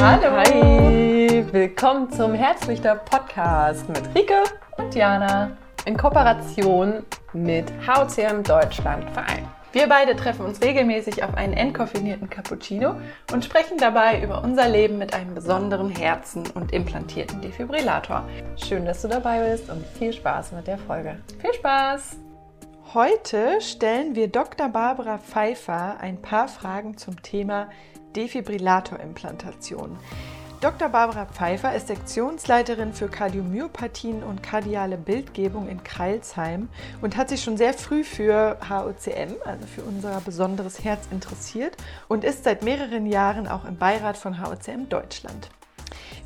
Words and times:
Hallo. 0.00 0.30
Hi. 0.36 1.44
Willkommen 1.52 2.10
zum 2.10 2.34
Herzlichter 2.34 2.96
Podcast 2.96 3.88
mit 3.88 4.02
Rike 4.14 4.42
und 4.76 4.94
Jana 4.94 5.56
in 5.86 5.96
Kooperation 5.96 7.02
mit 7.32 7.64
HCM 7.86 8.42
Deutschland 8.42 9.08
Verein. 9.10 9.48
Wir 9.72 9.88
beide 9.88 10.14
treffen 10.14 10.44
uns 10.44 10.60
regelmäßig 10.60 11.24
auf 11.24 11.34
einen 11.34 11.54
entkoffinierten 11.54 12.28
Cappuccino 12.28 12.96
und 13.32 13.44
sprechen 13.44 13.78
dabei 13.78 14.22
über 14.22 14.44
unser 14.44 14.68
Leben 14.68 14.98
mit 14.98 15.14
einem 15.14 15.34
besonderen 15.34 15.88
Herzen 15.88 16.44
und 16.54 16.72
implantierten 16.72 17.40
Defibrillator. 17.40 18.28
Schön, 18.56 18.84
dass 18.84 19.00
du 19.00 19.08
dabei 19.08 19.48
bist 19.48 19.70
und 19.70 19.84
viel 19.98 20.12
Spaß 20.12 20.52
mit 20.52 20.66
der 20.66 20.78
Folge. 20.78 21.16
Viel 21.40 21.54
Spaß! 21.54 22.18
Heute 22.92 23.60
stellen 23.60 24.14
wir 24.14 24.28
Dr. 24.28 24.68
Barbara 24.68 25.18
Pfeiffer 25.18 25.96
ein 26.00 26.22
paar 26.22 26.48
Fragen 26.48 26.96
zum 26.96 27.20
Thema 27.20 27.68
Defibrillatorimplantation. 28.16 29.96
Dr. 30.62 30.88
Barbara 30.88 31.26
Pfeiffer 31.26 31.74
ist 31.74 31.88
Sektionsleiterin 31.88 32.94
für 32.94 33.08
Kardiomyopathien 33.08 34.22
und 34.22 34.42
kardiale 34.42 34.96
Bildgebung 34.96 35.68
in 35.68 35.84
Kreilsheim 35.84 36.70
und 37.02 37.18
hat 37.18 37.28
sich 37.28 37.42
schon 37.42 37.58
sehr 37.58 37.74
früh 37.74 38.04
für 38.04 38.56
HOCM, 38.66 39.34
also 39.44 39.66
für 39.66 39.82
unser 39.82 40.20
besonderes 40.22 40.82
Herz, 40.82 41.08
interessiert 41.10 41.76
und 42.08 42.24
ist 42.24 42.44
seit 42.44 42.62
mehreren 42.62 43.04
Jahren 43.04 43.46
auch 43.46 43.66
im 43.66 43.76
Beirat 43.76 44.16
von 44.16 44.40
HOCM 44.40 44.88
Deutschland. 44.88 45.50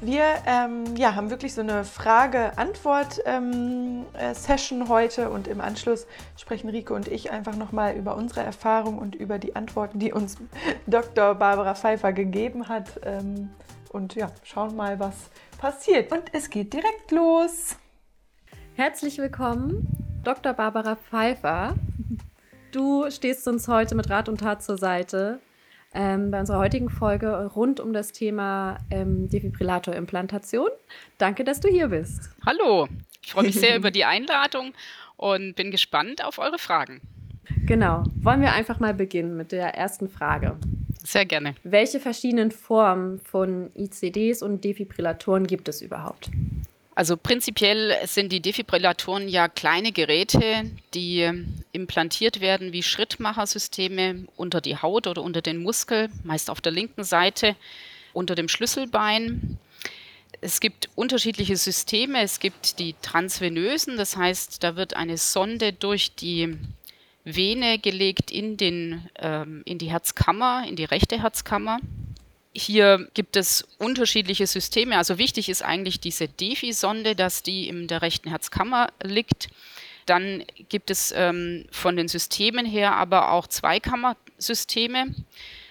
Wir 0.03 0.37
ähm, 0.47 0.97
ja, 0.97 1.15
haben 1.15 1.29
wirklich 1.29 1.53
so 1.53 1.61
eine 1.61 1.85
Frage-Antwort-Session 1.85 4.81
ähm, 4.81 4.89
heute 4.89 5.29
und 5.29 5.47
im 5.47 5.61
Anschluss 5.61 6.07
sprechen 6.39 6.71
Rike 6.71 6.95
und 6.95 7.07
ich 7.07 7.31
einfach 7.31 7.55
nochmal 7.55 7.97
über 7.97 8.17
unsere 8.17 8.41
Erfahrung 8.41 8.97
und 8.97 9.15
über 9.15 9.39
die 9.39 9.55
Antworten, 9.57 9.99
die 9.99 10.15
uns 10.15 10.39
Dr. 10.87 11.35
Barbara 11.35 11.75
Pfeiffer 11.75 12.15
gegeben 12.15 12.69
hat. 12.69 12.99
Ähm, 13.05 13.51
und 13.93 14.15
ja, 14.15 14.31
schauen 14.43 14.75
mal, 14.75 14.99
was 14.99 15.17
passiert. 15.59 16.11
Und 16.13 16.23
es 16.33 16.49
geht 16.49 16.73
direkt 16.73 17.11
los. 17.11 17.77
Herzlich 18.77 19.19
willkommen, 19.19 19.87
Dr. 20.25 20.55
Barbara 20.55 20.97
Pfeiffer. 20.97 21.75
Du 22.73 23.11
stehst 23.11 23.47
uns 23.47 23.69
heute 23.69 23.95
mit 23.95 24.09
Rat 24.09 24.31
und 24.31 24.41
Tat 24.41 24.63
zur 24.63 24.79
Seite 24.79 25.41
ähm, 25.93 26.31
bei 26.31 26.41
unserer 26.41 26.59
heutigen 26.59 26.89
Folge 26.89 27.47
rund 27.55 27.81
um 27.81 27.93
das 27.93 28.13
Thema 28.13 28.79
ähm, 28.91 29.29
Defibrillatorimplantation. 29.29 30.69
Danke, 31.19 31.45
dass 31.45 31.61
du 31.61 31.69
hier 31.69 31.89
bist. 31.89 32.31
Hallo, 32.47 32.89
ich 33.23 33.33
freue 33.33 33.45
mich 33.45 33.59
sehr 33.59 33.77
über 33.79 33.91
die 33.91 34.05
Einladung 34.05 34.73
und 35.17 35.55
bin 35.55 35.71
gespannt 35.71 36.25
auf 36.25 36.39
eure 36.39 36.59
Fragen. 36.59 37.01
Genau, 37.67 38.05
wollen 38.17 38.41
wir 38.41 38.53
einfach 38.53 38.79
mal 38.79 38.95
beginnen 38.95 39.37
mit 39.37 39.53
der 39.53 39.75
ersten 39.75 40.09
Frage. 40.09 40.57
Sehr 41.03 41.25
gerne. 41.25 41.55
Welche 41.63 41.99
verschiedenen 41.99 42.51
Formen 42.51 43.19
von 43.19 43.71
ICDs 43.75 44.43
und 44.43 44.65
Defibrillatoren 44.65 45.47
gibt 45.47 45.69
es 45.69 45.83
überhaupt? 45.83 46.31
Also 47.01 47.17
prinzipiell 47.17 47.97
sind 48.05 48.31
die 48.31 48.43
Defibrillatoren 48.43 49.27
ja 49.27 49.49
kleine 49.49 49.91
Geräte, 49.91 50.71
die 50.93 51.31
implantiert 51.73 52.43
werden 52.43 52.75
wie 52.75 52.83
Schrittmachersysteme 52.83 54.27
unter 54.37 54.61
die 54.61 54.77
Haut 54.77 55.07
oder 55.07 55.23
unter 55.23 55.41
den 55.41 55.63
Muskel, 55.63 56.11
meist 56.25 56.51
auf 56.51 56.61
der 56.61 56.73
linken 56.73 57.03
Seite 57.03 57.57
unter 58.13 58.35
dem 58.35 58.49
Schlüsselbein. 58.49 59.59
Es 60.43 60.61
gibt 60.61 60.91
unterschiedliche 60.95 61.57
Systeme. 61.57 62.21
Es 62.21 62.39
gibt 62.39 62.79
die 62.79 62.95
transvenösen, 63.01 63.97
das 63.97 64.19
heißt, 64.19 64.63
da 64.63 64.77
wird 64.77 64.95
eine 64.95 65.17
Sonde 65.17 65.73
durch 65.73 66.15
die 66.17 66.59
Vene 67.25 67.79
gelegt 67.79 68.31
in, 68.31 68.59
den, 68.59 69.09
ähm, 69.19 69.63
in 69.65 69.79
die 69.79 69.91
Herzkammer, 69.91 70.67
in 70.69 70.77
die 70.77 70.85
rechte 70.85 71.23
Herzkammer. 71.23 71.79
Hier 72.53 73.09
gibt 73.15 73.37
es 73.37 73.65
unterschiedliche 73.79 74.47
Systeme. 74.47 74.97
Also 74.97 75.19
wichtig 75.19 75.49
ist 75.49 75.63
eigentlich 75.63 76.01
diese 76.01 76.27
Defi-Sonde, 76.27 77.15
dass 77.15 77.43
die 77.43 77.69
in 77.69 77.87
der 77.87 78.03
rechten 78.03 78.29
Herzkammer 78.29 78.89
liegt. 79.03 79.49
Dann 80.07 80.45
gibt 80.69 80.91
es 80.91 81.13
ähm, 81.17 81.67
von 81.71 81.95
den 81.95 82.09
Systemen 82.09 82.67
her 82.67 82.97
aber 82.97 83.31
auch 83.31 83.47
Zweikammersysteme, 83.47 85.15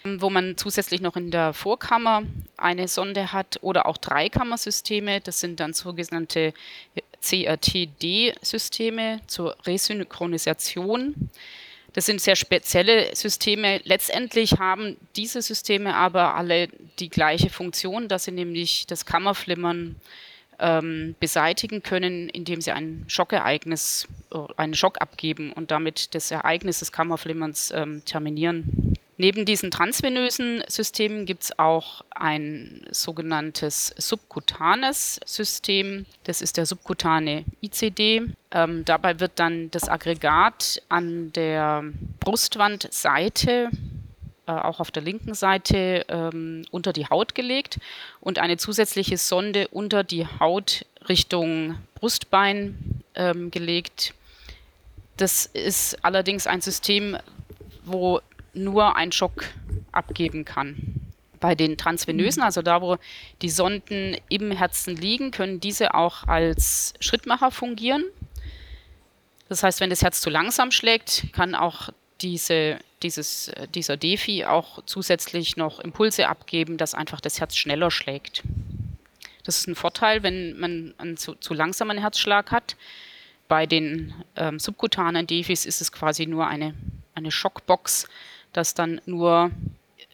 wo 0.05 0.29
man 0.29 0.55
zusätzlich 0.55 1.01
noch 1.01 1.17
in 1.17 1.31
der 1.31 1.51
Vorkammer 1.53 2.23
eine 2.55 2.87
Sonde 2.87 3.33
hat 3.33 3.59
oder 3.61 3.85
auch 3.85 3.97
Dreikammersysteme. 3.97 5.19
Das 5.19 5.41
sind 5.41 5.59
dann 5.59 5.73
sogenannte 5.73 6.53
CRTD-Systeme 7.21 9.19
zur 9.27 9.57
Resynchronisation. 9.65 11.29
Das 11.93 12.05
sind 12.05 12.21
sehr 12.21 12.35
spezielle 12.35 13.15
Systeme. 13.15 13.81
Letztendlich 13.83 14.59
haben 14.59 14.97
diese 15.15 15.41
Systeme 15.41 15.95
aber 15.95 16.35
alle 16.35 16.67
die 16.99 17.09
gleiche 17.09 17.49
Funktion, 17.49 18.07
dass 18.07 18.25
sie 18.25 18.31
nämlich 18.31 18.85
das 18.87 19.05
Kammerflimmern 19.05 19.95
ähm, 20.59 21.15
beseitigen 21.19 21.81
können, 21.81 22.29
indem 22.29 22.61
sie 22.61 22.71
ein 22.71 23.05
Schockereignis, 23.07 24.07
äh, 24.31 24.37
einen 24.57 24.73
Schock 24.73 25.01
abgeben 25.01 25.51
und 25.53 25.71
damit 25.71 26.13
das 26.13 26.31
Ereignis 26.31 26.79
des 26.79 26.91
Kammerflimmerns 26.91 27.71
ähm, 27.71 28.03
terminieren. 28.05 28.95
Neben 29.21 29.43
diesen 29.43 29.69
transvenösen 29.69 30.63
Systemen 30.69 31.25
gibt 31.25 31.43
es 31.43 31.59
auch 31.59 32.05
ein 32.11 32.87
sogenanntes 32.89 33.93
subkutanes 33.97 35.19
System. 35.25 36.05
Das 36.23 36.41
ist 36.41 36.55
der 36.55 36.65
subkutane 36.65 37.43
ICD. 37.61 38.27
Ähm, 38.51 38.85
dabei 38.85 39.19
wird 39.19 39.33
dann 39.35 39.71
das 39.71 39.89
Aggregat 39.89 40.81
an 40.87 41.33
der 41.33 41.83
Brustwandseite 42.21 43.69
äh, 44.47 44.51
auch 44.53 44.79
auf 44.79 44.89
der 44.89 45.03
linken 45.03 45.33
Seite 45.33 46.05
ähm, 46.07 46.63
unter 46.71 46.93
die 46.93 47.07
Haut 47.07 47.35
gelegt 47.35 47.77
und 48.21 48.39
eine 48.39 48.55
zusätzliche 48.55 49.17
Sonde 49.17 49.67
unter 49.67 50.05
die 50.05 50.27
Haut 50.27 50.85
Richtung 51.09 51.77
Brustbein 51.95 53.03
ähm, 53.15 53.51
gelegt. 53.51 54.13
Das 55.17 55.45
ist 55.45 56.05
allerdings 56.05 56.47
ein 56.47 56.61
System, 56.61 57.17
wo 57.83 58.21
nur 58.53 58.95
ein 58.95 59.11
Schock 59.11 59.45
abgeben 59.91 60.45
kann. 60.45 60.77
Bei 61.39 61.55
den 61.55 61.77
transvenösen, 61.77 62.43
also 62.43 62.61
da, 62.61 62.81
wo 62.81 62.97
die 63.41 63.49
Sonden 63.49 64.17
im 64.27 64.51
Herzen 64.51 64.95
liegen, 64.95 65.31
können 65.31 65.59
diese 65.59 65.93
auch 65.93 66.27
als 66.27 66.93
Schrittmacher 66.99 67.51
fungieren. 67.51 68.03
Das 69.47 69.63
heißt, 69.63 69.79
wenn 69.79 69.89
das 69.89 70.01
Herz 70.01 70.21
zu 70.21 70.29
langsam 70.29 70.71
schlägt, 70.71 71.27
kann 71.33 71.55
auch 71.55 71.89
diese, 72.21 72.79
dieses, 73.01 73.51
dieser 73.73 73.97
Defi 73.97 74.45
auch 74.45 74.83
zusätzlich 74.85 75.57
noch 75.57 75.79
Impulse 75.79 76.27
abgeben, 76.27 76.77
dass 76.77 76.93
einfach 76.93 77.21
das 77.21 77.39
Herz 77.39 77.55
schneller 77.55 77.91
schlägt. 77.91 78.43
Das 79.43 79.57
ist 79.57 79.67
ein 79.67 79.75
Vorteil, 79.75 80.21
wenn 80.23 80.59
man 80.59 80.93
einen 80.97 81.17
zu, 81.17 81.35
zu 81.35 81.53
langsamen 81.53 81.97
Herzschlag 81.97 82.51
hat. 82.51 82.75
Bei 83.47 83.65
den 83.65 84.13
ähm, 84.35 84.59
subkutanen 84.59 85.25
Defis 85.25 85.65
ist 85.65 85.81
es 85.81 85.91
quasi 85.91 86.27
nur 86.27 86.45
eine, 86.45 86.75
eine 87.15 87.31
Schockbox, 87.31 88.07
dass 88.53 88.73
dann 88.73 89.01
nur 89.05 89.51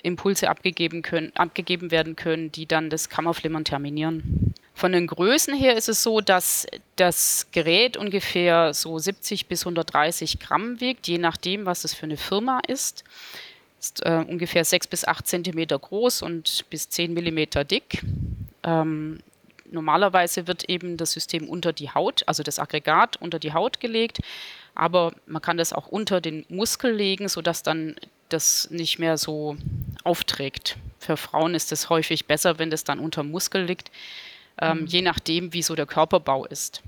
Impulse 0.03 0.49
abgegeben, 0.49 1.01
können, 1.01 1.31
abgegeben 1.35 1.91
werden 1.91 2.15
können, 2.15 2.51
die 2.51 2.67
dann 2.67 2.89
das 2.89 3.09
Kammerflimmern 3.09 3.65
terminieren. 3.65 4.53
Von 4.73 4.91
den 4.91 5.07
Größen 5.07 5.55
her 5.55 5.75
ist 5.75 5.89
es 5.89 6.03
so, 6.03 6.21
dass 6.21 6.67
das 6.95 7.47
Gerät 7.51 7.97
ungefähr 7.97 8.73
so 8.73 8.99
70 8.99 9.47
bis 9.47 9.63
130 9.63 10.39
Gramm 10.39 10.79
wiegt, 10.79 11.07
je 11.07 11.17
nachdem, 11.17 11.65
was 11.65 11.85
es 11.85 11.93
für 11.93 12.03
eine 12.03 12.17
Firma 12.17 12.59
ist. 12.67 13.03
Ist 13.79 14.05
äh, 14.05 14.23
ungefähr 14.27 14.65
6 14.65 14.87
bis 14.87 15.05
8 15.05 15.25
Zentimeter 15.25 15.79
groß 15.79 16.21
und 16.21 16.65
bis 16.69 16.89
10 16.89 17.13
Millimeter 17.13 17.63
dick. 17.63 18.03
Ähm, 18.63 19.19
normalerweise 19.71 20.47
wird 20.47 20.69
eben 20.69 20.97
das 20.97 21.13
System 21.13 21.47
unter 21.47 21.73
die 21.73 21.89
Haut, 21.89 22.23
also 22.27 22.43
das 22.43 22.59
Aggregat 22.59 23.17
unter 23.17 23.39
die 23.39 23.53
Haut 23.53 23.79
gelegt, 23.79 24.19
aber 24.73 25.13
man 25.25 25.41
kann 25.41 25.57
das 25.57 25.71
auch 25.71 25.87
unter 25.87 26.19
den 26.21 26.45
Muskel 26.49 26.91
legen, 26.93 27.29
sodass 27.29 27.63
dann 27.63 27.95
das 28.29 28.69
nicht 28.71 28.99
mehr 28.99 29.17
so 29.17 29.57
aufträgt. 30.03 30.77
Für 30.99 31.17
Frauen 31.17 31.55
ist 31.55 31.71
es 31.71 31.89
häufig 31.89 32.25
besser, 32.25 32.59
wenn 32.59 32.69
das 32.69 32.83
dann 32.83 32.99
unter 32.99 33.21
dem 33.21 33.31
Muskel 33.31 33.63
liegt, 33.63 33.91
ähm, 34.59 34.81
mhm. 34.81 34.85
je 34.87 35.01
nachdem, 35.01 35.53
wie 35.53 35.61
so 35.61 35.75
der 35.75 35.85
Körperbau 35.85 36.45
ist. 36.45 36.81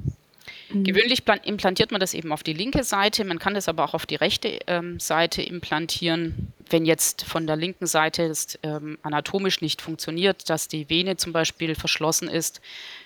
Mhm. 0.70 0.84
Gewöhnlich 0.84 1.24
implantiert 1.44 1.92
man 1.92 2.00
das 2.00 2.14
eben 2.14 2.32
auf 2.32 2.44
die 2.44 2.54
linke 2.54 2.84
Seite, 2.84 3.24
man 3.26 3.40
kann 3.40 3.54
das 3.54 3.68
aber 3.68 3.84
auch 3.84 3.94
auf 3.94 4.06
die 4.06 4.16
rechte 4.16 4.60
ähm, 4.68 5.00
Seite 5.00 5.42
implantieren. 5.42 6.54
Wenn 6.70 6.86
jetzt 6.86 7.24
von 7.24 7.48
der 7.48 7.56
linken 7.56 7.86
Seite 7.86 8.28
das 8.28 8.60
ähm, 8.64 8.98
anatomisch 9.02 9.62
nicht 9.62 9.82
funktioniert, 9.82 10.50
dass 10.50 10.68
die 10.68 10.90
Vene 10.90 11.18
zum 11.18 11.32
Beispiel 11.32 11.76
verschlossen 11.76 12.28
ist, 12.28 12.62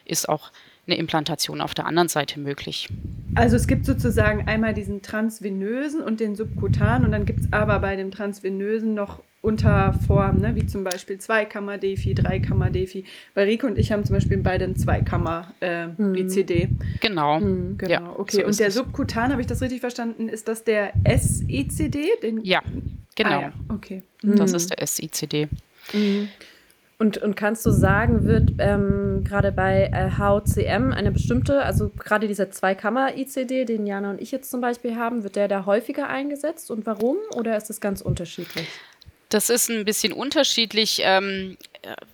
ist 0.05 0.27
auch 0.29 0.51
eine 0.87 0.97
Implantation 0.97 1.61
auf 1.61 1.73
der 1.73 1.85
anderen 1.85 2.07
Seite 2.07 2.39
möglich. 2.39 2.89
Also 3.35 3.55
es 3.55 3.67
gibt 3.67 3.85
sozusagen 3.85 4.47
einmal 4.47 4.73
diesen 4.73 5.01
transvenösen 5.01 6.01
und 6.01 6.19
den 6.19 6.35
subkutanen 6.35 7.05
und 7.05 7.11
dann 7.11 7.25
gibt 7.25 7.41
es 7.41 7.53
aber 7.53 7.79
bei 7.79 7.95
dem 7.95 8.11
transvenösen 8.11 8.93
noch 8.93 9.21
Unterformen, 9.41 10.39
ne, 10.39 10.55
wie 10.55 10.67
zum 10.67 10.83
Beispiel 10.83 11.17
Zweikammer-Defi, 11.17 12.13
Dreikammer-Defi. 12.13 13.05
Weil 13.33 13.47
Rico 13.47 13.65
und 13.65 13.77
ich 13.79 13.91
haben 13.91 14.05
zum 14.05 14.15
Beispiel 14.15 14.37
beide 14.37 14.65
ein 14.65 14.75
Zweikammer-BCD. 14.75 16.53
Äh, 16.53 16.67
mhm. 16.67 16.79
Genau. 16.99 17.39
Mhm, 17.39 17.77
genau, 17.79 17.91
ja, 17.91 18.15
okay. 18.17 18.41
So 18.41 18.45
und 18.45 18.59
der 18.59 18.69
subkutan, 18.69 19.31
habe 19.31 19.41
ich 19.41 19.47
das 19.47 19.61
richtig 19.61 19.79
verstanden, 19.79 20.29
ist 20.29 20.47
das 20.47 20.63
der 20.63 20.93
SICD? 21.05 22.19
Den 22.21 22.41
ja, 22.43 22.61
genau. 23.15 23.29
Ah, 23.29 23.41
ja. 23.41 23.53
Okay. 23.69 24.03
Das 24.21 24.53
ist 24.53 24.69
der 24.69 24.85
SICD. 24.85 25.47
Mhm. 25.93 26.29
Und, 27.01 27.17
und 27.17 27.35
kannst 27.35 27.65
du 27.65 27.71
sagen, 27.71 28.25
wird 28.25 28.51
ähm, 28.59 29.23
gerade 29.23 29.51
bei 29.51 29.89
äh, 29.91 30.11
HCM 30.19 30.93
eine 30.93 31.11
bestimmte, 31.11 31.63
also 31.63 31.89
gerade 31.89 32.27
dieser 32.27 32.51
Zweikammer-ICD, 32.51 33.65
den 33.65 33.87
Jana 33.87 34.11
und 34.11 34.21
ich 34.21 34.29
jetzt 34.29 34.51
zum 34.51 34.61
Beispiel 34.61 34.95
haben, 34.95 35.23
wird 35.23 35.35
der 35.35 35.47
da 35.47 35.65
häufiger 35.65 36.09
eingesetzt 36.09 36.69
und 36.69 36.85
warum? 36.85 37.17
Oder 37.33 37.57
ist 37.57 37.71
das 37.71 37.81
ganz 37.81 38.01
unterschiedlich? 38.01 38.67
Das 39.29 39.49
ist 39.49 39.67
ein 39.71 39.83
bisschen 39.83 40.13
unterschiedlich. 40.13 41.01
Ähm, 41.03 41.57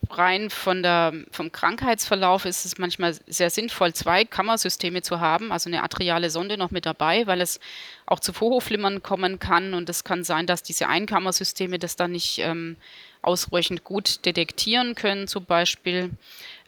rein 0.09 0.49
von 0.49 0.81
der, 0.81 1.13
vom 1.31 1.51
Krankheitsverlauf 1.51 2.45
ist 2.45 2.63
es 2.63 2.77
manchmal 2.77 3.13
sehr 3.27 3.49
sinnvoll, 3.49 3.91
zwei 3.91 4.23
Kammersysteme 4.23 5.01
zu 5.01 5.19
haben, 5.19 5.51
also 5.51 5.69
eine 5.69 5.83
atriale 5.83 6.29
Sonde 6.29 6.57
noch 6.57 6.71
mit 6.71 6.85
dabei, 6.85 7.27
weil 7.27 7.41
es 7.41 7.59
auch 8.05 8.21
zu 8.21 8.31
Vorhofflimmern 8.31 9.03
kommen 9.03 9.39
kann. 9.39 9.73
Und 9.73 9.89
es 9.89 10.05
kann 10.05 10.23
sein, 10.23 10.47
dass 10.47 10.63
diese 10.63 10.87
Einkammersysteme 10.87 11.77
das 11.77 11.97
dann 11.97 12.11
nicht 12.11 12.39
ähm, 12.39 12.77
ausreichend 13.27 13.83
gut 13.83 14.25
detektieren 14.25 14.95
können, 14.95 15.27
zum 15.27 15.45
Beispiel. 15.45 16.11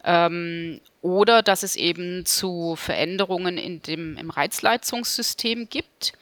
Ähm, 0.03 0.81
oder 1.01 1.41
dass 1.41 1.63
es 1.63 1.75
eben 1.75 2.25
zu 2.25 2.75
Veränderungen 2.75 3.57
in 3.57 3.81
dem, 3.81 4.17
im 4.17 4.29
Reizleitungssystem 4.29 5.69
gibt, 5.69 6.13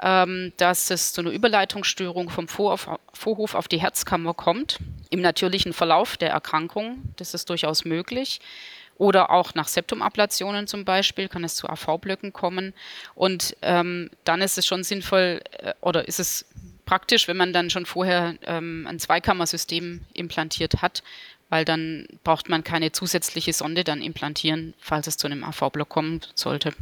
ähm, 0.00 0.52
dass 0.56 0.90
es 0.90 1.12
zu 1.12 1.22
einer 1.22 1.30
Überleitungsstörung 1.30 2.28
vom 2.28 2.48
Vorhof, 2.48 2.88
Vorhof 3.12 3.54
auf 3.54 3.68
die 3.68 3.80
Herzkammer 3.80 4.34
kommt, 4.34 4.78
im 5.10 5.20
natürlichen 5.20 5.72
Verlauf 5.72 6.16
der 6.16 6.30
Erkrankung. 6.30 7.02
Das 7.16 7.34
ist 7.34 7.48
durchaus 7.48 7.84
möglich. 7.84 8.40
Oder 8.98 9.30
auch 9.30 9.54
nach 9.54 9.68
Septumablationen 9.68 10.66
zum 10.66 10.84
Beispiel 10.84 11.28
kann 11.28 11.44
es 11.44 11.54
zu 11.54 11.68
AV-Blöcken 11.68 12.32
kommen. 12.32 12.74
Und 13.14 13.56
ähm, 13.62 14.10
dann 14.24 14.42
ist 14.42 14.58
es 14.58 14.66
schon 14.66 14.84
sinnvoll 14.84 15.40
äh, 15.58 15.72
oder 15.80 16.06
ist 16.06 16.20
es 16.20 16.44
praktisch, 16.92 17.26
wenn 17.26 17.38
man 17.38 17.54
dann 17.54 17.70
schon 17.70 17.86
vorher 17.86 18.34
ähm, 18.42 18.86
ein 18.86 18.98
Zweikammersystem 18.98 20.02
implantiert 20.12 20.82
hat, 20.82 21.02
weil 21.48 21.64
dann 21.64 22.06
braucht 22.22 22.50
man 22.50 22.64
keine 22.64 22.92
zusätzliche 22.92 23.54
Sonde 23.54 23.82
dann 23.82 24.02
implantieren, 24.02 24.74
falls 24.78 25.06
es 25.06 25.16
zu 25.16 25.26
einem 25.26 25.42
AV-Block 25.42 25.88
kommen 25.88 26.20
sollte. 26.34 26.74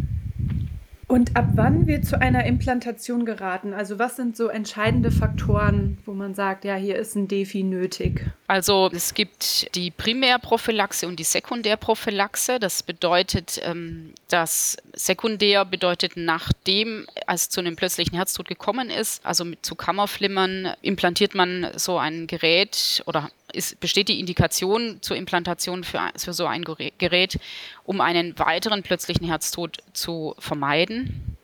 Und 1.10 1.36
ab 1.36 1.46
wann 1.56 1.88
wird 1.88 2.06
zu 2.06 2.20
einer 2.20 2.44
Implantation 2.44 3.24
geraten? 3.24 3.74
Also 3.74 3.98
was 3.98 4.14
sind 4.14 4.36
so 4.36 4.46
entscheidende 4.46 5.10
Faktoren, 5.10 5.98
wo 6.06 6.12
man 6.12 6.36
sagt, 6.36 6.64
ja, 6.64 6.76
hier 6.76 6.94
ist 6.94 7.16
ein 7.16 7.26
Defi 7.26 7.64
nötig? 7.64 8.24
Also 8.46 8.88
es 8.94 9.12
gibt 9.12 9.74
die 9.74 9.90
Primärprophylaxe 9.90 11.08
und 11.08 11.18
die 11.18 11.24
Sekundärprophylaxe. 11.24 12.60
Das 12.60 12.84
bedeutet, 12.84 13.60
ähm, 13.64 14.14
dass 14.28 14.76
sekundär 14.94 15.64
bedeutet, 15.64 16.12
nachdem 16.14 17.06
es 17.26 17.48
zu 17.48 17.58
einem 17.58 17.74
plötzlichen 17.74 18.14
Herztod 18.14 18.46
gekommen 18.46 18.88
ist, 18.88 19.26
also 19.26 19.44
mit 19.44 19.66
zu 19.66 19.74
Kammerflimmern, 19.74 20.74
implantiert 20.80 21.34
man 21.34 21.72
so 21.74 21.98
ein 21.98 22.28
Gerät 22.28 23.02
oder 23.06 23.30
ist, 23.54 23.80
besteht 23.80 24.08
die 24.08 24.20
Indikation 24.20 24.98
zur 25.02 25.16
Implantation 25.16 25.84
für, 25.84 26.10
für 26.16 26.32
so 26.32 26.46
ein 26.46 26.64
Gerät, 26.64 27.38
um 27.84 28.00
einen 28.00 28.38
weiteren 28.38 28.82
plötzlichen 28.82 29.26
Herztod 29.26 29.78
zu 29.92 30.34
vermeiden. 30.38 31.36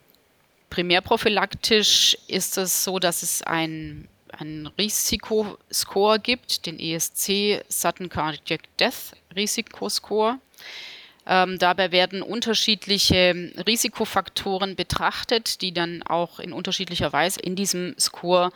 Primärprophylaktisch 0.70 2.18
ist 2.28 2.58
es 2.58 2.84
so, 2.84 2.98
dass 2.98 3.22
es 3.22 3.42
ein, 3.42 4.08
einen 4.32 4.66
Risikoscore 4.66 6.18
gibt, 6.18 6.66
den 6.66 6.78
ESC 6.78 7.64
Sudden 7.68 8.08
Cardiac 8.08 8.62
Death 8.78 9.16
Risikoscore. 9.34 10.38
Ähm, 11.28 11.58
dabei 11.58 11.90
werden 11.90 12.22
unterschiedliche 12.22 13.52
Risikofaktoren 13.66 14.76
betrachtet, 14.76 15.60
die 15.60 15.72
dann 15.72 16.02
auch 16.04 16.38
in 16.38 16.52
unterschiedlicher 16.52 17.12
Weise 17.12 17.40
in 17.40 17.56
diesem 17.56 17.98
Score 17.98 18.52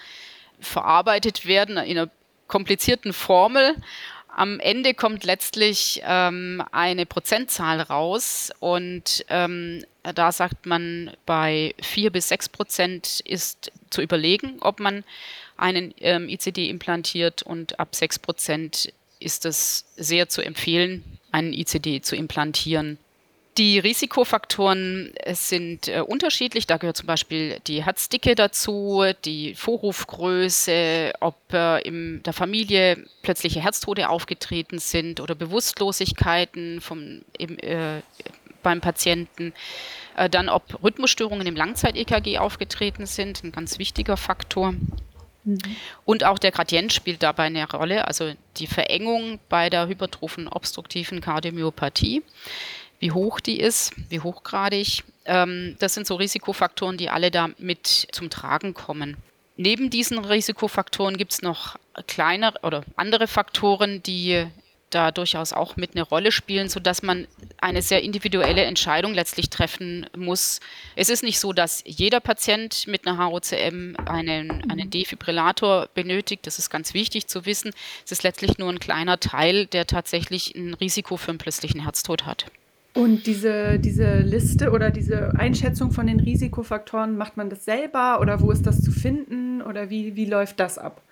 verarbeitet 0.61 1.47
werden, 1.47 1.79
in 1.79 1.99
einer 1.99 2.11
komplizierten 2.51 3.13
Formel. 3.15 3.75
Am 4.29 4.61
Ende 4.61 4.95
kommt 4.95 5.25
letztlich 5.25 6.03
ähm, 6.05 6.63
eine 6.73 7.07
Prozentzahl 7.07 7.81
raus 7.81 8.51
und 8.61 9.25
ähm, 9.29 9.85
da 10.03 10.33
sagt 10.33 10.67
man, 10.67 11.13
bei 11.27 11.75
4 11.83 12.11
bis 12.11 12.29
6 12.29 12.49
Prozent 12.51 13.21
ist 13.21 13.73
zu 13.91 14.03
überlegen, 14.03 14.59
ob 14.61 14.81
man 14.81 15.05
einen 15.57 15.95
ähm, 16.01 16.29
ICD 16.29 16.69
implantiert 16.69 17.43
und 17.43 17.79
ab 17.79 17.95
6 17.95 18.19
Prozent 18.19 18.93
ist 19.21 19.45
es 19.45 19.85
sehr 19.97 20.29
zu 20.29 20.43
empfehlen, 20.43 21.05
einen 21.33 21.53
ICD 21.53 22.01
zu 22.03 22.17
implantieren. 22.17 22.99
Die 23.61 23.79
Risikofaktoren 23.79 25.13
äh, 25.17 25.35
sind 25.35 25.87
äh, 25.87 26.01
unterschiedlich. 26.01 26.67
Da 26.67 26.79
gehört 26.79 26.97
zum 26.97 27.07
Beispiel 27.07 27.61
die 27.67 27.85
Herzdicke 27.85 28.35
dazu, 28.35 29.05
die 29.27 29.55
Vorrufgröße, 29.55 31.13
ob 31.21 31.37
äh, 31.53 31.83
in 31.83 32.23
der 32.23 32.33
Familie 32.33 33.05
plötzliche 33.21 33.61
Herztode 33.61 34.09
aufgetreten 34.09 34.79
sind 34.79 35.21
oder 35.21 35.35
Bewusstlosigkeiten 35.35 36.81
vom, 36.81 37.21
eben, 37.39 37.59
äh, 37.59 38.01
beim 38.63 38.81
Patienten. 38.81 39.53
Äh, 40.17 40.31
dann, 40.31 40.49
ob 40.49 40.83
Rhythmusstörungen 40.83 41.47
im 41.47 41.55
Langzeit-EKG 41.55 42.39
aufgetreten 42.39 43.05
sind, 43.05 43.45
ein 43.45 43.53
ganz 43.53 43.79
wichtiger 43.79 44.17
Faktor. 44.17 44.73
Mhm. 45.45 45.59
Und 46.07 46.25
auch 46.25 46.39
der 46.39 46.51
Gradient 46.51 46.95
spielt 46.95 47.23
dabei 47.23 47.45
eine 47.45 47.71
Rolle, 47.71 48.09
also 48.09 48.33
die 48.57 48.67
Verengung 48.67 49.39
bei 49.51 49.69
der 49.69 49.87
hypertrophen 49.87 50.49
obstruktiven 50.49 51.21
Kardiomyopathie 51.21 52.23
wie 53.01 53.11
hoch 53.11 53.41
die 53.41 53.59
ist, 53.59 53.93
wie 54.09 54.21
hochgradig. 54.21 55.03
Ähm, 55.25 55.77
das 55.81 55.95
sind 55.95 56.07
so 56.07 56.15
Risikofaktoren, 56.15 56.97
die 56.97 57.11
alle 57.11 57.31
da 57.31 57.51
mit 57.59 58.09
zum 58.13 58.31
Tragen 58.31 58.75
kommen. 58.75 59.17
Neben 59.57 59.91
diesen 59.91 60.19
Risikofaktoren 60.19 61.17
gibt 61.17 61.33
es 61.33 61.43
noch 61.43 61.77
kleinere 62.07 62.61
oder 62.63 62.85
andere 62.97 63.27
Faktoren, 63.27 64.03
die 64.03 64.47
da 64.91 65.13
durchaus 65.13 65.53
auch 65.53 65.77
mit 65.77 65.95
eine 65.95 66.03
Rolle 66.03 66.33
spielen, 66.33 66.69
sodass 66.69 67.03
man 67.03 67.27
eine 67.61 67.83
sehr 67.83 68.03
individuelle 68.03 68.65
Entscheidung 68.65 69.15
letztlich 69.15 69.51
treffen 69.51 70.07
muss. 70.17 70.61
Es 70.97 71.09
ist 71.09 71.23
nicht 71.23 71.39
so, 71.39 71.53
dass 71.53 71.83
jeder 71.87 72.21
Patient 72.21 72.87
mit 72.87 73.07
einer 73.07 73.19
HOCM 73.19 73.97
einen, 74.07 74.71
einen 74.71 74.91
Defibrillator 74.91 75.89
benötigt. 75.95 76.47
Das 76.47 76.59
ist 76.59 76.71
ganz 76.71 76.95
wichtig 76.95 77.29
zu 77.29 77.47
wissen. 77.47 77.73
Es 78.05 78.13
ist 78.13 78.23
letztlich 78.23 78.59
nur 78.59 78.69
ein 78.69 78.81
kleiner 78.81 79.21
Teil, 79.21 79.67
der 79.67 79.87
tatsächlich 79.87 80.55
ein 80.55 80.75
Risiko 80.75 81.17
für 81.17 81.31
einen 81.31 81.39
plötzlichen 81.39 81.83
Herztod 81.83 82.27
hat. 82.27 82.47
Und 82.93 83.27
diese, 83.27 83.79
diese 83.79 84.19
Liste 84.19 84.73
oder 84.73 84.91
diese 84.91 85.33
Einschätzung 85.37 85.93
von 85.93 86.07
den 86.09 86.19
Risikofaktoren, 86.19 87.17
macht 87.17 87.37
man 87.37 87.49
das 87.49 87.65
selber 87.65 88.21
oder 88.21 88.41
wo 88.41 88.51
ist 88.51 88.67
das 88.67 88.83
zu 88.83 88.91
finden 88.91 89.63
oder 89.63 89.91
wie, 89.91 90.17
wie 90.17 90.25
läuft 90.25 90.59
das 90.59 90.77
ab? 90.77 91.03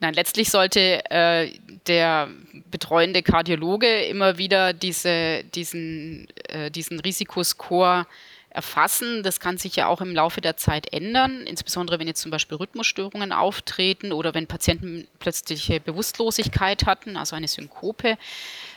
Nein, 0.00 0.14
letztlich 0.14 0.50
sollte 0.50 1.08
äh, 1.10 1.52
der 1.86 2.28
betreuende 2.70 3.22
Kardiologe 3.22 4.04
immer 4.06 4.36
wieder 4.38 4.72
diese, 4.72 5.44
diesen, 5.54 6.26
äh, 6.48 6.70
diesen 6.70 6.98
Risikoscore 6.98 8.06
erfassen. 8.54 9.22
Das 9.22 9.40
kann 9.40 9.58
sich 9.58 9.76
ja 9.76 9.86
auch 9.86 10.00
im 10.00 10.14
Laufe 10.14 10.40
der 10.40 10.56
Zeit 10.56 10.92
ändern, 10.92 11.46
insbesondere 11.46 11.98
wenn 11.98 12.06
jetzt 12.06 12.20
zum 12.20 12.30
Beispiel 12.30 12.56
Rhythmusstörungen 12.56 13.32
auftreten 13.32 14.12
oder 14.12 14.34
wenn 14.34 14.46
Patienten 14.46 15.06
plötzliche 15.18 15.80
Bewusstlosigkeit 15.80 16.84
hatten, 16.86 17.16
also 17.16 17.36
eine 17.36 17.48
Synkope. 17.48 18.18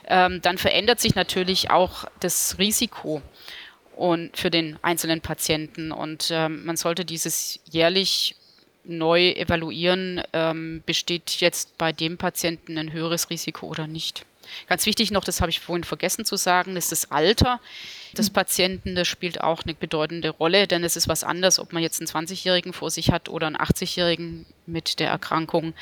Ähm, 0.07 0.41
dann 0.41 0.57
verändert 0.57 0.99
sich 0.99 1.15
natürlich 1.15 1.71
auch 1.71 2.05
das 2.19 2.57
Risiko 2.59 3.21
und 3.95 4.35
für 4.37 4.51
den 4.51 4.77
einzelnen 4.81 5.21
Patienten. 5.21 5.91
Und 5.91 6.29
ähm, 6.31 6.65
man 6.65 6.77
sollte 6.77 7.05
dieses 7.05 7.59
jährlich 7.69 8.35
neu 8.83 9.31
evaluieren, 9.31 10.21
ähm, 10.33 10.83
besteht 10.85 11.41
jetzt 11.41 11.77
bei 11.77 11.91
dem 11.91 12.17
Patienten 12.17 12.77
ein 12.77 12.93
höheres 12.93 13.29
Risiko 13.29 13.67
oder 13.67 13.87
nicht. 13.87 14.25
Ganz 14.67 14.85
wichtig 14.85 15.11
noch, 15.11 15.23
das 15.23 15.41
habe 15.41 15.49
ich 15.49 15.59
vorhin 15.59 15.83
vergessen 15.83 16.23
zu 16.23 16.35
sagen, 16.35 16.75
ist 16.77 16.91
das 16.91 17.11
Alter 17.11 17.59
des 18.17 18.29
Patienten. 18.29 18.95
Das 18.95 19.07
spielt 19.07 19.41
auch 19.41 19.63
eine 19.63 19.73
bedeutende 19.73 20.29
Rolle, 20.29 20.67
denn 20.67 20.83
es 20.83 20.95
ist 20.95 21.07
was 21.07 21.23
anderes, 21.23 21.59
ob 21.59 21.73
man 21.73 21.81
jetzt 21.81 21.99
einen 21.99 22.27
20-Jährigen 22.27 22.73
vor 22.73 22.91
sich 22.91 23.11
hat 23.11 23.27
oder 23.27 23.47
einen 23.47 23.57
80-Jährigen 23.57 24.45
mit 24.65 24.99
der 24.99 25.09
Erkrankung. 25.09 25.73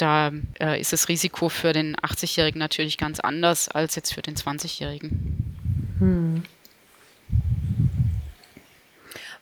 Da 0.00 0.32
äh, 0.58 0.80
ist 0.80 0.92
das 0.92 1.08
Risiko 1.08 1.48
für 1.48 1.72
den 1.72 1.94
80-Jährigen 1.96 2.58
natürlich 2.58 2.96
ganz 2.96 3.20
anders 3.20 3.68
als 3.68 3.96
jetzt 3.96 4.14
für 4.14 4.22
den 4.22 4.34
20-Jährigen. 4.34 5.54
Hm. 5.98 6.42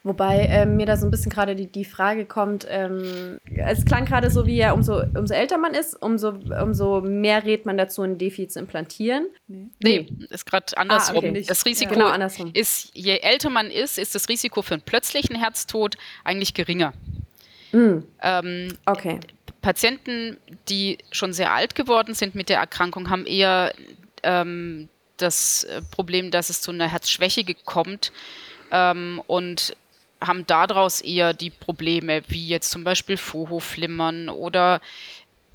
Wobei 0.04 0.46
ähm, 0.50 0.76
mir 0.76 0.86
da 0.86 0.96
so 0.96 1.06
ein 1.06 1.10
bisschen 1.10 1.30
gerade 1.30 1.54
die, 1.54 1.66
die 1.66 1.84
Frage 1.84 2.24
kommt, 2.24 2.66
ähm, 2.70 3.38
es 3.56 3.84
klang 3.84 4.04
gerade 4.04 4.30
so, 4.30 4.46
wie 4.46 4.56
ja, 4.56 4.72
umso, 4.72 5.02
umso 5.02 5.34
älter 5.34 5.58
man 5.58 5.74
ist, 5.74 6.00
umso, 6.00 6.30
umso 6.30 7.02
mehr 7.02 7.44
rät 7.44 7.66
man 7.66 7.76
dazu, 7.76 8.02
ein 8.02 8.16
Defi 8.16 8.48
zu 8.48 8.58
implantieren. 8.60 9.26
Nee, 9.48 9.68
nee 9.82 10.08
ist 10.30 10.46
gerade 10.46 10.76
andersrum. 10.78 11.24
Ah, 11.24 11.28
okay. 11.28 11.44
Das 11.46 11.66
Risiko 11.66 11.92
ja. 11.92 11.98
genau 11.98 12.10
andersrum. 12.10 12.50
ist, 12.54 12.90
je 12.94 13.18
älter 13.18 13.50
man 13.50 13.70
ist, 13.70 13.98
ist 13.98 14.14
das 14.14 14.28
Risiko 14.28 14.62
für 14.62 14.74
einen 14.74 14.82
plötzlichen 14.82 15.36
Herztod 15.36 15.96
eigentlich 16.24 16.54
geringer. 16.54 16.94
Mm. 17.72 17.98
Ähm, 18.22 18.78
okay. 18.86 19.20
Patienten, 19.68 20.38
die 20.70 20.96
schon 21.10 21.34
sehr 21.34 21.52
alt 21.52 21.74
geworden 21.74 22.14
sind 22.14 22.34
mit 22.34 22.48
der 22.48 22.56
Erkrankung, 22.56 23.10
haben 23.10 23.26
eher 23.26 23.74
ähm, 24.22 24.88
das 25.18 25.64
äh, 25.64 25.82
Problem, 25.90 26.30
dass 26.30 26.48
es 26.48 26.62
zu 26.62 26.70
einer 26.70 26.88
Herzschwäche 26.88 27.44
kommt. 27.66 28.10
Ähm, 28.70 29.22
und 29.26 29.76
haben 30.22 30.46
daraus 30.46 31.02
eher 31.02 31.34
die 31.34 31.50
Probleme, 31.50 32.22
wie 32.28 32.48
jetzt 32.48 32.70
zum 32.70 32.82
Beispiel 32.82 33.18
Vorhofflimmern 33.18 34.30
oder 34.30 34.80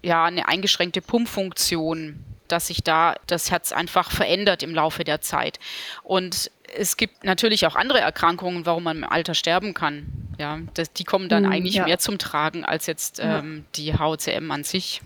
ja, 0.03 0.25
eine 0.25 0.47
eingeschränkte 0.47 1.01
Pumpfunktion. 1.01 2.23
Dass 2.53 2.67
sich 2.67 2.83
da 2.83 3.15
das 3.25 3.49
Herz 3.49 3.71
einfach 3.71 4.11
verändert 4.11 4.61
im 4.61 4.75
Laufe 4.75 5.03
der 5.03 5.21
Zeit. 5.21 5.59
Und 6.03 6.51
es 6.77 6.97
gibt 6.97 7.23
natürlich 7.23 7.65
auch 7.65 7.75
andere 7.75 7.99
Erkrankungen, 7.99 8.67
warum 8.67 8.83
man 8.83 8.97
im 8.97 9.03
Alter 9.03 9.33
sterben 9.33 9.73
kann. 9.73 10.05
Ja, 10.37 10.59
das, 10.75 10.93
die 10.93 11.03
kommen 11.03 11.29
dann 11.29 11.45
hm, 11.45 11.51
eigentlich 11.51 11.75
ja. 11.75 11.85
mehr 11.85 11.97
zum 11.97 12.19
Tragen 12.19 12.63
als 12.63 12.85
jetzt 12.85 13.19
ähm, 13.19 13.57
ja. 13.57 13.63
die 13.75 13.93
HCM 13.95 14.51
an 14.51 14.63
sich. 14.63 15.01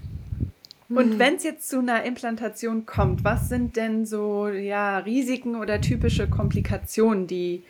Und 0.89 1.11
hm. 1.13 1.19
wenn 1.19 1.35
es 1.35 1.43
jetzt 1.43 1.69
zu 1.69 1.79
einer 1.79 2.03
Implantation 2.03 2.85
kommt, 2.85 3.23
was 3.23 3.47
sind 3.47 3.77
denn 3.77 4.05
so 4.05 4.49
ja, 4.49 4.97
Risiken 4.99 5.55
oder 5.55 5.79
typische 5.79 6.27
Komplikationen, 6.27 7.27
die, 7.27 7.63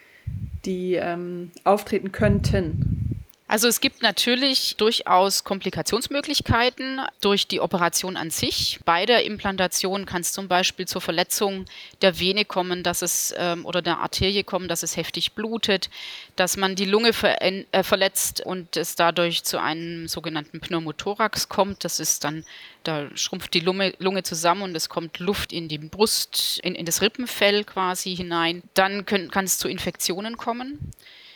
die 0.65 0.96
ähm, 0.96 1.51
auftreten 1.63 2.12
könnten? 2.12 3.06
Also 3.50 3.70
es 3.70 3.80
gibt 3.80 4.01
natürlich 4.01 4.75
durchaus 4.75 5.46
Komplikationsmöglichkeiten 5.46 7.00
durch 7.22 7.48
die 7.48 7.62
Operation 7.62 8.18
an 8.18 8.30
sich. 8.30 8.80
Bei 8.84 9.06
der 9.06 9.24
Implantation 9.24 10.06
kann 10.06 10.20
es 10.20 10.34
zum 10.34 10.50
Beispiel 10.50 10.86
zur 10.86 11.00
Verletzung 11.00 11.63
der 12.01 12.20
Vene 12.20 12.44
kommen, 12.44 12.84
dass 12.84 13.01
es 13.01 13.34
ähm, 13.38 13.66
oder 13.66 13.82
der 13.82 14.00
Arterie 14.00 14.44
kommen, 14.44 14.68
dass 14.68 14.84
es 14.84 14.98
heftig 14.98 15.32
blutet, 15.32 15.89
dass 16.36 16.58
man 16.58 16.75
die 16.75 16.84
Lunge 16.84 17.13
ver 17.13 17.42
äh, 17.42 17.84
verletzt 17.84 18.42
und 18.42 18.75
es 18.75 18.98
dadurch 18.98 19.46
zu 19.46 19.62
einem 19.62 20.10
sogenannten 20.10 20.60
Pneumothorax 20.60 21.48
kommt. 21.48 21.86
Das 21.86 22.01
ist 22.01 22.25
dann, 22.25 22.44
da 22.84 23.08
schrumpft 23.16 23.54
die 23.54 23.62
Lunge, 23.62 23.94
Lunge 24.00 24.24
zusammen 24.24 24.63
und 24.63 24.75
es 24.75 24.89
kommt 24.89 25.20
Luft 25.20 25.54
in 25.54 25.70
die 25.70 25.77
Brust, 25.77 26.60
in, 26.63 26.75
in 26.75 26.86
das 26.86 27.01
Rippenfell 27.01 27.63
quasi 27.63 28.13
hinein. 28.13 28.62
Dann 28.74 29.06
kann 29.06 29.46
es 29.46 29.58
zu 29.58 29.70
Infektionen 29.70 30.36
kommen 30.36 30.92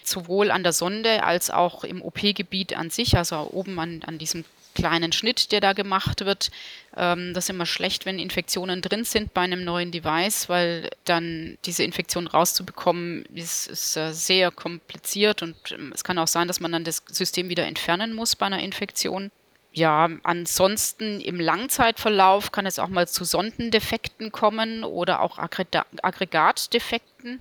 sowohl 0.08 0.52
an 0.52 0.64
der 0.64 0.74
Sonde 0.74 1.24
als 1.24 1.50
auch 1.50 1.84
im 1.84 2.02
OP-Gebiet 2.02 2.76
an 2.76 2.90
sich, 2.90 3.18
also 3.18 3.50
oben 3.52 3.80
an, 3.80 4.02
an 4.06 4.18
diesem 4.18 4.46
kleinen 4.74 5.12
Schnitt, 5.12 5.52
der 5.52 5.60
da 5.60 5.74
gemacht 5.74 6.26
wird. 6.26 6.50
Ähm, 6.96 7.34
das 7.34 7.46
ist 7.46 7.50
immer 7.50 7.66
schlecht, 7.66 8.06
wenn 8.06 8.20
Infektionen 8.20 8.82
drin 8.82 9.04
sind 9.04 9.34
bei 9.34 9.42
einem 9.42 9.64
neuen 9.64 9.92
Device, 9.92 10.50
weil 10.50 10.90
dann 11.06 11.58
diese 11.66 11.84
Infektion 11.84 12.28
rauszubekommen, 12.28 13.26
ist, 13.34 13.68
ist 13.68 13.98
äh, 13.98 14.14
sehr 14.14 14.52
kompliziert 14.52 15.42
und 15.42 15.56
ähm, 15.72 15.92
es 15.94 16.04
kann 16.04 16.18
auch 16.18 16.28
sein, 16.28 16.48
dass 16.48 16.60
man 16.60 16.72
dann 16.72 16.84
das 16.84 17.04
System 17.08 17.50
wieder 17.50 17.66
entfernen 17.66 18.14
muss 18.14 18.36
bei 18.36 18.46
einer 18.46 18.62
Infektion. 18.62 19.32
Ja, 19.74 20.10
ansonsten 20.24 21.22
im 21.22 21.40
Langzeitverlauf 21.40 22.52
kann 22.52 22.66
es 22.66 22.78
auch 22.78 22.90
mal 22.90 23.08
zu 23.08 23.24
Sondendefekten 23.24 24.34
kommen 24.34 24.84
oder 24.84 25.22
auch 25.22 25.38
Aggregatdefekten 25.38 27.40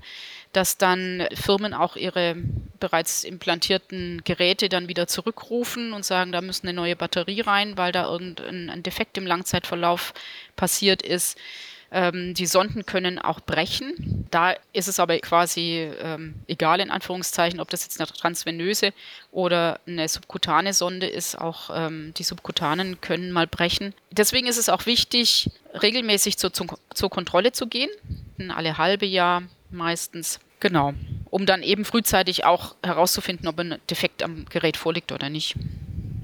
dass 0.52 0.78
dann 0.78 1.26
Firmen 1.32 1.74
auch 1.74 1.96
ihre 1.96 2.36
bereits 2.80 3.24
implantierten 3.24 4.22
Geräte 4.24 4.68
dann 4.68 4.88
wieder 4.88 5.06
zurückrufen 5.06 5.92
und 5.92 6.04
sagen, 6.04 6.32
da 6.32 6.40
müssen 6.40 6.66
eine 6.66 6.74
neue 6.74 6.96
Batterie 6.96 7.42
rein, 7.42 7.76
weil 7.76 7.92
da 7.92 8.10
irgendein 8.10 8.82
Defekt 8.82 9.16
im 9.16 9.26
Langzeitverlauf 9.26 10.12
passiert 10.56 11.02
ist. 11.02 11.38
Ähm, 11.92 12.34
die 12.34 12.46
Sonden 12.46 12.86
können 12.86 13.18
auch 13.18 13.40
brechen. 13.40 14.26
Da 14.30 14.54
ist 14.72 14.86
es 14.86 15.00
aber 15.00 15.18
quasi 15.18 15.90
ähm, 16.00 16.36
egal, 16.46 16.80
in 16.80 16.90
Anführungszeichen, 16.90 17.58
ob 17.58 17.68
das 17.70 17.82
jetzt 17.82 18.00
eine 18.00 18.06
transvenöse 18.06 18.92
oder 19.32 19.80
eine 19.86 20.08
subkutane 20.08 20.72
Sonde 20.72 21.06
ist. 21.06 21.36
Auch 21.36 21.70
ähm, 21.74 22.14
die 22.16 22.22
subkutanen 22.22 23.00
können 23.00 23.32
mal 23.32 23.48
brechen. 23.48 23.92
Deswegen 24.12 24.46
ist 24.46 24.58
es 24.58 24.68
auch 24.68 24.86
wichtig, 24.86 25.50
regelmäßig 25.82 26.38
zur, 26.38 26.52
zur 26.52 27.10
Kontrolle 27.10 27.52
zu 27.52 27.66
gehen. 27.66 27.90
Alle 28.54 28.78
halbe 28.78 29.06
Jahr 29.06 29.42
meistens. 29.70 30.40
Genau. 30.60 30.94
Um 31.30 31.46
dann 31.46 31.62
eben 31.62 31.84
frühzeitig 31.84 32.44
auch 32.44 32.76
herauszufinden, 32.82 33.48
ob 33.48 33.58
ein 33.58 33.80
Defekt 33.88 34.22
am 34.22 34.44
Gerät 34.46 34.76
vorliegt 34.76 35.10
oder 35.10 35.28
nicht. 35.28 35.56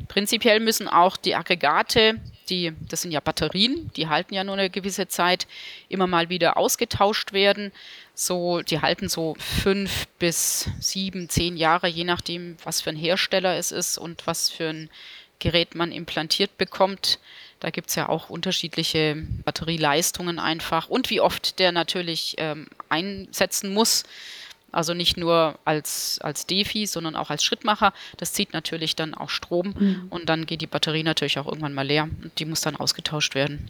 Prinzipiell 0.09 0.61
müssen 0.61 0.89
auch 0.89 1.17
die 1.17 1.35
Aggregate, 1.35 2.21
die, 2.49 2.73
das 2.89 3.03
sind 3.03 3.13
ja 3.13 3.21
Batterien, 3.21 3.91
die 3.97 4.09
halten 4.09 4.35
ja 4.35 4.45
nur 4.45 4.55
eine 4.55 4.71
gewisse 4.71 5.09
Zeit, 5.09 5.47
immer 5.89 6.07
mal 6.07 6.29
wieder 6.29 6.57
ausgetauscht 6.57 7.33
werden. 7.33 7.73
So, 8.15 8.63
die 8.63 8.81
halten 8.81 9.09
so 9.09 9.37
fünf 9.39 10.07
bis 10.19 10.71
sieben, 10.81 11.29
zehn 11.29 11.57
Jahre, 11.57 11.87
je 11.89 12.05
nachdem, 12.05 12.57
was 12.65 12.81
für 12.81 12.91
ein 12.91 12.97
Hersteller 12.97 13.57
es 13.57 13.73
ist 13.73 13.99
und 13.99 14.27
was 14.27 14.49
für 14.49 14.69
ein 14.69 14.91
Gerät 15.39 15.75
man 15.75 15.93
implantiert 15.93 16.57
bekommt. 16.57 17.19
Da 17.61 17.71
gibt 17.71 17.89
es 17.89 17.95
ja 17.95 18.09
auch 18.09 18.31
unterschiedliche 18.31 19.17
Batterieleistungen 19.45 20.39
einfach 20.39 20.89
und 20.89 21.11
wie 21.11 21.21
oft 21.21 21.59
der 21.59 21.73
natürlich 21.73 22.37
ähm, 22.39 22.69
einsetzen 22.89 23.73
muss. 23.73 24.05
Also 24.77 24.93
nicht 24.93 25.17
nur 25.17 25.59
als, 25.65 26.19
als 26.23 26.45
Defi, 26.47 26.87
sondern 26.87 27.17
auch 27.17 27.31
als 27.31 27.43
Schrittmacher. 27.43 27.95
Das 28.19 28.35
zieht 28.35 28.53
natürlich 28.53 28.95
dann 28.95 29.15
auch 29.15 29.31
Strom 29.31 29.75
mhm. 29.79 30.07
und 30.11 30.29
dann 30.29 30.45
geht 30.45 30.61
die 30.61 30.67
Batterie 30.67 31.03
natürlich 31.03 31.39
auch 31.39 31.47
irgendwann 31.47 31.73
mal 31.73 31.87
leer 31.87 32.05
und 32.05 32.39
die 32.39 32.45
muss 32.45 32.61
dann 32.61 32.77
ausgetauscht 32.77 33.35
werden. 33.35 33.67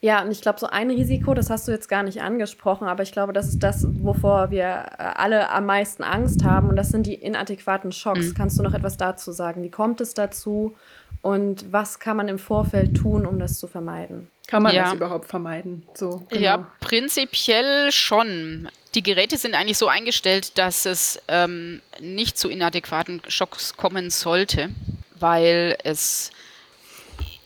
Ja, 0.00 0.22
und 0.22 0.30
ich 0.30 0.40
glaube, 0.40 0.60
so 0.60 0.66
ein 0.66 0.90
Risiko, 0.90 1.34
das 1.34 1.50
hast 1.50 1.68
du 1.68 1.72
jetzt 1.72 1.88
gar 1.88 2.04
nicht 2.04 2.22
angesprochen, 2.22 2.86
aber 2.86 3.02
ich 3.02 3.12
glaube, 3.12 3.32
das 3.32 3.48
ist 3.48 3.62
das, 3.62 3.84
wovor 4.02 4.50
wir 4.50 4.64
äh, 4.64 5.02
alle 5.16 5.50
am 5.50 5.66
meisten 5.66 6.04
Angst 6.04 6.44
haben 6.44 6.68
und 6.68 6.76
das 6.76 6.88
sind 6.88 7.06
die 7.06 7.14
inadäquaten 7.14 7.92
Schocks. 7.92 8.28
Mhm. 8.28 8.34
Kannst 8.34 8.58
du 8.58 8.62
noch 8.62 8.74
etwas 8.74 8.96
dazu 8.96 9.32
sagen? 9.32 9.62
Wie 9.62 9.70
kommt 9.70 10.00
es 10.00 10.14
dazu 10.14 10.76
und 11.22 11.72
was 11.72 11.98
kann 11.98 12.16
man 12.16 12.28
im 12.28 12.38
Vorfeld 12.38 12.96
tun, 12.96 13.26
um 13.26 13.38
das 13.38 13.58
zu 13.58 13.66
vermeiden? 13.66 14.28
Kann 14.46 14.62
man 14.62 14.74
ja. 14.74 14.84
das 14.84 14.94
überhaupt 14.94 15.28
vermeiden? 15.28 15.86
So, 15.94 16.26
genau. 16.30 16.42
Ja, 16.42 16.72
prinzipiell 16.80 17.92
schon. 17.92 18.68
Die 18.94 19.02
Geräte 19.02 19.36
sind 19.36 19.54
eigentlich 19.54 19.76
so 19.76 19.88
eingestellt, 19.88 20.56
dass 20.56 20.86
es 20.86 21.20
ähm, 21.28 21.82
nicht 22.00 22.38
zu 22.38 22.48
inadäquaten 22.48 23.20
Schocks 23.28 23.76
kommen 23.76 24.08
sollte, 24.10 24.70
weil 25.18 25.76
es 25.84 26.30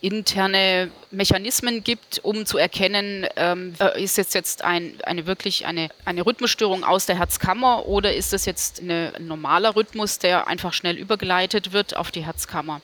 interne 0.02 0.90
Mechanismen 1.12 1.84
gibt, 1.84 2.20
um 2.24 2.44
zu 2.44 2.58
erkennen, 2.58 3.26
ähm, 3.36 3.74
äh, 3.78 4.02
ist 4.02 4.18
es 4.18 4.34
jetzt 4.34 4.62
ein, 4.62 4.94
eine 5.04 5.26
wirklich 5.26 5.64
eine, 5.64 5.88
eine 6.04 6.26
Rhythmusstörung 6.26 6.82
aus 6.84 7.06
der 7.06 7.16
Herzkammer 7.16 7.86
oder 7.86 8.12
ist 8.14 8.32
es 8.32 8.44
jetzt 8.44 8.80
eine, 8.80 9.12
ein 9.16 9.28
normaler 9.28 9.76
Rhythmus, 9.76 10.18
der 10.18 10.48
einfach 10.48 10.72
schnell 10.72 10.96
übergeleitet 10.96 11.72
wird 11.72 11.96
auf 11.96 12.10
die 12.10 12.24
Herzkammer. 12.24 12.80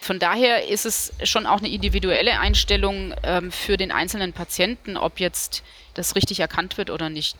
Von 0.00 0.18
daher 0.18 0.68
ist 0.68 0.86
es 0.86 1.12
schon 1.24 1.46
auch 1.46 1.58
eine 1.58 1.68
individuelle 1.68 2.38
Einstellung 2.38 3.14
ähm, 3.22 3.52
für 3.52 3.76
den 3.76 3.92
einzelnen 3.92 4.32
Patienten, 4.32 4.96
ob 4.96 5.20
jetzt 5.20 5.62
das 5.94 6.14
richtig 6.14 6.40
erkannt 6.40 6.78
wird 6.78 6.90
oder 6.90 7.10
nicht. 7.10 7.36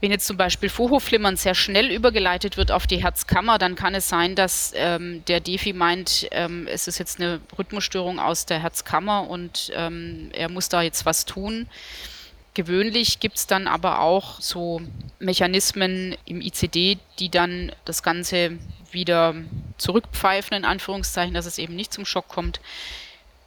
Wenn 0.00 0.10
jetzt 0.10 0.26
zum 0.26 0.36
Beispiel 0.36 0.68
Vorhofflimmern 0.68 1.36
sehr 1.36 1.54
schnell 1.54 1.92
übergeleitet 1.92 2.56
wird 2.56 2.72
auf 2.72 2.88
die 2.88 3.00
Herzkammer, 3.00 3.58
dann 3.58 3.76
kann 3.76 3.94
es 3.94 4.08
sein, 4.08 4.34
dass 4.34 4.72
ähm, 4.74 5.24
der 5.28 5.38
Defi 5.38 5.72
meint, 5.72 6.26
ähm, 6.32 6.66
es 6.66 6.88
ist 6.88 6.98
jetzt 6.98 7.20
eine 7.20 7.40
Rhythmusstörung 7.56 8.18
aus 8.18 8.44
der 8.44 8.58
Herzkammer 8.58 9.30
und 9.30 9.70
ähm, 9.76 10.30
er 10.32 10.48
muss 10.48 10.68
da 10.68 10.82
jetzt 10.82 11.06
was 11.06 11.24
tun. 11.24 11.68
Gewöhnlich 12.54 13.20
gibt 13.20 13.36
es 13.36 13.46
dann 13.46 13.68
aber 13.68 14.00
auch 14.00 14.40
so 14.40 14.82
Mechanismen 15.20 16.16
im 16.24 16.40
ICD, 16.40 16.98
die 17.20 17.28
dann 17.28 17.70
das 17.84 18.02
Ganze 18.02 18.58
wieder 18.92 19.34
zurückpfeifen, 19.78 20.56
in 20.56 20.64
Anführungszeichen, 20.64 21.34
dass 21.34 21.46
es 21.46 21.58
eben 21.58 21.74
nicht 21.74 21.92
zum 21.92 22.04
Schock 22.04 22.28
kommt. 22.28 22.60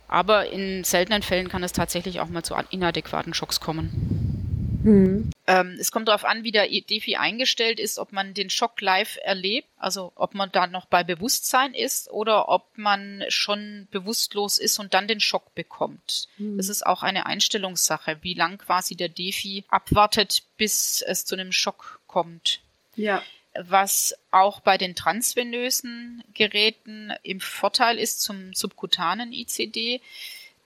Aber 0.07 0.49
in 0.49 0.83
seltenen 0.83 1.23
Fällen 1.23 1.49
kann 1.49 1.63
es 1.63 1.71
tatsächlich 1.71 2.19
auch 2.19 2.27
mal 2.27 2.43
zu 2.43 2.55
inadäquaten 2.69 3.33
Schocks 3.33 3.59
kommen. 3.59 4.45
Mhm. 4.83 5.31
Ähm, 5.47 5.77
es 5.79 5.91
kommt 5.91 6.07
darauf 6.07 6.25
an, 6.25 6.43
wie 6.43 6.51
der 6.51 6.67
Defi 6.67 7.15
eingestellt 7.15 7.79
ist, 7.79 7.97
ob 7.97 8.11
man 8.11 8.35
den 8.35 8.51
Schock 8.51 8.79
live 8.81 9.17
erlebt, 9.23 9.67
also 9.77 10.11
ob 10.15 10.35
man 10.35 10.51
da 10.51 10.67
noch 10.67 10.85
bei 10.85 11.03
Bewusstsein 11.03 11.73
ist 11.73 12.11
oder 12.11 12.49
ob 12.49 12.77
man 12.77 13.23
schon 13.29 13.87
bewusstlos 13.89 14.59
ist 14.59 14.77
und 14.77 14.93
dann 14.93 15.07
den 15.07 15.19
Schock 15.19 15.55
bekommt. 15.55 16.27
Mhm. 16.37 16.57
Das 16.57 16.69
ist 16.69 16.85
auch 16.85 17.01
eine 17.01 17.25
Einstellungssache, 17.25 18.17
wie 18.21 18.35
lang 18.35 18.59
quasi 18.59 18.95
der 18.95 19.09
Defi 19.09 19.65
abwartet, 19.69 20.43
bis 20.57 21.01
es 21.01 21.25
zu 21.25 21.35
einem 21.35 21.51
Schock 21.51 21.99
kommt. 22.05 22.61
Ja 22.95 23.23
was 23.57 24.15
auch 24.31 24.59
bei 24.59 24.77
den 24.77 24.95
transvenösen 24.95 26.23
Geräten 26.33 27.13
im 27.23 27.39
Vorteil 27.39 27.97
ist 27.97 28.21
zum 28.21 28.53
subkutanen 28.53 29.31
ICD, 29.33 30.01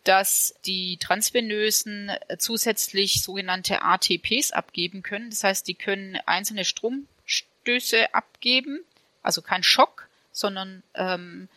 dass 0.04 0.56
die 0.66 0.98
transvenösen 0.98 2.12
zusätzlich 2.38 3.22
sogenannte 3.22 3.82
ATPs 3.82 4.52
abgeben 4.52 5.04
können. 5.04 5.30
Das 5.30 5.44
heißt, 5.44 5.68
die 5.68 5.76
können 5.76 6.18
einzelne 6.26 6.66
Stromstöße 6.66 8.14
abgeben, 8.14 8.80
also 9.22 9.42
kein 9.42 9.64
Schock, 9.64 10.08
sondern 10.32 10.84
ähm, 10.96 11.50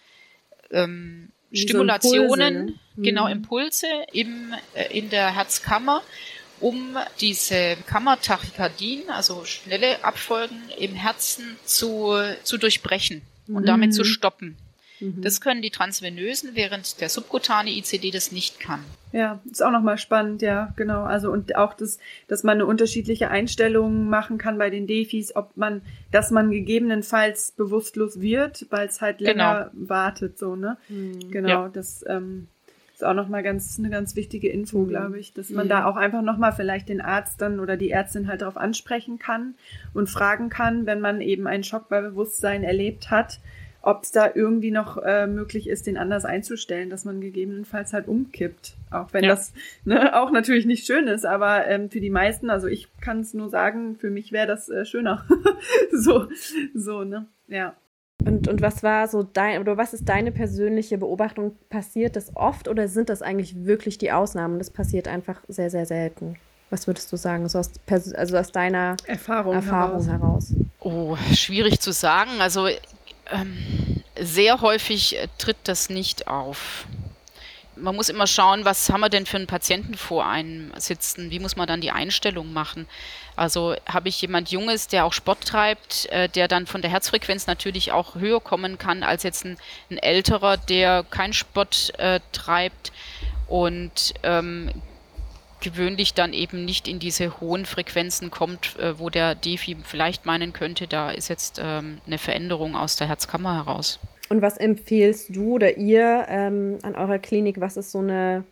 ähm, 0.71 1.31
Stimulationen, 1.53 2.29
so 2.29 2.33
Impulse, 2.33 2.73
ne? 2.97 3.05
genau 3.05 3.25
mhm. 3.27 3.33
Impulse 3.33 3.87
im, 4.13 4.55
äh, 4.75 4.99
in 4.99 5.11
der 5.11 5.35
Herzkammer 5.35 6.03
um 6.63 6.97
diese 7.21 7.77
Kammertachykardien, 7.87 9.11
also 9.11 9.45
schnelle 9.45 10.03
Abfolgen 10.05 10.63
im 10.79 10.95
Herzen 10.95 11.57
zu, 11.65 12.15
zu 12.45 12.57
durchbrechen 12.57 13.23
und 13.49 13.63
mhm. 13.63 13.67
damit 13.67 13.95
zu 13.95 14.05
stoppen. 14.05 14.57
Mhm. 15.03 15.21
Das 15.21 15.41
können 15.41 15.63
die 15.63 15.71
transvenösen, 15.71 16.51
während 16.55 17.01
der 17.01 17.09
subkutane 17.09 17.71
ICD 17.71 18.13
das 18.13 18.31
nicht 18.31 18.61
kann. 18.61 18.85
Ja, 19.11 19.41
ist 19.51 19.63
auch 19.63 19.73
nochmal 19.73 19.99
spannend, 19.99 20.41
ja, 20.41 20.73
genau. 20.77 21.03
Also 21.03 21.31
und 21.31 21.57
auch 21.57 21.75
das, 21.75 21.99
dass 22.29 22.45
man 22.45 22.59
eine 22.59 22.67
unterschiedliche 22.67 23.29
Einstellung 23.29 24.09
machen 24.09 24.39
kann 24.39 24.57
bei 24.57 24.71
den 24.71 24.87
Defis, 24.87 25.35
ob 25.35 25.57
man, 25.57 25.83
dass 26.13 26.31
man 26.31 26.51
gegebenenfalls 26.51 27.53
bewusstlos 27.53 28.21
wird, 28.21 28.67
weil 28.71 28.87
es 28.87 29.01
halt 29.01 29.21
länger 29.21 29.71
genau. 29.73 29.89
wartet, 29.89 30.39
so, 30.39 30.55
ne? 30.55 30.79
Mhm. 30.89 31.31
Genau, 31.31 31.49
ja. 31.49 31.69
das 31.69 32.05
ähm, 32.09 32.47
ist 33.03 33.09
auch 33.09 33.15
nochmal 33.15 33.43
ganz, 33.43 33.79
eine 33.79 33.91
ganz 33.91 34.17
wichtige 34.17 34.49
Info, 34.49 34.79
Mhm. 34.81 34.89
glaube 34.89 35.19
ich, 35.19 35.35
dass 35.35 35.51
man 35.51 35.67
Mhm. 35.67 35.71
da 35.71 35.85
auch 35.87 35.97
einfach 35.97 36.23
nochmal 36.23 36.53
vielleicht 36.53 36.89
den 36.89 37.01
Arzt 37.01 37.41
dann 37.43 37.61
oder 37.61 37.77
die 37.77 37.91
Ärztin 37.91 38.29
halt 38.29 38.43
darauf 38.43 38.57
ansprechen 38.57 39.19
kann 39.19 39.55
und 39.93 40.09
fragen 40.09 40.49
kann, 40.49 40.87
wenn 40.87 41.01
man 41.01 41.21
eben 41.21 41.47
einen 41.47 41.65
Schock 41.65 41.89
bei 41.89 42.01
Bewusstsein 42.01 42.63
erlebt 42.63 43.11
hat, 43.11 43.41
ob 43.85 44.05
es 44.05 44.13
da 44.13 44.31
irgendwie 44.33 44.71
noch 44.71 44.97
äh, 44.99 45.27
möglich 45.27 45.69
ist, 45.69 45.89
den 45.89 45.97
anders 45.97 46.25
einzustellen, 46.25 46.89
dass 46.89 47.05
man 47.05 47.21
gegebenenfalls 47.21 47.93
halt 47.93 48.07
umkippt. 48.07 48.75
Auch 48.93 49.13
wenn 49.13 49.25
Ja. 49.25 49.31
das 49.31 49.53
ne, 49.85 50.15
auch 50.21 50.31
natürlich 50.31 50.67
nicht 50.67 50.87
schön 50.87 51.09
ist, 51.09 51.27
aber 51.27 51.67
ähm, 51.67 51.91
für 51.91 52.01
die 52.01 52.11
meisten, 52.11 52.49
also 52.51 52.69
ich 52.69 52.87
kann 53.01 53.21
es 53.21 53.35
nur 53.35 53.49
sagen, 53.51 53.97
für 53.97 54.11
mich 54.11 54.31
wäre 54.31 54.47
das 54.47 54.69
äh, 54.69 54.85
schöner. 54.85 55.25
so, 55.93 56.29
so, 56.75 57.03
ne? 57.03 57.27
Ja. 57.49 57.75
Und, 58.25 58.49
und 58.49 58.63
was 58.63 58.83
war 58.83 59.09
so 59.09 59.23
dein, 59.23 59.61
oder 59.61 59.77
was 59.77 59.95
ist 59.95 60.09
deine 60.09 60.33
persönliche 60.33 60.99
Beobachtung? 60.99 61.57
Passiert 61.71 62.17
das 62.17 62.37
oft 62.37 62.69
oder 62.69 62.89
sind 62.89 63.09
das 63.09 63.23
eigentlich 63.23 63.65
wirklich 63.65 63.99
die 63.99 64.13
Ausnahmen? 64.13 64.59
Das 64.59 64.71
passiert 64.71 65.09
einfach 65.09 65.41
sehr, 65.49 65.71
sehr 65.71 65.87
selten. 65.87 66.37
Was 66.71 66.87
würdest 66.87 67.13
du 67.13 67.17
sagen, 67.17 67.49
so 67.49 67.59
aus, 67.59 67.71
also 68.15 68.37
aus 68.39 68.53
deiner 68.53 68.97
Erfahrung, 69.07 69.55
Erfahrung 69.55 70.05
heraus. 70.05 70.51
heraus? 70.51 70.55
Oh, 70.81 71.17
schwierig 71.35 71.81
zu 71.81 71.93
sagen. 71.93 72.31
Also 72.41 72.69
ähm, 73.31 74.03
sehr 74.19 74.61
häufig 74.61 75.19
tritt 75.39 75.59
das 75.65 75.91
nicht 75.91 76.29
auf. 76.29 76.87
Man 77.75 77.97
muss 77.97 78.11
immer 78.11 78.27
schauen, 78.27 78.65
was 78.65 78.91
haben 78.91 79.01
wir 79.01 79.09
denn 79.09 79.25
für 79.25 79.39
einen 79.39 79.47
Patienten 79.47 79.95
vor 79.95 80.27
einem 80.27 80.73
sitzen? 80.77 81.31
Wie 81.31 81.39
muss 81.39 81.57
man 81.57 81.67
dann 81.67 81.81
die 81.81 81.91
Einstellung 81.91 82.53
machen? 82.53 82.87
Also 83.35 83.75
habe 83.87 84.09
ich 84.09 84.21
jemand 84.21 84.51
Junges, 84.51 84.89
der 84.89 85.07
auch 85.07 85.13
Sport 85.13 85.47
treibt, 85.47 86.07
äh, 86.07 86.29
der 86.29 86.49
dann 86.49 86.67
von 86.67 86.83
der 86.83 86.91
Herzfrequenz 86.91 87.47
natürlich 87.47 87.93
auch 87.93 88.15
höher 88.17 88.41
kommen 88.41 88.77
kann 88.77 89.03
als 89.03 89.23
jetzt 89.23 89.45
ein, 89.45 89.57
ein 89.91 89.99
älterer, 89.99 90.59
der 90.59 91.03
keinen 91.03 91.33
Sport 91.33 91.99
äh, 91.99 92.21
treibt 92.33 92.93
und 93.49 94.15
ähm, 94.23 94.71
gewöhnlich 95.63 96.13
dann 96.13 96.35
eben 96.35 96.65
nicht 96.65 96.89
in 96.89 96.99
diese 96.99 97.41
hohen 97.41 97.65
Frequenzen 97.65 98.31
kommt, 98.31 98.77
äh, 98.79 98.99
wo 98.99 99.09
der 99.09 99.35
Defi 99.35 99.77
vielleicht 99.83 100.27
meinen 100.27 100.53
könnte, 100.53 100.87
da 100.87 101.11
ist 101.11 101.29
jetzt 101.29 101.59
ähm, 101.63 102.01
eine 102.07 102.19
Veränderung 102.19 102.77
aus 102.77 102.97
der 102.97 103.09
Herzkammer 103.09 103.55
heraus. 103.55 103.99
Und 104.33 104.41
was 104.41 104.57
empfehlst 104.57 105.37
du 105.37 105.57
oder 105.57 105.77
ihr 105.77 106.25
ähm, 106.27 106.79
an 106.81 106.95
eurer 106.95 107.19
Klinik? 107.19 107.61
Was 107.61 107.77
ist 107.77 107.91
so 107.93 107.99
eine, 107.99 108.45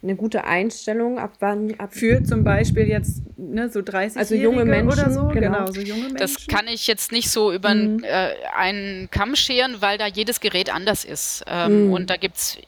eine 0.00 0.14
gute 0.14 0.44
Einstellung? 0.44 1.18
Ab 1.18 1.32
wann? 1.40 1.74
Ab 1.80 1.92
Für 1.92 2.22
zum 2.22 2.44
Beispiel 2.44 2.86
jetzt 2.86 3.22
ne, 3.36 3.68
so 3.68 3.82
30 3.82 4.16
Also 4.20 4.36
junge 4.36 4.64
Menschen, 4.64 4.88
oder 4.88 5.10
so. 5.10 5.26
genau. 5.30 5.64
Genau, 5.64 5.72
so 5.72 5.80
junge 5.80 6.10
Menschen. 6.10 6.18
Das 6.18 6.46
kann 6.46 6.68
ich 6.68 6.86
jetzt 6.86 7.10
nicht 7.10 7.28
so 7.28 7.52
über 7.52 7.74
Mhm. 7.74 8.04
äh, 8.04 8.34
einen 8.56 9.10
Kamm 9.10 9.34
scheren, 9.34 9.80
weil 9.80 9.98
da 9.98 10.06
jedes 10.06 10.38
Gerät 10.38 10.72
anders 10.72 11.04
ist. 11.04 11.42
Ähm, 11.48 11.86
Mhm. 11.88 11.92
Und 11.92 12.08
da 12.10 12.16
gibt 12.16 12.36
es 12.36 12.58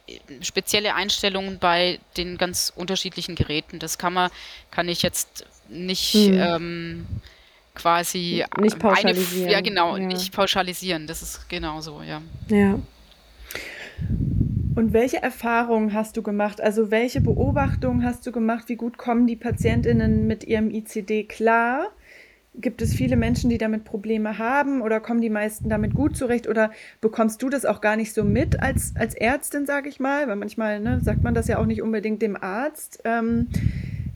spezielle 0.40 0.96
Einstellungen 0.96 1.60
bei 1.60 2.00
den 2.16 2.38
ganz 2.38 2.72
unterschiedlichen 2.74 3.36
Geräten. 3.36 3.78
Das 3.78 3.98
kann 3.98 4.14
man, 4.14 4.32
kann 4.72 4.88
ich 4.88 5.02
jetzt 5.02 5.44
nicht 5.68 6.14
Mhm. 6.32 6.34
ähm, 6.40 7.06
quasi 7.78 8.44
Nicht 8.60 8.74
eine- 8.74 8.80
pauschalisieren, 8.82 9.50
ja, 9.50 9.60
genau, 9.60 9.96
ja. 9.96 10.06
nicht 10.06 10.32
pauschalisieren. 10.32 11.06
Das 11.06 11.22
ist 11.22 11.48
genau 11.48 11.80
so, 11.80 12.02
ja. 12.02 12.20
ja. 12.48 12.78
Und 14.74 14.92
welche 14.92 15.20
Erfahrungen 15.22 15.92
hast 15.92 16.16
du 16.16 16.22
gemacht? 16.22 16.60
Also 16.60 16.90
welche 16.90 17.20
Beobachtungen 17.20 18.04
hast 18.04 18.26
du 18.26 18.32
gemacht? 18.32 18.68
Wie 18.68 18.76
gut 18.76 18.96
kommen 18.96 19.26
die 19.26 19.34
Patientinnen 19.36 20.26
mit 20.26 20.44
ihrem 20.44 20.70
ICD 20.70 21.24
klar? 21.24 21.88
Gibt 22.54 22.82
es 22.82 22.92
viele 22.94 23.16
Menschen, 23.16 23.50
die 23.50 23.58
damit 23.58 23.84
Probleme 23.84 24.38
haben 24.38 24.82
oder 24.82 25.00
kommen 25.00 25.20
die 25.20 25.30
meisten 25.30 25.68
damit 25.68 25.94
gut 25.94 26.16
zurecht 26.16 26.48
oder 26.48 26.70
bekommst 27.00 27.42
du 27.42 27.48
das 27.48 27.64
auch 27.64 27.80
gar 27.80 27.96
nicht 27.96 28.12
so 28.12 28.24
mit 28.24 28.60
als, 28.60 28.94
als 28.96 29.14
Ärztin, 29.14 29.66
sage 29.66 29.88
ich 29.88 30.00
mal? 30.00 30.28
Weil 30.28 30.36
manchmal 30.36 30.80
ne, 30.80 31.00
sagt 31.00 31.22
man 31.22 31.34
das 31.34 31.48
ja 31.48 31.58
auch 31.58 31.66
nicht 31.66 31.82
unbedingt 31.82 32.20
dem 32.22 32.36
Arzt. 32.36 33.00
Ähm, 33.04 33.48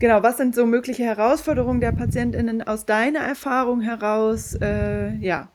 genau, 0.03 0.21
was 0.25 0.37
sind 0.37 0.53
so 0.53 0.67
mögliche 0.67 1.05
Herausforderungen 1.05 1.81
der 1.81 1.93
Patientinnen 1.93 2.61
aus 2.67 2.85
deiner 2.85 3.21
Erfahrung 3.21 3.81
heraus? 3.81 4.55
Äh, 4.61 5.15
ja. 5.19 5.49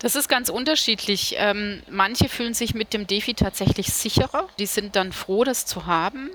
Das 0.00 0.16
ist 0.16 0.28
ganz 0.28 0.48
unterschiedlich. 0.48 1.36
Ähm, 1.38 1.82
manche 1.88 2.28
fühlen 2.28 2.52
sich 2.52 2.74
mit 2.74 2.92
dem 2.92 3.06
Defi 3.06 3.34
tatsächlich 3.34 3.92
sicherer. 3.92 4.48
Die 4.58 4.66
sind 4.66 4.96
dann 4.96 5.12
froh, 5.12 5.44
das 5.44 5.66
zu 5.66 5.86
haben, 5.86 6.30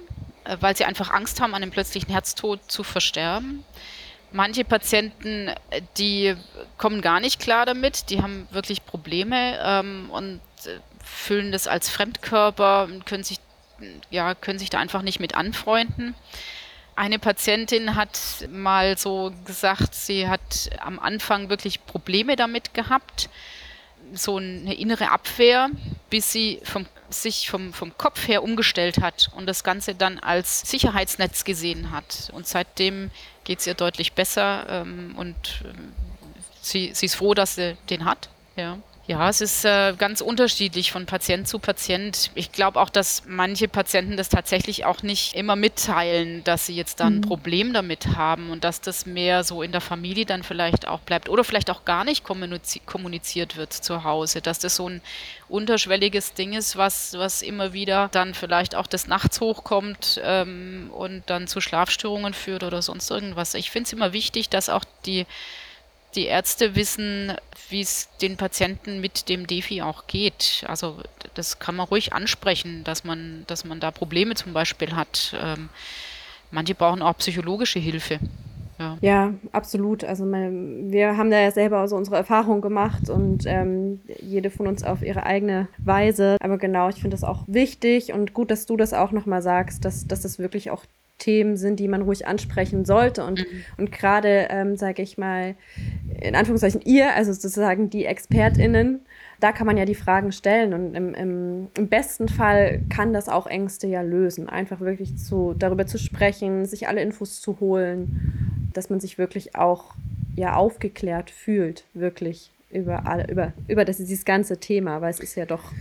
äh, 0.45 0.55
weil 0.61 0.77
sie 0.77 0.85
einfach 0.85 1.11
Angst 1.11 1.41
haben, 1.41 1.53
an 1.53 1.61
einem 1.61 1.71
plötzlichen 1.71 2.09
Herztod 2.09 2.61
zu 2.71 2.83
versterben. 2.83 3.65
Manche 4.31 4.63
Patienten, 4.63 5.49
äh, 5.49 5.81
die 5.97 6.37
kommen 6.77 7.01
gar 7.01 7.19
nicht 7.19 7.41
klar 7.41 7.65
damit, 7.65 8.09
die 8.09 8.21
haben 8.21 8.47
wirklich 8.51 8.85
Probleme 8.85 9.59
ähm, 9.61 10.09
und 10.09 10.39
äh, 10.65 10.79
fühlen 11.03 11.51
das 11.51 11.67
als 11.67 11.89
Fremdkörper 11.89 12.85
und 12.85 13.05
können 13.05 13.25
sich, 13.25 13.39
ja, 14.09 14.35
können 14.35 14.57
sich 14.57 14.69
da 14.69 14.79
einfach 14.79 15.01
nicht 15.01 15.19
mit 15.19 15.35
anfreunden. 15.35 16.15
Eine 17.01 17.17
Patientin 17.17 17.95
hat 17.95 18.19
mal 18.51 18.95
so 18.95 19.33
gesagt, 19.43 19.95
sie 19.95 20.27
hat 20.27 20.69
am 20.77 20.99
Anfang 20.99 21.49
wirklich 21.49 21.83
Probleme 21.87 22.35
damit 22.35 22.75
gehabt, 22.75 23.27
so 24.13 24.37
eine 24.37 24.75
innere 24.75 25.09
Abwehr, 25.09 25.71
bis 26.11 26.31
sie 26.31 26.59
vom, 26.61 26.85
sich 27.09 27.49
vom, 27.49 27.73
vom 27.73 27.97
Kopf 27.97 28.27
her 28.27 28.43
umgestellt 28.43 29.01
hat 29.01 29.31
und 29.35 29.47
das 29.47 29.63
Ganze 29.63 29.95
dann 29.95 30.19
als 30.19 30.61
Sicherheitsnetz 30.61 31.43
gesehen 31.43 31.89
hat. 31.89 32.29
Und 32.33 32.45
seitdem 32.45 33.09
geht 33.45 33.61
es 33.61 33.65
ihr 33.65 33.73
deutlich 33.73 34.13
besser 34.13 34.67
ähm, 34.69 35.15
und 35.17 35.63
ähm, 35.65 35.93
sie, 36.61 36.91
sie 36.93 37.07
ist 37.07 37.15
froh, 37.15 37.33
dass 37.33 37.55
sie 37.55 37.77
den 37.89 38.05
hat. 38.05 38.29
Ja. 38.55 38.77
Ja, 39.07 39.27
es 39.29 39.41
ist 39.41 39.65
äh, 39.65 39.93
ganz 39.97 40.21
unterschiedlich 40.21 40.91
von 40.91 41.07
Patient 41.07 41.47
zu 41.47 41.57
Patient. 41.57 42.29
Ich 42.35 42.51
glaube 42.51 42.79
auch, 42.79 42.89
dass 42.89 43.23
manche 43.27 43.67
Patienten 43.67 44.15
das 44.15 44.29
tatsächlich 44.29 44.85
auch 44.85 45.01
nicht 45.01 45.33
immer 45.33 45.55
mitteilen, 45.55 46.43
dass 46.43 46.67
sie 46.67 46.75
jetzt 46.75 46.99
da 46.99 47.07
ein 47.07 47.21
Problem 47.21 47.73
damit 47.73 48.15
haben 48.15 48.51
und 48.51 48.63
dass 48.63 48.79
das 48.79 49.07
mehr 49.07 49.43
so 49.43 49.63
in 49.63 49.71
der 49.71 49.81
Familie 49.81 50.25
dann 50.27 50.43
vielleicht 50.43 50.87
auch 50.87 50.99
bleibt 50.99 51.29
oder 51.29 51.43
vielleicht 51.43 51.71
auch 51.71 51.83
gar 51.83 52.03
nicht 52.03 52.23
kommunizi 52.23 52.79
kommuniziert 52.85 53.57
wird 53.57 53.73
zu 53.73 54.03
Hause, 54.03 54.39
dass 54.39 54.59
das 54.59 54.75
so 54.75 54.87
ein 54.87 55.01
unterschwelliges 55.49 56.35
Ding 56.35 56.53
ist, 56.53 56.77
was, 56.77 57.13
was 57.17 57.41
immer 57.41 57.73
wieder 57.73 58.07
dann 58.11 58.35
vielleicht 58.35 58.75
auch 58.75 58.87
des 58.87 59.07
Nachts 59.07 59.41
hochkommt 59.41 60.21
ähm, 60.23 60.91
und 60.93 61.23
dann 61.25 61.47
zu 61.47 61.59
Schlafstörungen 61.59 62.35
führt 62.35 62.63
oder 62.63 62.83
sonst 62.83 63.09
irgendwas. 63.09 63.55
Ich 63.55 63.71
finde 63.71 63.87
es 63.87 63.93
immer 63.93 64.13
wichtig, 64.13 64.49
dass 64.49 64.69
auch 64.69 64.85
die 65.05 65.25
die 66.15 66.25
Ärzte 66.25 66.75
wissen, 66.75 67.33
wie 67.69 67.81
es 67.81 68.09
den 68.21 68.37
Patienten 68.37 68.99
mit 69.01 69.29
dem 69.29 69.47
Defi 69.47 69.81
auch 69.81 70.07
geht. 70.07 70.65
Also 70.67 70.97
das 71.33 71.59
kann 71.59 71.75
man 71.75 71.87
ruhig 71.87 72.13
ansprechen, 72.13 72.83
dass 72.83 73.03
man, 73.03 73.45
dass 73.47 73.65
man 73.65 73.79
da 73.79 73.91
Probleme 73.91 74.35
zum 74.35 74.53
Beispiel 74.53 74.95
hat. 74.95 75.35
Ähm, 75.41 75.69
manche 76.51 76.75
brauchen 76.75 77.01
auch 77.01 77.17
psychologische 77.17 77.79
Hilfe. 77.79 78.19
Ja. 78.77 78.97
Ja, 79.01 79.33
absolut. 79.51 80.03
Also 80.03 80.25
mein, 80.25 80.91
wir 80.91 81.15
haben 81.15 81.29
da 81.29 81.39
ja 81.39 81.51
selber 81.51 81.87
so 81.87 81.95
unsere 81.95 82.17
Erfahrungen 82.17 82.61
gemacht 82.61 83.09
und 83.09 83.43
ähm, 83.45 84.01
jede 84.19 84.49
von 84.49 84.67
uns 84.67 84.83
auf 84.83 85.03
ihre 85.03 85.23
eigene 85.23 85.67
Weise. 85.77 86.37
Aber 86.41 86.57
genau, 86.57 86.89
ich 86.89 86.95
finde 86.95 87.15
das 87.15 87.23
auch 87.23 87.43
wichtig 87.47 88.11
und 88.11 88.33
gut, 88.33 88.49
dass 88.49 88.65
du 88.65 88.77
das 88.77 88.93
auch 88.93 89.11
nochmal 89.11 89.41
sagst, 89.41 89.85
dass, 89.85 90.07
dass 90.07 90.21
das 90.21 90.39
wirklich 90.39 90.71
auch 90.71 90.83
Themen 91.21 91.55
sind, 91.55 91.79
die 91.79 91.87
man 91.87 92.01
ruhig 92.01 92.27
ansprechen 92.27 92.83
sollte. 92.83 93.23
Und, 93.23 93.45
und 93.77 93.91
gerade, 93.91 94.47
ähm, 94.49 94.75
sage 94.75 95.01
ich 95.03 95.17
mal, 95.17 95.55
in 96.19 96.35
Anführungszeichen 96.35 96.81
ihr, 96.81 97.15
also 97.15 97.31
sozusagen 97.31 97.89
die 97.89 98.05
ExpertInnen, 98.05 99.01
da 99.39 99.51
kann 99.51 99.67
man 99.67 99.77
ja 99.77 99.85
die 99.85 99.95
Fragen 99.95 100.31
stellen 100.31 100.73
und 100.73 100.93
im, 100.95 101.13
im, 101.13 101.67
im 101.75 101.87
besten 101.87 102.27
Fall 102.27 102.81
kann 102.89 103.13
das 103.13 103.29
auch 103.29 103.47
Ängste 103.47 103.87
ja 103.87 104.01
lösen. 104.01 104.49
Einfach 104.49 104.79
wirklich 104.81 105.17
zu, 105.17 105.55
darüber 105.57 105.85
zu 105.87 105.97
sprechen, 105.97 106.65
sich 106.65 106.87
alle 106.87 107.01
Infos 107.01 107.41
zu 107.41 107.59
holen, 107.59 108.69
dass 108.73 108.89
man 108.89 108.99
sich 108.99 109.17
wirklich 109.17 109.55
auch 109.55 109.95
ja 110.35 110.55
aufgeklärt 110.55 111.29
fühlt, 111.29 111.85
wirklich 111.93 112.51
über, 112.71 113.07
alle, 113.07 113.29
über, 113.29 113.53
über 113.67 113.85
das, 113.85 113.97
dieses 113.97 114.25
ganze 114.25 114.57
Thema, 114.57 115.01
weil 115.01 115.11
es 115.11 115.19
ist 115.19 115.35
ja 115.35 115.45
doch 115.45 115.71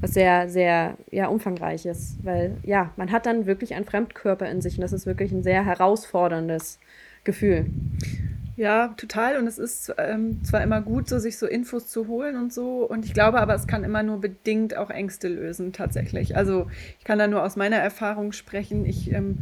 was 0.00 0.12
sehr, 0.12 0.48
sehr 0.48 0.96
ja, 1.10 1.28
umfangreiches, 1.28 2.18
weil 2.22 2.56
ja, 2.62 2.92
man 2.96 3.12
hat 3.12 3.26
dann 3.26 3.46
wirklich 3.46 3.74
einen 3.74 3.84
Fremdkörper 3.84 4.48
in 4.48 4.60
sich 4.60 4.76
und 4.76 4.82
das 4.82 4.92
ist 4.92 5.06
wirklich 5.06 5.32
ein 5.32 5.42
sehr 5.42 5.64
herausforderndes 5.64 6.78
Gefühl. 7.24 7.66
Ja, 8.56 8.88
total. 8.96 9.36
Und 9.36 9.46
es 9.46 9.58
ist 9.58 9.94
ähm, 9.98 10.42
zwar 10.42 10.62
immer 10.62 10.80
gut, 10.80 11.08
so 11.08 11.18
sich 11.18 11.36
so 11.36 11.46
Infos 11.46 11.88
zu 11.88 12.08
holen 12.08 12.36
und 12.36 12.54
so. 12.54 12.88
Und 12.88 13.04
ich 13.04 13.12
glaube 13.12 13.38
aber, 13.38 13.54
es 13.54 13.66
kann 13.66 13.84
immer 13.84 14.02
nur 14.02 14.18
bedingt 14.18 14.76
auch 14.76 14.88
Ängste 14.88 15.28
lösen, 15.28 15.74
tatsächlich. 15.74 16.36
Also 16.36 16.66
ich 16.98 17.04
kann 17.04 17.18
da 17.18 17.26
nur 17.26 17.42
aus 17.42 17.56
meiner 17.56 17.76
Erfahrung 17.76 18.32
sprechen. 18.32 18.86
Ich 18.86 19.12
ähm, 19.12 19.38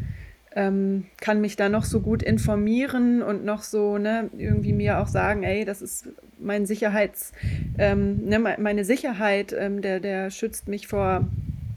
ähm, 0.56 1.06
kann 1.20 1.40
mich 1.40 1.54
da 1.54 1.68
noch 1.68 1.84
so 1.84 2.00
gut 2.00 2.24
informieren 2.24 3.22
und 3.22 3.44
noch 3.44 3.62
so, 3.62 3.98
ne, 3.98 4.30
irgendwie 4.36 4.72
mir 4.72 4.98
auch 4.98 5.08
sagen, 5.08 5.44
ey, 5.44 5.64
das 5.64 5.80
ist 5.80 6.08
mein 6.44 6.66
Sicherheits, 6.66 7.32
ähm, 7.78 8.24
ne, 8.26 8.38
meine 8.38 8.84
Sicherheit, 8.84 9.54
ähm, 9.58 9.82
der, 9.82 10.00
der 10.00 10.30
schützt 10.30 10.68
mich 10.68 10.86
vor 10.86 11.26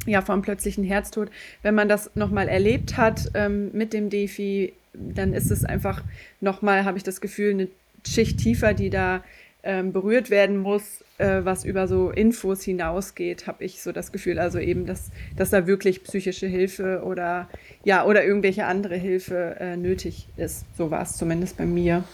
ja, 0.07 0.21
vor 0.21 0.33
einem 0.33 0.41
plötzlichen 0.41 0.85
Herztod. 0.85 1.29
Wenn 1.61 1.75
man 1.75 1.89
das 1.89 2.11
nochmal 2.15 2.47
erlebt 2.47 2.97
hat 2.97 3.29
ähm, 3.33 3.69
mit 3.73 3.93
dem 3.93 4.09
Defi, 4.09 4.73
dann 4.93 5.33
ist 5.33 5.51
es 5.51 5.65
einfach 5.65 6.01
nochmal, 6.41 6.85
habe 6.85 6.97
ich 6.97 7.03
das 7.03 7.21
Gefühl, 7.21 7.51
eine 7.51 7.67
Schicht 8.05 8.39
tiefer, 8.39 8.73
die 8.73 8.89
da 8.89 9.23
ähm, 9.63 9.91
berührt 9.91 10.29
werden 10.29 10.57
muss, 10.57 11.03
äh, 11.17 11.41
was 11.43 11.65
über 11.65 11.87
so 11.87 12.09
Infos 12.09 12.63
hinausgeht, 12.63 13.47
habe 13.47 13.65
ich 13.65 13.81
so 13.81 13.91
das 13.91 14.11
Gefühl. 14.11 14.39
Also 14.39 14.59
eben, 14.59 14.85
dass, 14.85 15.11
dass 15.35 15.49
da 15.49 15.67
wirklich 15.67 16.03
psychische 16.03 16.47
Hilfe 16.47 17.01
oder 17.03 17.49
ja, 17.83 18.05
oder 18.05 18.23
irgendwelche 18.23 18.65
andere 18.65 18.95
Hilfe 18.95 19.57
äh, 19.59 19.75
nötig 19.75 20.27
ist. 20.37 20.65
So 20.77 20.89
war 20.89 21.01
es 21.01 21.17
zumindest 21.17 21.57
bei 21.57 21.65
mir. 21.65 22.05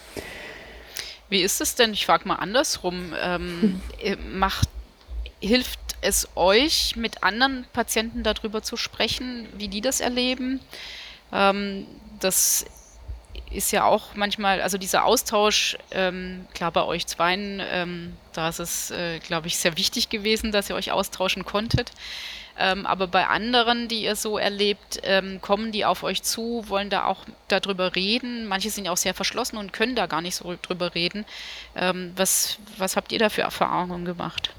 Wie 1.34 1.42
ist 1.42 1.62
es 1.62 1.74
denn? 1.74 1.94
Ich 1.94 2.06
frage 2.06 2.28
mal 2.28 2.36
andersrum. 2.36 3.12
Ähm, 3.20 3.82
hm. 4.00 4.18
macht, 4.40 4.70
hilft 5.42 5.80
es 6.02 6.28
euch, 6.36 6.96
mit 6.96 7.24
anderen 7.24 7.66
Patienten 7.74 8.22
darüber 8.22 8.62
zu 8.62 8.78
sprechen, 8.78 9.48
wie 9.58 9.68
die 9.68 9.82
das 9.82 10.00
erleben? 10.00 10.60
Ähm, 11.32 11.88
das 12.20 12.68
ist 13.50 13.72
ja 13.72 13.84
auch 13.86 14.14
manchmal, 14.14 14.62
also 14.62 14.78
dieser 14.78 15.06
Austausch, 15.06 15.76
ähm, 15.90 16.46
klar 16.54 16.72
bei 16.72 16.84
euch 16.84 17.08
zweien, 17.08 17.60
ähm, 17.72 18.16
da 18.34 18.50
ist 18.50 18.60
es, 18.60 18.92
äh, 18.92 19.18
glaube 19.18 19.48
ich, 19.48 19.58
sehr 19.58 19.76
wichtig 19.76 20.10
gewesen, 20.10 20.52
dass 20.52 20.70
ihr 20.70 20.76
euch 20.76 20.92
austauschen 20.92 21.46
konntet. 21.46 21.90
Ähm, 22.58 22.86
aber 22.86 23.08
bei 23.08 23.28
anderen, 23.28 23.88
die 23.88 24.04
ihr 24.04 24.16
so 24.16 24.38
erlebt, 24.38 25.02
ähm, 25.04 25.42
kommen 25.42 25.72
die 25.72 25.86
auf 25.86 26.04
euch 26.04 26.24
zu, 26.24 26.64
wollen 26.68 26.90
da 26.90 27.06
auch 27.06 27.26
darüber 27.48 27.96
reden. 27.96 28.48
Manche 28.48 28.70
sind 28.70 28.86
ja 28.86 28.92
auch 28.92 28.98
sehr 28.98 29.14
verschlossen 29.14 29.58
und 29.58 29.74
können 29.74 29.96
da 29.96 30.06
gar 30.06 30.22
nicht 30.22 30.36
so 30.36 30.56
drüber 30.62 30.94
reden. 30.94 31.26
Ähm, 31.76 32.12
was, 32.16 32.60
was 32.78 32.96
habt 32.96 33.12
ihr 33.12 33.20
da 33.20 33.30
für 33.30 33.42
Erfahrungen 33.42 34.06
gemacht? 34.06 34.54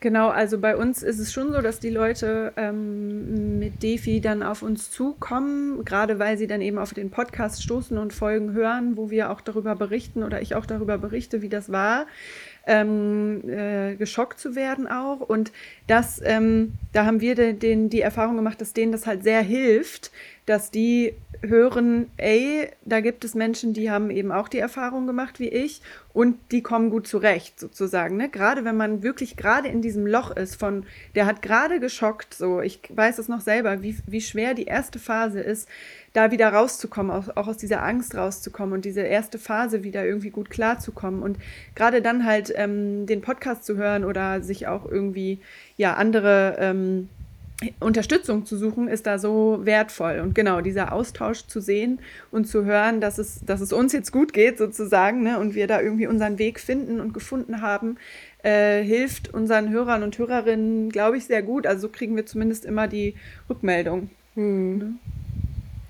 Genau, 0.00 0.28
also 0.28 0.58
bei 0.58 0.76
uns 0.76 1.02
ist 1.02 1.18
es 1.18 1.32
schon 1.32 1.52
so, 1.52 1.60
dass 1.60 1.80
die 1.80 1.90
Leute 1.90 2.52
ähm, 2.56 3.58
mit 3.58 3.82
Defi 3.82 4.20
dann 4.20 4.44
auf 4.44 4.62
uns 4.62 4.92
zukommen, 4.92 5.84
gerade 5.84 6.20
weil 6.20 6.38
sie 6.38 6.46
dann 6.46 6.60
eben 6.60 6.78
auf 6.78 6.94
den 6.94 7.10
Podcast 7.10 7.64
stoßen 7.64 7.98
und 7.98 8.12
Folgen 8.12 8.52
hören, 8.52 8.96
wo 8.96 9.10
wir 9.10 9.28
auch 9.30 9.40
darüber 9.40 9.74
berichten 9.74 10.22
oder 10.22 10.40
ich 10.40 10.54
auch 10.54 10.66
darüber 10.66 10.98
berichte, 10.98 11.42
wie 11.42 11.48
das 11.48 11.72
war 11.72 12.06
ähm, 12.68 13.42
äh, 13.48 13.96
geschockt 13.96 14.38
zu 14.38 14.54
werden 14.54 14.86
auch. 14.86 15.20
Und 15.20 15.52
das, 15.86 16.20
ähm, 16.22 16.74
da 16.92 17.06
haben 17.06 17.20
wir 17.20 17.34
den, 17.34 17.58
den, 17.58 17.90
die 17.90 18.02
Erfahrung 18.02 18.36
gemacht, 18.36 18.60
dass 18.60 18.74
denen 18.74 18.92
das 18.92 19.06
halt 19.06 19.24
sehr 19.24 19.40
hilft, 19.40 20.12
dass 20.44 20.70
die 20.70 21.14
hören, 21.42 22.10
ey, 22.16 22.68
da 22.84 23.00
gibt 23.00 23.24
es 23.24 23.34
Menschen, 23.34 23.72
die 23.72 23.90
haben 23.90 24.10
eben 24.10 24.32
auch 24.32 24.48
die 24.48 24.58
Erfahrung 24.58 25.06
gemacht 25.06 25.40
wie 25.40 25.48
ich 25.48 25.80
und 26.12 26.36
die 26.50 26.62
kommen 26.62 26.90
gut 26.90 27.06
zurecht, 27.06 27.58
sozusagen. 27.58 28.16
Ne? 28.16 28.28
Gerade 28.28 28.64
wenn 28.64 28.76
man 28.76 29.02
wirklich 29.02 29.36
gerade 29.36 29.68
in 29.68 29.82
diesem 29.82 30.06
Loch 30.06 30.30
ist 30.30 30.56
von, 30.56 30.84
der 31.14 31.26
hat 31.26 31.42
gerade 31.42 31.80
geschockt, 31.80 32.34
so, 32.34 32.60
ich 32.60 32.80
weiß 32.88 33.18
es 33.18 33.28
noch 33.28 33.40
selber, 33.40 33.82
wie, 33.82 33.96
wie 34.06 34.20
schwer 34.20 34.54
die 34.54 34.64
erste 34.64 34.98
Phase 34.98 35.40
ist, 35.40 35.68
da 36.18 36.32
wieder 36.32 36.52
rauszukommen, 36.52 37.12
auch, 37.12 37.36
auch 37.36 37.46
aus 37.46 37.58
dieser 37.58 37.84
Angst 37.84 38.16
rauszukommen 38.16 38.74
und 38.74 38.84
diese 38.84 39.02
erste 39.02 39.38
Phase 39.38 39.84
wieder 39.84 40.04
irgendwie 40.04 40.30
gut 40.30 40.50
klarzukommen. 40.50 41.22
Und 41.22 41.38
gerade 41.76 42.02
dann 42.02 42.24
halt 42.24 42.52
ähm, 42.56 43.06
den 43.06 43.20
Podcast 43.20 43.64
zu 43.64 43.76
hören 43.76 44.04
oder 44.04 44.42
sich 44.42 44.66
auch 44.66 44.84
irgendwie, 44.84 45.38
ja, 45.76 45.94
andere 45.94 46.56
ähm, 46.58 47.08
Unterstützung 47.78 48.46
zu 48.46 48.56
suchen, 48.56 48.88
ist 48.88 49.06
da 49.06 49.20
so 49.20 49.60
wertvoll. 49.62 50.18
Und 50.18 50.34
genau, 50.34 50.60
dieser 50.60 50.92
Austausch 50.92 51.46
zu 51.46 51.60
sehen 51.60 52.00
und 52.32 52.46
zu 52.46 52.64
hören, 52.64 53.00
dass 53.00 53.18
es, 53.18 53.44
dass 53.46 53.60
es 53.60 53.72
uns 53.72 53.92
jetzt 53.92 54.10
gut 54.10 54.32
geht, 54.32 54.58
sozusagen, 54.58 55.22
ne, 55.22 55.38
und 55.38 55.54
wir 55.54 55.68
da 55.68 55.80
irgendwie 55.80 56.08
unseren 56.08 56.40
Weg 56.40 56.58
finden 56.58 57.00
und 57.00 57.14
gefunden 57.14 57.62
haben, 57.62 57.96
äh, 58.42 58.82
hilft 58.82 59.32
unseren 59.32 59.70
Hörern 59.70 60.02
und 60.02 60.18
Hörerinnen, 60.18 60.90
glaube 60.90 61.16
ich, 61.16 61.26
sehr 61.26 61.42
gut. 61.42 61.64
Also 61.64 61.82
so 61.82 61.88
kriegen 61.90 62.16
wir 62.16 62.26
zumindest 62.26 62.64
immer 62.64 62.88
die 62.88 63.14
Rückmeldung. 63.48 64.10
Hm. 64.34 64.78
Ne? 64.78 64.94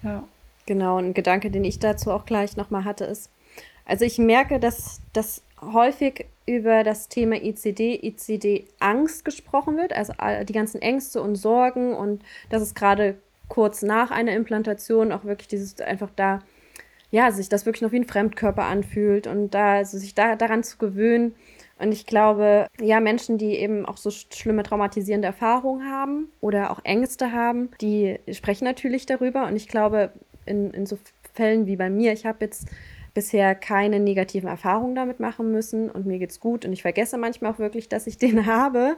Ja. 0.08 0.24
Genau, 0.66 0.98
ein 0.98 1.14
Gedanke, 1.14 1.50
den 1.50 1.64
ich 1.64 1.78
dazu 1.78 2.10
auch 2.10 2.26
gleich 2.26 2.56
nochmal 2.56 2.84
hatte, 2.84 3.04
ist, 3.04 3.30
also 3.86 4.04
ich 4.04 4.18
merke, 4.18 4.60
dass 4.60 5.00
das 5.14 5.42
häufig 5.62 6.26
über 6.46 6.84
das 6.84 7.08
Thema 7.08 7.36
ICD, 7.36 8.06
ICD-Angst 8.06 9.24
gesprochen 9.24 9.76
wird, 9.76 9.94
also 9.94 10.12
die 10.44 10.52
ganzen 10.52 10.82
Ängste 10.82 11.22
und 11.22 11.36
Sorgen 11.36 11.94
und 11.94 12.22
dass 12.50 12.62
es 12.62 12.74
gerade 12.74 13.16
kurz 13.48 13.82
nach 13.82 14.10
einer 14.10 14.34
Implantation 14.34 15.10
auch 15.10 15.24
wirklich 15.24 15.48
dieses 15.48 15.80
einfach 15.80 16.10
da, 16.14 16.40
ja, 17.10 17.30
sich 17.32 17.48
das 17.48 17.64
wirklich 17.64 17.82
noch 17.82 17.92
wie 17.92 18.00
ein 18.00 18.06
Fremdkörper 18.06 18.64
anfühlt 18.64 19.26
und 19.26 19.50
da, 19.54 19.76
also 19.76 19.96
sich 19.96 20.14
da 20.14 20.36
daran 20.36 20.62
zu 20.62 20.76
gewöhnen. 20.76 21.34
Und 21.78 21.92
ich 21.92 22.06
glaube, 22.06 22.66
ja, 22.80 23.00
Menschen, 23.00 23.38
die 23.38 23.54
eben 23.56 23.86
auch 23.86 23.96
so 23.96 24.10
schlimme 24.10 24.64
traumatisierende 24.64 25.28
Erfahrungen 25.28 25.88
haben 25.90 26.28
oder 26.40 26.70
auch 26.70 26.80
Ängste 26.84 27.32
haben, 27.32 27.70
die 27.80 28.18
sprechen 28.32 28.64
natürlich 28.64 29.06
darüber. 29.06 29.46
Und 29.46 29.56
ich 29.56 29.68
glaube, 29.68 30.10
in, 30.44 30.72
in 30.72 30.86
so 30.86 30.98
Fällen 31.34 31.66
wie 31.66 31.76
bei 31.76 31.88
mir, 31.88 32.12
ich 32.12 32.26
habe 32.26 32.44
jetzt 32.44 32.68
bisher 33.14 33.54
keine 33.54 34.00
negativen 34.00 34.48
Erfahrungen 34.48 34.94
damit 34.94 35.20
machen 35.20 35.52
müssen 35.52 35.90
und 35.90 36.06
mir 36.06 36.18
geht's 36.18 36.40
gut 36.40 36.64
und 36.64 36.72
ich 36.72 36.82
vergesse 36.82 37.18
manchmal 37.18 37.52
auch 37.52 37.58
wirklich, 37.58 37.88
dass 37.88 38.06
ich 38.06 38.18
den 38.18 38.46
habe. 38.46 38.96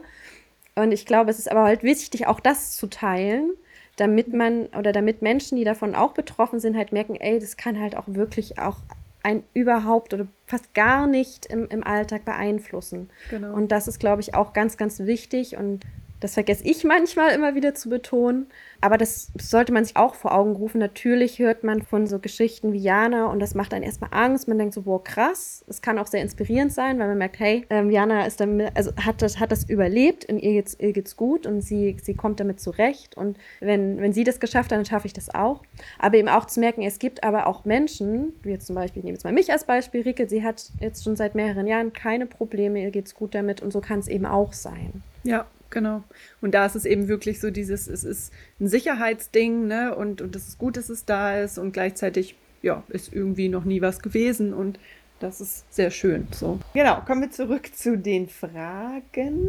Und 0.75 0.91
ich 0.91 1.05
glaube, 1.05 1.29
es 1.29 1.39
ist 1.39 1.51
aber 1.51 1.63
halt 1.63 1.83
wichtig, 1.83 2.27
auch 2.27 2.39
das 2.39 2.75
zu 2.75 2.87
teilen, 2.87 3.51
damit 3.95 4.33
man 4.33 4.67
oder 4.77 4.91
damit 4.91 5.21
Menschen, 5.21 5.57
die 5.57 5.63
davon 5.63 5.95
auch 5.95 6.13
betroffen 6.13 6.59
sind, 6.59 6.77
halt 6.77 6.91
merken, 6.91 7.15
ey, 7.15 7.39
das 7.39 7.57
kann 7.57 7.79
halt 7.79 7.95
auch 7.95 8.05
wirklich 8.07 8.57
auch 8.57 8.77
ein 9.23 9.43
überhaupt 9.53 10.13
oder 10.13 10.27
fast 10.45 10.73
gar 10.73 11.07
nicht 11.07 11.45
im, 11.45 11.67
im 11.67 11.83
Alltag 11.83 12.25
beeinflussen. 12.25 13.09
Genau. 13.29 13.53
Und 13.53 13.71
das 13.71 13.87
ist, 13.87 13.99
glaube 13.99 14.21
ich, 14.21 14.33
auch 14.33 14.53
ganz, 14.53 14.77
ganz 14.77 14.99
wichtig. 14.99 15.57
Und 15.57 15.85
das 16.21 16.35
vergesse 16.35 16.63
ich 16.63 16.83
manchmal 16.83 17.33
immer 17.33 17.55
wieder 17.55 17.73
zu 17.73 17.89
betonen. 17.89 18.47
Aber 18.79 18.97
das 18.97 19.31
sollte 19.39 19.73
man 19.73 19.83
sich 19.83 19.97
auch 19.97 20.15
vor 20.15 20.33
Augen 20.33 20.55
rufen. 20.55 20.79
Natürlich 20.79 21.39
hört 21.39 21.63
man 21.63 21.81
von 21.81 22.07
so 22.07 22.19
Geschichten 22.19 22.73
wie 22.73 22.79
Jana 22.79 23.25
und 23.25 23.39
das 23.39 23.53
macht 23.53 23.73
einen 23.73 23.83
erstmal 23.83 24.11
Angst. 24.13 24.47
Man 24.47 24.57
denkt 24.57 24.73
so, 24.73 24.83
boah, 24.83 25.03
krass. 25.03 25.65
Es 25.67 25.81
kann 25.81 25.99
auch 25.99 26.07
sehr 26.07 26.21
inspirierend 26.21 26.71
sein, 26.71 26.99
weil 26.99 27.07
man 27.07 27.17
merkt, 27.17 27.39
hey, 27.39 27.65
ähm, 27.69 27.89
Jana 27.89 28.25
ist 28.25 28.39
damit, 28.39 28.71
also 28.75 28.91
hat 28.97 29.21
das, 29.21 29.39
hat 29.39 29.51
das 29.51 29.67
überlebt 29.67 30.25
und 30.29 30.39
ihr 30.39 30.53
geht's, 30.53 30.77
ihr 30.79 30.93
geht's 30.93 31.15
gut 31.15 31.45
und 31.45 31.61
sie, 31.61 31.97
sie 32.01 32.15
kommt 32.15 32.39
damit 32.39 32.59
zurecht. 32.59 33.17
Und 33.17 33.37
wenn, 33.59 33.99
wenn 33.99 34.13
sie 34.13 34.23
das 34.23 34.39
geschafft 34.39 34.71
hat, 34.71 34.77
dann 34.77 34.85
schaffe 34.85 35.07
ich 35.07 35.13
das 35.13 35.33
auch. 35.33 35.61
Aber 35.97 36.17
eben 36.17 36.29
auch 36.29 36.45
zu 36.45 36.59
merken, 36.59 36.83
es 36.83 36.99
gibt 36.99 37.23
aber 37.23 37.47
auch 37.47 37.65
Menschen, 37.65 38.33
wie 38.43 38.51
jetzt 38.51 38.67
zum 38.67 38.75
Beispiel, 38.75 38.99
ich 38.99 39.05
nehme 39.05 39.15
jetzt 39.15 39.23
mal 39.23 39.33
mich 39.33 39.51
als 39.51 39.63
Beispiel, 39.63 40.01
Rike, 40.01 40.29
sie 40.29 40.43
hat 40.43 40.71
jetzt 40.79 41.03
schon 41.03 41.15
seit 41.15 41.33
mehreren 41.33 41.65
Jahren 41.65 41.93
keine 41.93 42.27
Probleme, 42.27 42.81
ihr 42.81 42.91
geht's 42.91 43.15
gut 43.15 43.33
damit 43.33 43.61
und 43.61 43.73
so 43.73 43.81
kann 43.81 43.99
es 43.99 44.07
eben 44.07 44.27
auch 44.27 44.53
sein. 44.53 45.03
Ja, 45.23 45.45
Genau. 45.71 46.03
Und 46.41 46.53
da 46.53 46.65
ist 46.65 46.75
es 46.75 46.85
eben 46.85 47.07
wirklich 47.07 47.39
so 47.39 47.49
dieses, 47.49 47.87
es 47.87 48.03
ist 48.03 48.31
ein 48.59 48.67
Sicherheitsding, 48.67 49.67
ne? 49.67 49.95
Und, 49.95 50.21
und 50.21 50.35
es 50.35 50.49
ist 50.49 50.57
gut, 50.59 50.77
dass 50.77 50.89
es 50.89 51.05
da 51.05 51.39
ist 51.39 51.57
und 51.57 51.71
gleichzeitig, 51.71 52.35
ja, 52.61 52.83
ist 52.89 53.11
irgendwie 53.11 53.49
noch 53.49 53.63
nie 53.63 53.81
was 53.81 54.01
gewesen 54.01 54.53
und 54.53 54.77
das 55.19 55.39
ist 55.39 55.73
sehr 55.73 55.91
schön. 55.91 56.27
So. 56.31 56.59
Genau, 56.73 57.01
kommen 57.01 57.21
wir 57.21 57.31
zurück 57.31 57.75
zu 57.75 57.97
den 57.97 58.27
Fragen. 58.27 59.47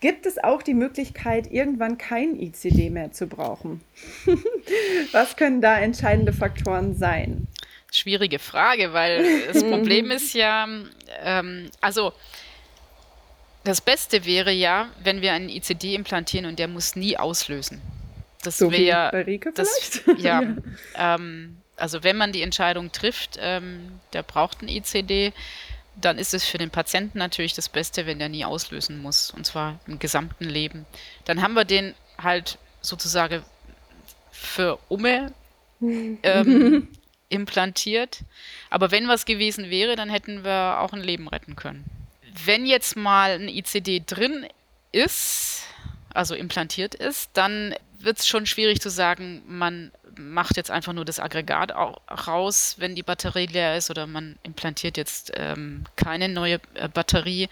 Gibt 0.00 0.24
es 0.24 0.42
auch 0.42 0.62
die 0.62 0.74
Möglichkeit, 0.74 1.50
irgendwann 1.52 1.98
kein 1.98 2.38
ICD 2.40 2.90
mehr 2.90 3.12
zu 3.12 3.26
brauchen? 3.26 3.82
was 5.12 5.36
können 5.36 5.60
da 5.60 5.78
entscheidende 5.78 6.32
Faktoren 6.32 6.94
sein? 6.94 7.48
Schwierige 7.92 8.38
Frage, 8.38 8.92
weil 8.92 9.46
das 9.52 9.62
Problem 9.70 10.10
ist 10.10 10.34
ja, 10.34 10.66
ähm, 11.22 11.70
also 11.80 12.12
das 13.64 13.80
Beste 13.80 14.24
wäre 14.24 14.52
ja, 14.52 14.88
wenn 15.02 15.20
wir 15.20 15.32
einen 15.32 15.48
ICD 15.48 15.94
implantieren 15.94 16.46
und 16.46 16.58
der 16.58 16.68
muss 16.68 16.96
nie 16.96 17.16
auslösen. 17.16 17.80
Das 18.42 18.58
so 18.58 18.72
wäre 18.72 19.10
bei 19.12 19.22
Rike 19.22 19.52
das, 19.52 20.00
ja, 20.16 20.42
ja. 20.42 20.56
Ähm, 20.96 21.58
also 21.76 22.02
wenn 22.02 22.16
man 22.16 22.32
die 22.32 22.42
Entscheidung 22.42 22.90
trifft, 22.92 23.38
ähm, 23.40 24.00
der 24.12 24.22
braucht 24.22 24.60
einen 24.60 24.68
ICD, 24.68 25.32
dann 25.96 26.16
ist 26.16 26.32
es 26.32 26.44
für 26.44 26.56
den 26.56 26.70
Patienten 26.70 27.18
natürlich 27.18 27.52
das 27.52 27.68
Beste, 27.68 28.06
wenn 28.06 28.18
der 28.18 28.30
nie 28.30 28.44
auslösen 28.44 29.02
muss, 29.02 29.30
und 29.30 29.44
zwar 29.44 29.78
im 29.86 29.98
gesamten 29.98 30.44
Leben. 30.44 30.86
Dann 31.26 31.42
haben 31.42 31.52
wir 31.52 31.64
den 31.64 31.94
halt 32.16 32.56
sozusagen 32.80 33.42
für 34.30 34.78
Umme 34.88 35.32
ähm, 35.82 36.88
implantiert. 37.28 38.20
Aber 38.70 38.90
wenn 38.90 39.08
was 39.08 39.26
gewesen 39.26 39.68
wäre, 39.68 39.96
dann 39.96 40.08
hätten 40.08 40.44
wir 40.44 40.80
auch 40.80 40.94
ein 40.94 41.02
Leben 41.02 41.28
retten 41.28 41.56
können 41.56 41.84
wenn 42.44 42.66
jetzt 42.66 42.96
mal 42.96 43.32
ein 43.32 43.48
ICD 43.48 44.04
drin 44.06 44.46
ist, 44.92 45.64
also 46.12 46.34
implantiert 46.34 46.94
ist, 46.94 47.30
dann 47.34 47.74
wird 47.98 48.18
es 48.18 48.26
schon 48.26 48.46
schwierig 48.46 48.80
zu 48.80 48.90
sagen, 48.90 49.42
man 49.46 49.92
macht 50.16 50.56
jetzt 50.56 50.70
einfach 50.70 50.92
nur 50.92 51.04
das 51.04 51.20
Aggregat 51.20 51.72
raus, 51.72 52.76
wenn 52.78 52.94
die 52.94 53.02
Batterie 53.02 53.46
leer 53.46 53.76
ist, 53.76 53.90
oder 53.90 54.06
man 54.06 54.38
implantiert 54.42 54.96
jetzt 54.96 55.32
ähm, 55.36 55.84
keine 55.96 56.28
neue 56.28 56.60
äh, 56.74 56.88
Batterie, 56.88 57.48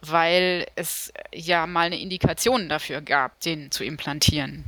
weil 0.00 0.66
es 0.74 1.12
ja 1.34 1.66
mal 1.66 1.86
eine 1.86 2.00
Indikation 2.00 2.68
dafür 2.68 3.00
gab, 3.00 3.40
den 3.40 3.70
zu 3.70 3.84
implantieren 3.84 4.64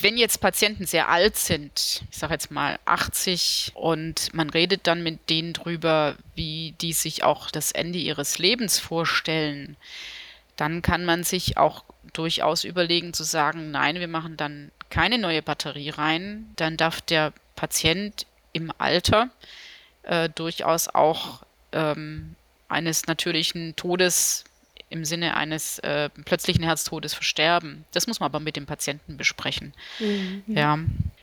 wenn 0.00 0.16
jetzt 0.16 0.40
Patienten 0.40 0.86
sehr 0.86 1.08
alt 1.08 1.36
sind, 1.36 2.02
ich 2.10 2.16
sage 2.16 2.34
jetzt 2.34 2.50
mal 2.50 2.78
80, 2.84 3.72
und 3.74 4.34
man 4.34 4.50
redet 4.50 4.86
dann 4.86 5.02
mit 5.02 5.30
denen 5.30 5.52
drüber, 5.52 6.16
wie 6.34 6.74
die 6.80 6.92
sich 6.92 7.22
auch 7.22 7.50
das 7.50 7.72
Ende 7.72 7.98
ihres 7.98 8.38
Lebens 8.38 8.78
vorstellen, 8.78 9.76
dann 10.56 10.82
kann 10.82 11.04
man 11.04 11.24
sich 11.24 11.56
auch 11.56 11.84
durchaus 12.12 12.64
überlegen 12.64 13.12
zu 13.12 13.24
sagen, 13.24 13.70
nein, 13.70 14.00
wir 14.00 14.08
machen 14.08 14.36
dann 14.36 14.70
keine 14.90 15.18
neue 15.18 15.42
Batterie 15.42 15.90
rein, 15.90 16.50
dann 16.56 16.76
darf 16.76 17.00
der 17.00 17.32
Patient 17.56 18.26
im 18.52 18.72
Alter 18.78 19.28
äh, 20.04 20.28
durchaus 20.30 20.88
auch 20.88 21.42
ähm, 21.72 22.36
eines 22.68 23.06
natürlichen 23.06 23.76
Todes 23.76 24.44
im 24.88 25.04
Sinne 25.04 25.36
eines 25.36 25.78
äh, 25.80 26.08
plötzlichen 26.24 26.62
Herztodes 26.62 27.14
versterben. 27.14 27.84
Das 27.92 28.06
muss 28.06 28.20
man 28.20 28.26
aber 28.26 28.40
mit 28.40 28.56
dem 28.56 28.66
Patienten 28.66 29.16
besprechen. 29.16 29.72
Mhm. 29.98 30.42
Ja. 30.46 30.78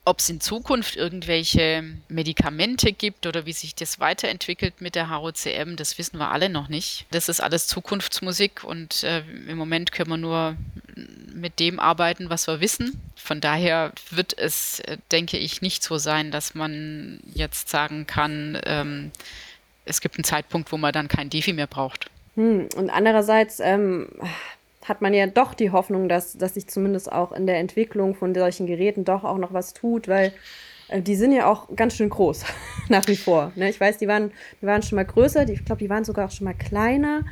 Ob 0.06 0.19
es 0.19 0.30
in 0.30 0.41
Zukunft 0.41 0.97
irgendwelche 0.97 1.84
Medikamente 2.10 2.91
gibt 2.91 3.26
oder 3.26 3.45
wie 3.45 3.54
sich 3.54 3.73
das 3.73 4.02
weiterentwickelt 4.02 4.82
mit 4.82 4.95
der 4.95 5.10
HOCM, 5.10 5.78
das 5.78 5.97
wissen 5.97 6.17
wir 6.17 6.30
alle 6.30 6.49
noch 6.49 6.67
nicht. 6.67 7.06
Das 7.12 7.30
ist 7.30 7.39
alles 7.39 7.67
Zukunftsmusik 7.67 8.65
und 8.65 9.04
äh, 9.04 9.23
im 9.47 9.58
Moment 9.58 9.93
können 9.93 10.10
wir 10.10 10.17
nur 10.17 10.58
mit 11.34 11.60
dem 11.60 11.80
arbeiten, 11.80 12.30
was 12.30 12.47
wir 12.47 12.60
wissen. 12.60 13.02
Von 13.15 13.39
daher 13.39 13.93
wird 14.12 14.38
es, 14.38 14.82
äh, 14.82 14.97
denke 15.13 15.38
ich, 15.38 15.62
nicht 15.62 15.84
so 15.84 15.97
sein, 15.97 16.32
dass 16.32 16.54
man 16.54 17.21
jetzt 17.34 17.69
sagen 17.69 18.06
kann, 18.06 18.60
ähm, 18.65 19.12
es 19.86 20.02
gibt 20.02 20.17
einen 20.17 20.23
Zeitpunkt, 20.26 20.71
wo 20.71 20.78
man 20.78 20.93
dann 20.93 21.08
kein 21.08 21.30
Defi 21.30 21.54
mehr 21.54 21.67
braucht. 21.67 22.10
Hm, 22.36 22.67
und 22.76 22.89
andererseits 22.89 23.60
ähm, 23.60 24.08
hat 24.86 25.02
man 25.02 25.13
ja 25.13 25.28
doch 25.28 25.54
die 25.54 25.72
Hoffnung, 25.72 26.10
dass, 26.10 26.38
dass 26.38 26.56
sich 26.56 26.67
zumindest 26.67 27.12
auch 27.12 27.32
in 27.32 27.48
der 27.48 27.60
Entwicklung 27.60 28.15
von 28.15 28.34
solchen 28.34 28.67
Geräten 28.67 29.06
doch 29.06 29.24
auch 29.24 29.38
noch 29.38 29.54
was 29.54 29.74
tut, 29.74 30.08
weil 30.08 30.34
äh, 30.89 31.02
die 31.02 31.15
sind 31.15 31.32
ja 31.32 31.48
auch 31.48 31.76
ganz 31.76 31.96
schön 31.96 32.10
groß 32.10 32.46
nach 32.89 33.08
wie 33.08 33.15
vor. 33.15 33.52
Ne? 33.56 33.69
Ich 33.69 33.80
weiß, 33.80 33.98
die 33.98 34.08
waren, 34.08 34.32
die 34.62 34.65
waren 34.65 34.82
schon 34.84 34.96
mal 34.96 35.06
größer, 35.06 35.46
die, 35.46 35.54
ich 35.54 35.65
glaube, 35.65 35.80
die 35.80 35.89
waren 35.89 36.04
sogar 36.04 36.28
auch 36.28 36.32
schon 36.32 36.46
mal 36.46 36.54
kleiner. 36.54 37.24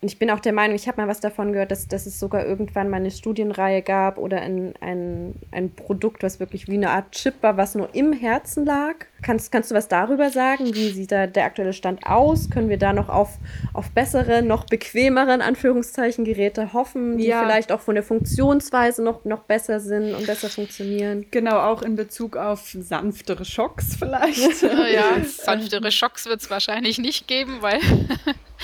Und 0.00 0.12
ich 0.12 0.18
bin 0.18 0.30
auch 0.30 0.38
der 0.38 0.52
Meinung, 0.52 0.76
ich 0.76 0.86
habe 0.86 1.00
mal 1.00 1.08
was 1.08 1.18
davon 1.18 1.52
gehört, 1.52 1.72
dass, 1.72 1.88
dass 1.88 2.06
es 2.06 2.20
sogar 2.20 2.46
irgendwann 2.46 2.88
mal 2.88 2.98
eine 2.98 3.10
Studienreihe 3.10 3.82
gab 3.82 4.18
oder 4.18 4.40
ein, 4.40 4.74
ein, 4.80 5.34
ein 5.50 5.74
Produkt, 5.74 6.22
was 6.22 6.38
wirklich 6.38 6.68
wie 6.68 6.74
eine 6.74 6.90
Art 6.90 7.10
Chip 7.12 7.34
war, 7.42 7.56
was 7.56 7.74
nur 7.74 7.92
im 7.94 8.12
Herzen 8.12 8.64
lag. 8.64 8.94
Kannst, 9.22 9.50
kannst 9.50 9.72
du 9.72 9.74
was 9.74 9.88
darüber 9.88 10.30
sagen? 10.30 10.72
Wie 10.72 10.90
sieht 10.90 11.10
da 11.10 11.26
der 11.26 11.44
aktuelle 11.44 11.72
Stand 11.72 12.06
aus? 12.06 12.48
Können 12.48 12.68
wir 12.68 12.78
da 12.78 12.92
noch 12.92 13.08
auf, 13.08 13.38
auf 13.72 13.90
bessere, 13.90 14.42
noch 14.42 14.66
bequemere, 14.66 15.34
in 15.34 15.42
Anführungszeichen, 15.42 16.24
Geräte 16.24 16.72
hoffen, 16.72 17.18
die 17.18 17.26
ja. 17.26 17.40
vielleicht 17.42 17.72
auch 17.72 17.80
von 17.80 17.96
der 17.96 18.04
Funktionsweise 18.04 19.02
noch, 19.02 19.24
noch 19.24 19.40
besser 19.40 19.80
sind 19.80 20.14
und 20.14 20.26
besser 20.26 20.48
funktionieren? 20.48 21.26
Genau, 21.32 21.58
auch 21.58 21.82
in 21.82 21.96
Bezug 21.96 22.36
auf 22.36 22.68
sanftere 22.68 23.44
Schocks 23.44 23.96
vielleicht. 23.96 24.62
ja, 24.62 25.24
sanftere 25.24 25.90
Schocks 25.90 26.26
wird 26.26 26.40
es 26.40 26.50
wahrscheinlich 26.50 26.98
nicht 26.98 27.26
geben, 27.26 27.58
weil 27.60 27.80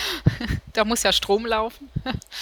da 0.73 0.85
muss 0.85 1.03
ja 1.03 1.13
Strom 1.13 1.47
laufen. 1.47 1.89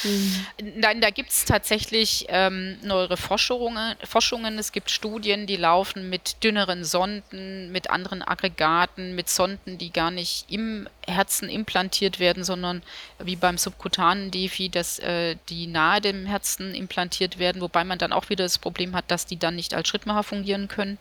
Mhm. 0.03 0.47
Nein, 0.77 1.01
da 1.01 1.11
gibt 1.11 1.31
es 1.31 1.45
tatsächlich 1.45 2.27
ähm, 2.29 2.79
neuere 2.83 3.17
Forschungen, 3.17 3.95
Forschungen. 4.05 4.59
Es 4.59 4.73
gibt 4.73 4.91
Studien, 4.91 5.47
die 5.47 5.57
laufen 5.57 6.09
mit 6.11 6.43
dünneren 6.43 6.85
Sonden, 6.85 7.71
mit 7.73 7.91
anderen 7.91 8.23
Aggregaten, 8.23 9.15
mit 9.15 9.29
Sonden, 9.29 9.79
die 9.79 9.93
gar 9.93 10.11
nicht 10.11 10.47
im 10.51 10.89
Herzen 11.07 11.49
implantiert 11.49 12.19
werden, 12.19 12.45
sondern 12.45 12.83
wie 13.19 13.37
beim 13.37 13.59
subkutanen 13.59 14.31
Defi, 14.31 14.69
dass 14.69 14.99
äh, 15.01 15.37
die 15.49 15.67
nahe 15.67 16.01
dem 16.01 16.27
Herzen 16.27 16.75
implantiert 16.75 17.39
werden, 17.39 17.61
wobei 17.61 17.85
man 17.85 17.99
dann 17.99 18.13
auch 18.13 18.29
wieder 18.29 18.45
das 18.45 18.59
Problem 18.59 18.95
hat, 18.95 19.11
dass 19.11 19.27
die 19.27 19.39
dann 19.39 19.57
nicht 19.57 19.75
als 19.75 19.89
Schrittmacher 19.89 20.23
fungieren 20.23 20.69
können. 20.69 20.99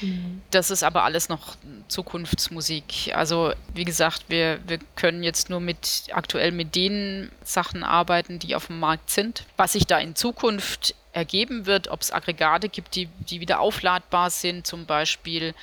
Mhm. 0.00 0.42
Das 0.50 0.70
ist 0.70 0.82
aber 0.82 1.04
alles 1.04 1.28
noch 1.28 1.56
Zukunftsmusik. 1.88 3.12
Also 3.14 3.52
wie 3.72 3.84
gesagt, 3.84 4.24
wir, 4.28 4.58
wir 4.66 4.78
können 4.96 5.22
jetzt 5.22 5.50
nur 5.50 5.60
mit 5.60 6.04
aktuell 6.12 6.52
mit 6.52 6.74
den 6.74 7.30
Sachen 7.42 7.84
arbeiten, 7.84 8.38
die 8.38 8.54
auf 8.54 8.66
dem 8.66 8.80
Markt 8.80 9.10
sind. 9.10 9.44
Was 9.56 9.72
sich 9.72 9.86
da 9.86 9.98
in 9.98 10.16
Zukunft 10.16 10.94
ergeben 11.12 11.66
wird, 11.66 11.88
ob 11.88 12.00
es 12.00 12.12
Aggregate 12.12 12.68
gibt, 12.68 12.96
die, 12.96 13.06
die 13.06 13.40
wieder 13.40 13.60
aufladbar 13.60 14.30
sind, 14.30 14.66
zum 14.66 14.84
Beispiel 14.84 15.54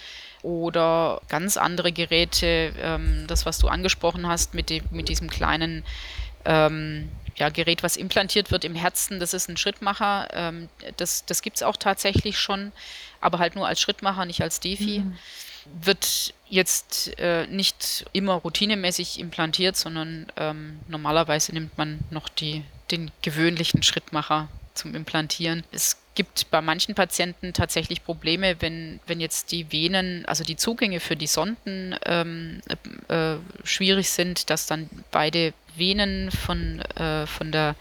oder 0.44 1.22
ganz 1.28 1.58
andere 1.58 1.92
Geräte, 1.92 2.74
ähm, 2.82 3.26
das, 3.28 3.46
was 3.46 3.60
du 3.60 3.68
angesprochen 3.68 4.28
hast 4.28 4.54
mit, 4.54 4.70
dem, 4.70 4.84
mit 4.92 5.10
diesem 5.10 5.30
kleinen 5.30 5.84
ähm, 6.46 7.10
ja, 7.36 7.50
Gerät, 7.50 7.84
was 7.84 7.98
implantiert 7.98 8.52
wird 8.52 8.66
im 8.66 8.76
Herzen, 8.76 9.20
das 9.20 9.34
ist 9.34 9.50
ein 9.50 9.58
Schrittmacher. 9.58 10.28
Ähm, 10.34 10.70
das 10.98 11.26
das 11.26 11.42
gibt 11.42 11.58
es 11.58 11.64
auch 11.64 11.78
tatsächlich 11.78 12.40
schon, 12.40 12.72
aber 13.20 13.40
halt 13.40 13.56
nur 13.56 13.68
als 13.68 13.80
Schrittmacher, 13.82 14.26
nicht 14.26 14.42
als 14.42 14.60
Defi. 14.60 15.00
Mhm. 15.00 15.18
Wird 15.84 16.34
jetzt 16.50 17.20
äh, 17.20 17.46
nicht 17.46 18.06
immer 18.14 18.34
routinemäßig 18.34 19.20
implantiert, 19.20 19.78
sondern 19.78 20.26
ähm, 20.36 20.80
normalerweise 20.88 21.54
nimmt 21.54 21.78
man 21.78 22.00
noch 22.10 22.30
die, 22.30 22.64
den 22.90 23.12
gewöhnlichen 23.22 23.84
Schrittmacher 23.84 24.50
zum 24.74 24.96
Implantieren. 24.96 25.64
Es 25.72 26.01
gibt 26.16 26.52
bei 26.52 26.62
manchen 26.62 26.96
Patienten 26.96 27.54
tatsächlich 27.54 28.04
Probleme, 28.04 28.58
wenn, 28.60 29.00
wenn 29.08 29.20
jetzt 29.20 29.52
die 29.52 29.72
Venen, 29.72 30.26
also 30.26 30.44
die 30.44 30.58
Zugänge 30.58 31.00
für 31.00 31.16
die 31.16 31.28
Sonden 31.28 31.96
ähm, 32.06 32.62
äh, 33.08 33.36
schwierig 33.64 34.10
sind, 34.10 34.50
dass 34.50 34.68
dann 34.68 34.90
beide 35.12 35.54
Venen 35.76 36.32
von, 36.32 36.82
äh, 36.96 37.26
von 37.28 37.52
der 37.52 37.76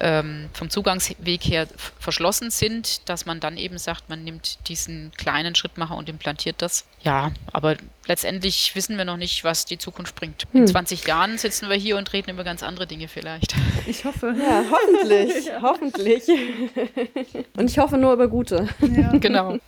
ähm, 0.00 0.48
vom 0.52 0.70
Zugangsweg 0.70 1.42
her 1.42 1.66
verschlossen 1.98 2.50
sind, 2.50 3.08
dass 3.08 3.26
man 3.26 3.40
dann 3.40 3.56
eben 3.56 3.78
sagt, 3.78 4.08
man 4.08 4.24
nimmt 4.24 4.68
diesen 4.68 5.12
kleinen 5.16 5.54
Schrittmacher 5.54 5.96
und 5.96 6.08
implantiert 6.08 6.62
das. 6.62 6.84
Ja, 7.02 7.32
aber 7.52 7.76
letztendlich 8.06 8.74
wissen 8.74 8.96
wir 8.96 9.04
noch 9.04 9.16
nicht, 9.16 9.44
was 9.44 9.64
die 9.64 9.78
Zukunft 9.78 10.14
bringt. 10.14 10.44
In 10.52 10.60
hm. 10.60 10.66
20 10.66 11.06
Jahren 11.06 11.38
sitzen 11.38 11.68
wir 11.68 11.76
hier 11.76 11.96
und 11.96 12.12
reden 12.12 12.30
über 12.30 12.44
ganz 12.44 12.62
andere 12.62 12.86
Dinge 12.86 13.08
vielleicht. 13.08 13.54
Ich 13.86 14.04
hoffe. 14.04 14.34
Ja, 14.38 14.64
hoffentlich. 14.70 15.46
ja. 15.46 15.62
Hoffentlich. 15.62 16.22
Und 17.56 17.70
ich 17.70 17.78
hoffe 17.78 17.96
nur 17.98 18.12
über 18.12 18.28
gute. 18.28 18.68
Ja. 18.80 19.12
Genau. 19.26 19.58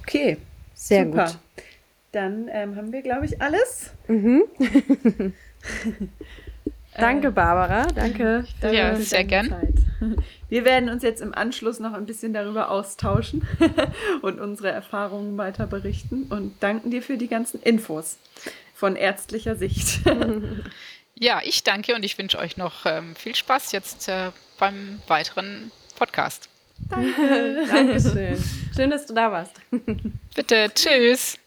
Okay. 0.00 0.38
Sehr 0.74 1.04
Super. 1.06 1.26
gut. 1.26 1.38
Dann 2.12 2.48
ähm, 2.50 2.76
haben 2.76 2.92
wir, 2.92 3.02
glaube 3.02 3.26
ich, 3.26 3.40
alles. 3.40 3.90
Mhm. 4.08 4.44
Danke, 6.98 7.30
Barbara. 7.30 7.86
Danke. 7.94 8.44
Ja, 8.62 8.96
sehr 8.96 9.24
gern. 9.24 9.48
Zeit. 9.48 9.74
Wir 10.48 10.64
werden 10.64 10.88
uns 10.88 11.02
jetzt 11.02 11.20
im 11.20 11.34
Anschluss 11.34 11.80
noch 11.80 11.92
ein 11.92 12.06
bisschen 12.06 12.32
darüber 12.32 12.70
austauschen 12.70 13.46
und 14.22 14.40
unsere 14.40 14.70
Erfahrungen 14.70 15.36
weiter 15.38 15.66
berichten 15.66 16.24
und 16.24 16.62
danken 16.62 16.90
dir 16.90 17.02
für 17.02 17.16
die 17.16 17.28
ganzen 17.28 17.60
Infos 17.62 18.18
von 18.74 18.96
ärztlicher 18.96 19.56
Sicht. 19.56 20.00
Ja, 21.18 21.40
ich 21.42 21.64
danke 21.64 21.94
und 21.94 22.04
ich 22.04 22.18
wünsche 22.18 22.38
euch 22.38 22.58
noch 22.58 22.84
ähm, 22.84 23.16
viel 23.16 23.34
Spaß 23.34 23.72
jetzt 23.72 24.06
äh, 24.06 24.32
beim 24.58 25.00
weiteren 25.06 25.72
Podcast. 25.98 26.50
Danke. 26.90 27.64
Dankeschön. 27.72 28.36
Schön, 28.76 28.90
dass 28.90 29.06
du 29.06 29.14
da 29.14 29.32
warst. 29.32 29.54
Bitte, 30.34 30.70
tschüss. 30.74 31.38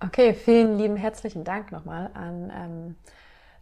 Okay, 0.00 0.34
vielen 0.34 0.76
lieben 0.78 0.96
herzlichen 0.96 1.42
Dank 1.42 1.72
nochmal 1.72 2.10
an 2.12 2.52
ähm, 2.54 2.96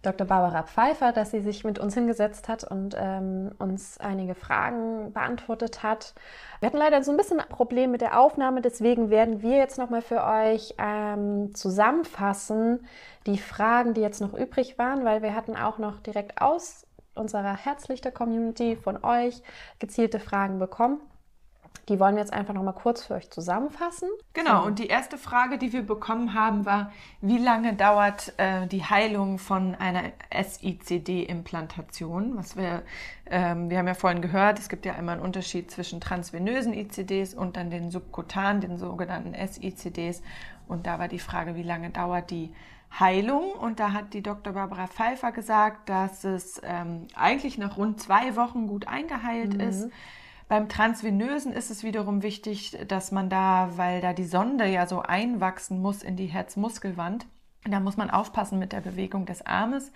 Dr. 0.06 0.26
Barbara 0.26 0.62
Pfeiffer, 0.62 1.12
dass 1.12 1.30
sie 1.30 1.40
sich 1.40 1.64
mit 1.64 1.78
uns 1.78 1.94
hingesetzt 1.94 2.48
hat 2.48 2.64
und 2.64 2.96
ähm, 2.98 3.52
uns 3.58 3.98
einige 3.98 4.34
Fragen 4.34 5.12
beantwortet 5.12 5.82
hat. 5.82 6.14
Wir 6.60 6.68
hatten 6.68 6.78
leider 6.78 7.02
so 7.02 7.10
ein 7.10 7.16
bisschen 7.16 7.40
ein 7.40 7.48
Problem 7.48 7.90
mit 7.90 8.00
der 8.00 8.20
Aufnahme, 8.20 8.60
deswegen 8.60 9.10
werden 9.10 9.42
wir 9.42 9.56
jetzt 9.56 9.78
nochmal 9.78 10.02
für 10.02 10.24
euch 10.24 10.74
ähm, 10.78 11.54
zusammenfassen 11.54 12.86
die 13.26 13.38
Fragen, 13.38 13.94
die 13.94 14.00
jetzt 14.00 14.20
noch 14.20 14.34
übrig 14.34 14.78
waren, 14.78 15.04
weil 15.04 15.22
wir 15.22 15.34
hatten 15.34 15.56
auch 15.56 15.78
noch 15.78 16.00
direkt 16.00 16.40
aus 16.40 16.86
unserer 17.14 17.56
Herzlichter-Community 17.56 18.76
von 18.76 19.02
euch 19.04 19.42
gezielte 19.78 20.18
Fragen 20.18 20.58
bekommen. 20.58 21.00
Die 21.88 22.00
wollen 22.00 22.14
wir 22.14 22.22
jetzt 22.22 22.32
einfach 22.32 22.54
noch 22.54 22.62
mal 22.62 22.72
kurz 22.72 23.04
für 23.04 23.14
euch 23.14 23.30
zusammenfassen. 23.30 24.08
Genau, 24.32 24.64
und 24.64 24.78
die 24.78 24.86
erste 24.86 25.18
Frage, 25.18 25.58
die 25.58 25.72
wir 25.72 25.82
bekommen 25.82 26.32
haben, 26.32 26.64
war, 26.64 26.92
wie 27.20 27.38
lange 27.38 27.74
dauert 27.74 28.32
äh, 28.38 28.66
die 28.66 28.84
Heilung 28.84 29.38
von 29.38 29.74
einer 29.74 30.04
SICD-Implantation? 30.32 32.36
Was 32.36 32.56
wir, 32.56 32.82
ähm, 33.26 33.68
wir 33.68 33.78
haben 33.78 33.86
ja 33.86 33.94
vorhin 33.94 34.22
gehört, 34.22 34.58
es 34.58 34.70
gibt 34.70 34.86
ja 34.86 34.94
immer 34.94 35.12
einen 35.12 35.20
Unterschied 35.20 35.70
zwischen 35.70 36.00
transvenösen 36.00 36.72
ICDs 36.72 37.34
und 37.34 37.56
dann 37.56 37.70
den 37.70 37.90
subkutanen, 37.90 38.62
den 38.62 38.78
sogenannten 38.78 39.34
SICDs. 39.34 40.22
Und 40.66 40.86
da 40.86 40.98
war 40.98 41.08
die 41.08 41.18
Frage, 41.18 41.54
wie 41.54 41.62
lange 41.62 41.90
dauert 41.90 42.30
die 42.30 42.50
Heilung? 42.98 43.52
Und 43.52 43.80
da 43.80 43.92
hat 43.92 44.14
die 44.14 44.22
Dr. 44.22 44.54
Barbara 44.54 44.86
Pfeiffer 44.86 45.32
gesagt, 45.32 45.88
dass 45.88 46.24
es 46.24 46.60
ähm, 46.64 47.08
eigentlich 47.14 47.58
nach 47.58 47.76
rund 47.76 48.00
zwei 48.00 48.36
Wochen 48.36 48.66
gut 48.66 48.88
eingeheilt 48.88 49.54
mhm. 49.54 49.60
ist. 49.60 49.90
Beim 50.48 50.68
Transvenösen 50.68 51.52
ist 51.52 51.70
es 51.70 51.82
wiederum 51.82 52.22
wichtig, 52.22 52.76
dass 52.86 53.12
man 53.12 53.30
da, 53.30 53.70
weil 53.76 54.00
da 54.00 54.12
die 54.12 54.26
Sonde 54.26 54.66
ja 54.66 54.86
so 54.86 55.00
einwachsen 55.00 55.80
muss 55.80 56.02
in 56.02 56.16
die 56.16 56.26
Herzmuskelwand, 56.26 57.26
da 57.64 57.80
muss 57.80 57.96
man 57.96 58.10
aufpassen 58.10 58.58
mit 58.58 58.72
der 58.72 58.82
Bewegung 58.82 59.24
des 59.24 59.44
Armes. 59.44 59.90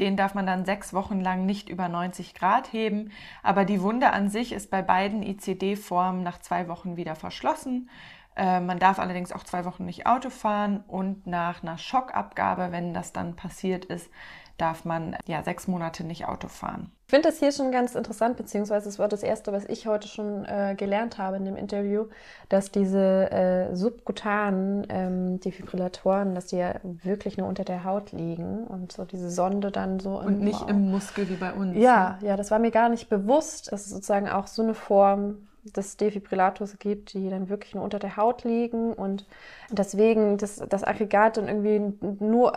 Den 0.00 0.16
darf 0.16 0.34
man 0.34 0.46
dann 0.46 0.64
sechs 0.64 0.92
Wochen 0.92 1.20
lang 1.20 1.46
nicht 1.46 1.68
über 1.68 1.88
90 1.88 2.34
Grad 2.34 2.72
heben. 2.72 3.12
Aber 3.44 3.64
die 3.64 3.80
Wunde 3.80 4.12
an 4.12 4.28
sich 4.28 4.52
ist 4.52 4.70
bei 4.70 4.82
beiden 4.82 5.22
ICD-Formen 5.22 6.24
nach 6.24 6.38
zwei 6.38 6.66
Wochen 6.66 6.96
wieder 6.96 7.14
verschlossen. 7.14 7.88
Äh, 8.36 8.58
man 8.58 8.80
darf 8.80 8.98
allerdings 8.98 9.30
auch 9.30 9.44
zwei 9.44 9.64
Wochen 9.64 9.84
nicht 9.84 10.06
Auto 10.06 10.30
fahren 10.30 10.82
und 10.88 11.28
nach 11.28 11.62
einer 11.62 11.78
Schockabgabe, 11.78 12.72
wenn 12.72 12.92
das 12.92 13.12
dann 13.12 13.36
passiert 13.36 13.84
ist, 13.84 14.10
darf 14.56 14.84
man 14.84 15.16
ja 15.26 15.44
sechs 15.44 15.68
Monate 15.68 16.02
nicht 16.02 16.26
Auto 16.26 16.48
fahren. 16.48 16.90
Ich 17.06 17.10
finde 17.10 17.28
das 17.28 17.38
hier 17.38 17.52
schon 17.52 17.70
ganz 17.70 17.94
interessant, 17.94 18.38
beziehungsweise 18.38 18.88
es 18.88 18.98
war 18.98 19.08
das 19.08 19.22
Erste, 19.22 19.52
was 19.52 19.66
ich 19.66 19.86
heute 19.86 20.08
schon 20.08 20.46
äh, 20.46 20.74
gelernt 20.74 21.18
habe 21.18 21.36
in 21.36 21.44
dem 21.44 21.54
Interview, 21.54 22.06
dass 22.48 22.70
diese 22.70 23.30
äh, 23.30 23.76
subkutanen 23.76 24.86
ähm, 24.88 25.38
Defibrillatoren, 25.38 26.34
dass 26.34 26.46
die 26.46 26.56
ja 26.56 26.76
wirklich 26.82 27.36
nur 27.36 27.46
unter 27.46 27.62
der 27.62 27.84
Haut 27.84 28.12
liegen 28.12 28.64
und 28.64 28.92
so 28.92 29.04
diese 29.04 29.28
Sonde 29.28 29.70
dann 29.70 30.00
so. 30.00 30.18
Und 30.18 30.40
nicht 30.40 30.60
Bauch. 30.60 30.68
im 30.68 30.90
Muskel 30.90 31.28
wie 31.28 31.36
bei 31.36 31.52
uns. 31.52 31.76
Ja, 31.76 32.18
ne? 32.22 32.28
ja, 32.28 32.36
das 32.38 32.50
war 32.50 32.58
mir 32.58 32.70
gar 32.70 32.88
nicht 32.88 33.10
bewusst, 33.10 33.70
dass 33.70 33.82
es 33.82 33.90
sozusagen 33.90 34.28
auch 34.30 34.46
so 34.46 34.62
eine 34.62 34.74
Form 34.74 35.46
des 35.76 35.98
Defibrillators 35.98 36.78
gibt, 36.78 37.12
die 37.12 37.28
dann 37.28 37.50
wirklich 37.50 37.74
nur 37.74 37.84
unter 37.84 37.98
der 37.98 38.16
Haut 38.16 38.44
liegen 38.44 38.94
und 38.94 39.26
deswegen 39.70 40.38
das, 40.38 40.62
das 40.68 40.84
Aggregat 40.84 41.36
dann 41.36 41.48
irgendwie 41.48 41.80
nur 42.20 42.54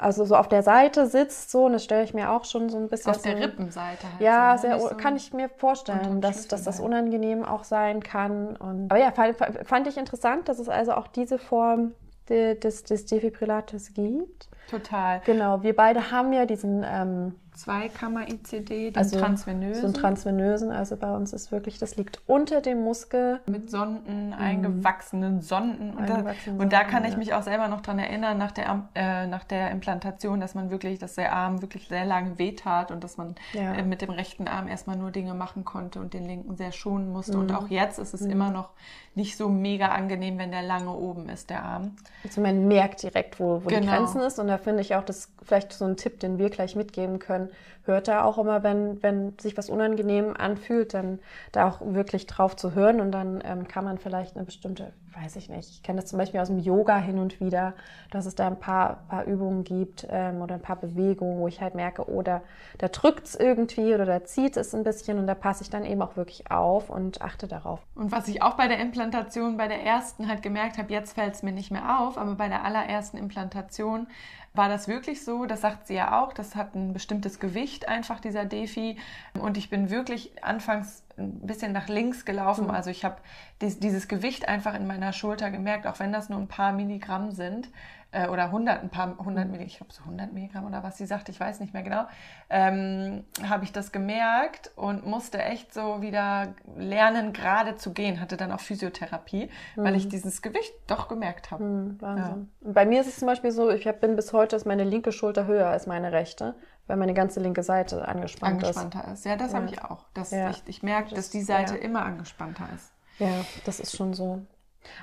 also 0.00 0.24
so 0.24 0.36
auf 0.36 0.48
der 0.48 0.62
Seite 0.62 1.06
sitzt, 1.06 1.50
so, 1.50 1.66
und 1.66 1.72
das 1.72 1.84
stelle 1.84 2.04
ich 2.04 2.14
mir 2.14 2.30
auch 2.30 2.44
schon 2.44 2.68
so 2.68 2.78
ein 2.78 2.88
bisschen. 2.88 3.12
Auf 3.12 3.22
der 3.22 3.38
Rippenseite 3.38 4.04
halt. 4.04 4.20
Ja, 4.20 4.56
so, 4.58 4.66
ne? 4.66 4.78
sehr, 4.78 4.88
so 4.88 4.96
kann 4.96 5.16
ich 5.16 5.32
mir 5.32 5.48
vorstellen, 5.48 6.20
dass, 6.20 6.48
dass 6.48 6.64
das 6.64 6.80
unangenehm 6.80 7.44
auch 7.44 7.64
sein 7.64 8.02
kann. 8.02 8.56
Und, 8.56 8.90
aber 8.90 9.00
ja, 9.00 9.12
fand, 9.12 9.36
fand 9.64 9.86
ich 9.86 9.96
interessant, 9.96 10.48
dass 10.48 10.58
es 10.58 10.68
also 10.68 10.92
auch 10.92 11.06
diese 11.06 11.38
Form 11.38 11.92
des, 12.28 12.84
des 12.84 13.06
Defibrillators 13.06 13.92
gibt. 13.92 14.48
Total. 14.70 15.20
Genau, 15.26 15.62
wir 15.62 15.74
beide 15.74 16.10
haben 16.10 16.32
ja 16.32 16.46
diesen 16.46 16.84
ähm, 16.88 17.34
Zweikammer-ICD, 17.54 18.96
also 18.96 19.18
transvenösen. 19.18 19.80
So 19.80 19.86
einen 19.86 19.94
transvenösen, 19.94 20.70
also 20.70 20.96
bei 20.96 21.14
uns 21.14 21.32
ist 21.32 21.52
wirklich, 21.52 21.78
das 21.78 21.96
liegt 21.96 22.20
unter 22.26 22.60
dem 22.60 22.82
Muskel. 22.82 23.40
Mit 23.46 23.70
Sonden, 23.70 24.28
mhm. 24.28 24.32
eingewachsenen 24.32 25.42
Sonden. 25.42 25.92
Und, 25.94 26.08
da, 26.08 26.24
und 26.58 26.72
da 26.72 26.84
kann 26.84 27.04
ich 27.04 27.16
mich 27.16 27.34
auch 27.34 27.42
selber 27.42 27.68
noch 27.68 27.80
dran 27.80 27.98
erinnern, 27.98 28.38
nach 28.38 28.52
der, 28.52 28.88
äh, 28.94 29.26
nach 29.26 29.44
der 29.44 29.70
Implantation, 29.70 30.40
dass 30.40 30.54
man 30.54 30.70
wirklich, 30.70 30.98
dass 30.98 31.14
der 31.14 31.32
Arm 31.34 31.60
wirklich 31.60 31.88
sehr 31.88 32.04
lange 32.04 32.38
wehtat 32.38 32.90
und 32.90 33.04
dass 33.04 33.16
man 33.16 33.34
ja. 33.52 33.74
äh, 33.74 33.82
mit 33.82 34.00
dem 34.00 34.10
rechten 34.10 34.48
Arm 34.48 34.68
erstmal 34.68 34.96
nur 34.96 35.10
Dinge 35.10 35.34
machen 35.34 35.64
konnte 35.64 36.00
und 36.00 36.14
den 36.14 36.24
linken 36.24 36.56
sehr 36.56 36.72
schonen 36.72 37.12
musste. 37.12 37.34
Mhm. 37.34 37.40
Und 37.40 37.54
auch 37.54 37.68
jetzt 37.68 37.98
ist 37.98 38.14
es 38.14 38.22
mhm. 38.22 38.30
immer 38.30 38.50
noch 38.50 38.70
nicht 39.14 39.36
so 39.36 39.48
mega 39.48 39.88
angenehm, 39.88 40.38
wenn 40.38 40.50
der 40.52 40.62
lange 40.62 40.92
oben 40.92 41.28
ist, 41.28 41.50
der 41.50 41.64
Arm. 41.64 41.96
Also 42.24 42.40
man 42.40 42.68
merkt 42.68 43.02
direkt, 43.02 43.40
wo, 43.40 43.62
wo 43.64 43.68
genau. 43.68 43.80
die 43.80 43.86
Grenzen 43.88 44.20
ist. 44.20 44.38
Und 44.38 44.46
da 44.46 44.56
finde 44.56 44.82
ich 44.82 44.94
auch, 44.94 45.04
das 45.04 45.30
vielleicht 45.42 45.72
so 45.72 45.84
ein 45.84 45.96
Tipp, 45.96 46.20
den 46.20 46.38
wir 46.38 46.48
gleich 46.48 46.76
mitgeben 46.76 47.18
können, 47.18 47.49
hört 47.84 48.08
da 48.08 48.24
auch 48.24 48.38
immer, 48.38 48.62
wenn, 48.62 49.02
wenn 49.02 49.38
sich 49.38 49.56
was 49.56 49.70
unangenehm 49.70 50.34
anfühlt, 50.36 50.94
dann 50.94 51.18
da 51.52 51.68
auch 51.68 51.80
wirklich 51.80 52.26
drauf 52.26 52.56
zu 52.56 52.74
hören 52.74 53.00
und 53.00 53.12
dann 53.12 53.42
ähm, 53.44 53.66
kann 53.68 53.84
man 53.84 53.98
vielleicht 53.98 54.36
eine 54.36 54.44
bestimmte, 54.44 54.92
weiß 55.14 55.36
ich 55.36 55.48
nicht, 55.48 55.70
ich 55.70 55.82
kenne 55.82 56.00
das 56.00 56.10
zum 56.10 56.18
Beispiel 56.18 56.40
aus 56.40 56.48
dem 56.48 56.58
Yoga 56.58 56.98
hin 56.98 57.18
und 57.18 57.40
wieder, 57.40 57.74
dass 58.10 58.26
es 58.26 58.34
da 58.34 58.46
ein 58.46 58.58
paar, 58.58 59.04
paar 59.08 59.24
Übungen 59.24 59.64
gibt 59.64 60.06
ähm, 60.10 60.42
oder 60.42 60.54
ein 60.54 60.62
paar 60.62 60.76
Bewegungen, 60.76 61.38
wo 61.38 61.48
ich 61.48 61.60
halt 61.60 61.74
merke, 61.74 62.08
oder 62.08 62.42
oh, 62.44 62.48
da 62.78 62.88
drückt 62.88 63.26
es 63.26 63.34
irgendwie 63.34 63.94
oder 63.94 64.04
da 64.04 64.24
zieht 64.24 64.56
es 64.56 64.74
ein 64.74 64.84
bisschen 64.84 65.18
und 65.18 65.26
da 65.26 65.34
passe 65.34 65.62
ich 65.62 65.70
dann 65.70 65.84
eben 65.84 66.02
auch 66.02 66.16
wirklich 66.16 66.50
auf 66.50 66.90
und 66.90 67.22
achte 67.22 67.48
darauf. 67.48 67.80
Und 67.94 68.12
was 68.12 68.28
ich 68.28 68.42
auch 68.42 68.54
bei 68.54 68.68
der 68.68 68.78
Implantation, 68.78 69.56
bei 69.56 69.68
der 69.68 69.82
ersten 69.82 70.28
halt 70.28 70.42
gemerkt 70.42 70.78
habe, 70.78 70.92
jetzt 70.92 71.14
fällt 71.14 71.34
es 71.34 71.42
mir 71.42 71.52
nicht 71.52 71.70
mehr 71.70 72.00
auf, 72.00 72.18
aber 72.18 72.34
bei 72.34 72.48
der 72.48 72.64
allerersten 72.64 73.16
Implantation 73.16 74.06
war 74.52 74.68
das 74.68 74.88
wirklich 74.88 75.24
so, 75.24 75.46
das 75.46 75.60
sagt 75.60 75.86
sie 75.86 75.94
ja 75.94 76.20
auch, 76.20 76.32
das 76.32 76.56
hat 76.56 76.74
ein 76.74 76.92
bestimmtes 76.92 77.38
Gewicht 77.38 77.88
einfach, 77.88 78.20
dieser 78.20 78.44
Defi. 78.44 78.98
Und 79.38 79.56
ich 79.56 79.70
bin 79.70 79.90
wirklich 79.90 80.42
anfangs 80.42 81.04
ein 81.16 81.46
bisschen 81.46 81.72
nach 81.72 81.88
links 81.88 82.24
gelaufen. 82.24 82.64
Mhm. 82.64 82.70
Also 82.70 82.90
ich 82.90 83.04
habe 83.04 83.16
dieses 83.60 84.08
Gewicht 84.08 84.48
einfach 84.48 84.74
in 84.74 84.86
meiner 84.86 85.12
Schulter 85.12 85.50
gemerkt, 85.50 85.86
auch 85.86 86.00
wenn 86.00 86.12
das 86.12 86.28
nur 86.28 86.38
ein 86.38 86.48
paar 86.48 86.72
Milligramm 86.72 87.30
sind 87.30 87.68
äh, 88.12 88.28
oder 88.28 88.44
100, 88.44 88.82
ein 88.82 88.90
paar 88.90 89.18
100 89.18 89.44
mhm. 89.44 89.52
Milligramm, 89.52 89.66
ich 89.66 89.76
glaube 89.76 89.92
so 89.92 90.02
100 90.02 90.32
Milligramm 90.32 90.66
oder 90.66 90.82
was 90.82 90.98
sie 90.98 91.06
sagt, 91.06 91.28
ich 91.28 91.38
weiß 91.38 91.60
nicht 91.60 91.72
mehr 91.72 91.82
genau, 91.82 92.04
ähm, 92.48 93.24
habe 93.48 93.64
ich 93.64 93.72
das 93.72 93.92
gemerkt 93.92 94.70
und 94.76 95.06
musste 95.06 95.42
echt 95.42 95.72
so 95.72 96.02
wieder 96.02 96.54
lernen, 96.76 97.32
gerade 97.32 97.76
zu 97.76 97.92
gehen. 97.92 98.20
Hatte 98.20 98.36
dann 98.36 98.52
auch 98.52 98.60
Physiotherapie, 98.60 99.50
mhm. 99.76 99.84
weil 99.84 99.94
ich 99.96 100.06
mhm. 100.06 100.10
dieses 100.10 100.42
Gewicht 100.42 100.72
doch 100.86 101.08
gemerkt 101.08 101.50
habe. 101.50 101.64
Mhm, 101.64 102.00
Wahnsinn. 102.00 102.48
Ja. 102.62 102.72
Bei 102.72 102.86
mir 102.86 103.00
ist 103.00 103.08
es 103.08 103.18
zum 103.18 103.26
Beispiel 103.26 103.52
so, 103.52 103.70
ich 103.70 103.86
hab, 103.86 104.00
bin 104.00 104.16
bis 104.16 104.32
heute, 104.32 104.56
ist 104.56 104.66
meine 104.66 104.84
linke 104.84 105.12
Schulter 105.12 105.46
höher 105.46 105.68
als 105.68 105.86
meine 105.86 106.12
rechte 106.12 106.54
weil 106.90 106.96
meine 106.96 107.14
ganze 107.14 107.38
linke 107.38 107.62
Seite 107.62 108.08
angespannt 108.08 108.64
angespannter 108.64 109.04
ist. 109.04 109.20
ist. 109.20 109.24
Ja, 109.24 109.36
das 109.36 109.52
ja. 109.52 109.58
habe 109.58 109.66
ich 109.70 109.80
auch. 109.84 110.06
Das, 110.12 110.32
ja. 110.32 110.50
ich, 110.50 110.60
ich 110.66 110.82
merke, 110.82 111.14
dass 111.14 111.30
die 111.30 111.42
Seite 111.42 111.76
ja. 111.76 111.82
immer 111.82 112.02
angespannter 112.02 112.68
ist. 112.74 112.90
Ja, 113.20 113.44
das 113.64 113.78
ist 113.78 113.96
schon 113.96 114.12
so. 114.12 114.42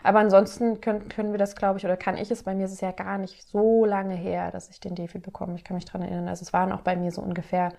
Aber 0.03 0.19
ansonsten 0.19 0.81
können, 0.81 1.09
können 1.09 1.31
wir 1.31 1.37
das, 1.37 1.55
glaube 1.55 1.79
ich, 1.79 1.85
oder 1.85 1.97
kann 1.97 2.17
ich 2.17 2.31
es, 2.31 2.43
bei 2.43 2.55
mir 2.55 2.65
ist 2.65 2.73
es 2.73 2.81
ja 2.81 2.91
gar 2.91 3.17
nicht 3.17 3.47
so 3.47 3.85
lange 3.85 4.15
her, 4.15 4.51
dass 4.51 4.69
ich 4.69 4.79
den 4.79 4.95
Defi 4.95 5.19
bekomme. 5.19 5.55
Ich 5.55 5.63
kann 5.63 5.75
mich 5.75 5.85
daran 5.85 6.01
erinnern. 6.01 6.27
Also 6.27 6.43
es 6.43 6.53
waren 6.53 6.71
auch 6.71 6.81
bei 6.81 6.95
mir 6.95 7.11
so 7.11 7.21
ungefähr, 7.21 7.73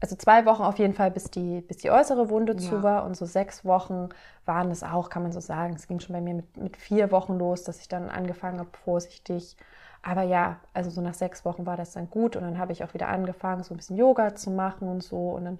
also 0.00 0.16
zwei 0.16 0.46
Wochen 0.46 0.62
auf 0.62 0.78
jeden 0.78 0.94
Fall, 0.94 1.10
bis 1.10 1.30
die, 1.30 1.60
bis 1.60 1.78
die 1.78 1.90
äußere 1.90 2.30
Wunde 2.30 2.54
ja. 2.54 2.58
zu 2.58 2.82
war. 2.82 3.04
Und 3.04 3.16
so 3.16 3.26
sechs 3.26 3.64
Wochen 3.64 4.08
waren 4.44 4.70
es 4.70 4.82
auch, 4.82 5.10
kann 5.10 5.22
man 5.22 5.32
so 5.32 5.40
sagen. 5.40 5.74
Es 5.74 5.86
ging 5.86 6.00
schon 6.00 6.14
bei 6.14 6.20
mir 6.20 6.34
mit, 6.34 6.56
mit 6.56 6.76
vier 6.76 7.10
Wochen 7.10 7.38
los, 7.38 7.64
dass 7.64 7.80
ich 7.80 7.88
dann 7.88 8.08
angefangen 8.08 8.58
habe, 8.58 8.70
vorsichtig 8.84 9.56
aber 10.08 10.22
ja, 10.22 10.56
also 10.72 10.88
so 10.88 11.02
nach 11.02 11.12
sechs 11.12 11.44
Wochen 11.44 11.66
war 11.66 11.76
das 11.76 11.92
dann 11.92 12.08
gut 12.08 12.34
und 12.34 12.42
dann 12.42 12.56
habe 12.56 12.72
ich 12.72 12.82
auch 12.82 12.94
wieder 12.94 13.08
angefangen, 13.08 13.62
so 13.62 13.74
ein 13.74 13.76
bisschen 13.76 13.98
Yoga 13.98 14.34
zu 14.34 14.50
machen 14.50 14.88
und 14.88 15.02
so. 15.02 15.32
Und 15.32 15.44
dann 15.44 15.58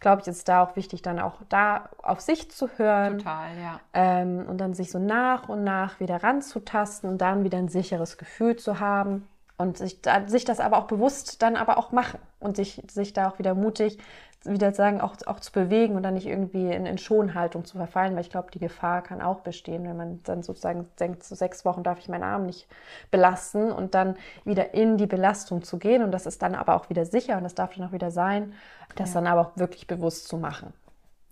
glaube 0.00 0.22
ich, 0.22 0.28
ist 0.28 0.38
es 0.38 0.44
da 0.44 0.62
auch 0.62 0.74
wichtig, 0.74 1.02
dann 1.02 1.18
auch 1.18 1.34
da 1.50 1.90
auf 2.02 2.20
sich 2.20 2.50
zu 2.50 2.70
hören. 2.78 3.18
Total, 3.18 3.50
ja. 3.58 3.80
Ähm, 3.92 4.46
und 4.48 4.56
dann 4.56 4.72
sich 4.72 4.90
so 4.90 4.98
nach 4.98 5.50
und 5.50 5.64
nach 5.64 6.00
wieder 6.00 6.22
ranzutasten 6.22 7.10
und 7.10 7.18
dann 7.18 7.44
wieder 7.44 7.58
ein 7.58 7.68
sicheres 7.68 8.16
Gefühl 8.16 8.56
zu 8.56 8.80
haben. 8.80 9.28
Und 9.58 9.76
sich, 9.76 9.98
sich 10.28 10.46
das 10.46 10.60
aber 10.60 10.78
auch 10.78 10.86
bewusst 10.86 11.42
dann 11.42 11.56
aber 11.56 11.76
auch 11.76 11.92
machen 11.92 12.18
und 12.38 12.56
sich, 12.56 12.82
sich 12.90 13.12
da 13.12 13.28
auch 13.28 13.38
wieder 13.38 13.54
mutig 13.54 13.98
wieder 14.44 14.72
sagen, 14.72 15.00
auch, 15.00 15.16
auch 15.26 15.40
zu 15.40 15.52
bewegen 15.52 15.96
und 15.96 16.02
dann 16.02 16.14
nicht 16.14 16.26
irgendwie 16.26 16.72
in, 16.72 16.86
in 16.86 16.98
Schonhaltung 16.98 17.64
zu 17.64 17.76
verfallen, 17.76 18.14
weil 18.14 18.22
ich 18.22 18.30
glaube, 18.30 18.50
die 18.50 18.58
Gefahr 18.58 19.02
kann 19.02 19.20
auch 19.20 19.40
bestehen, 19.40 19.84
wenn 19.84 19.96
man 19.96 20.22
dann 20.22 20.42
sozusagen 20.42 20.88
denkt, 20.98 21.24
so 21.24 21.34
sechs 21.34 21.64
Wochen 21.64 21.82
darf 21.82 21.98
ich 21.98 22.08
meinen 22.08 22.22
Arm 22.22 22.46
nicht 22.46 22.66
belasten 23.10 23.70
und 23.70 23.94
dann 23.94 24.16
wieder 24.44 24.72
in 24.72 24.96
die 24.96 25.06
Belastung 25.06 25.62
zu 25.62 25.78
gehen 25.78 26.02
und 26.02 26.12
das 26.12 26.26
ist 26.26 26.40
dann 26.42 26.54
aber 26.54 26.74
auch 26.74 26.88
wieder 26.88 27.04
sicher 27.04 27.36
und 27.36 27.44
das 27.44 27.54
darf 27.54 27.74
dann 27.74 27.86
auch 27.86 27.92
wieder 27.92 28.10
sein, 28.10 28.54
das 28.96 29.12
ja. 29.12 29.20
dann 29.20 29.26
aber 29.26 29.40
auch 29.42 29.56
wirklich 29.56 29.86
bewusst 29.86 30.28
zu 30.28 30.38
machen. 30.38 30.72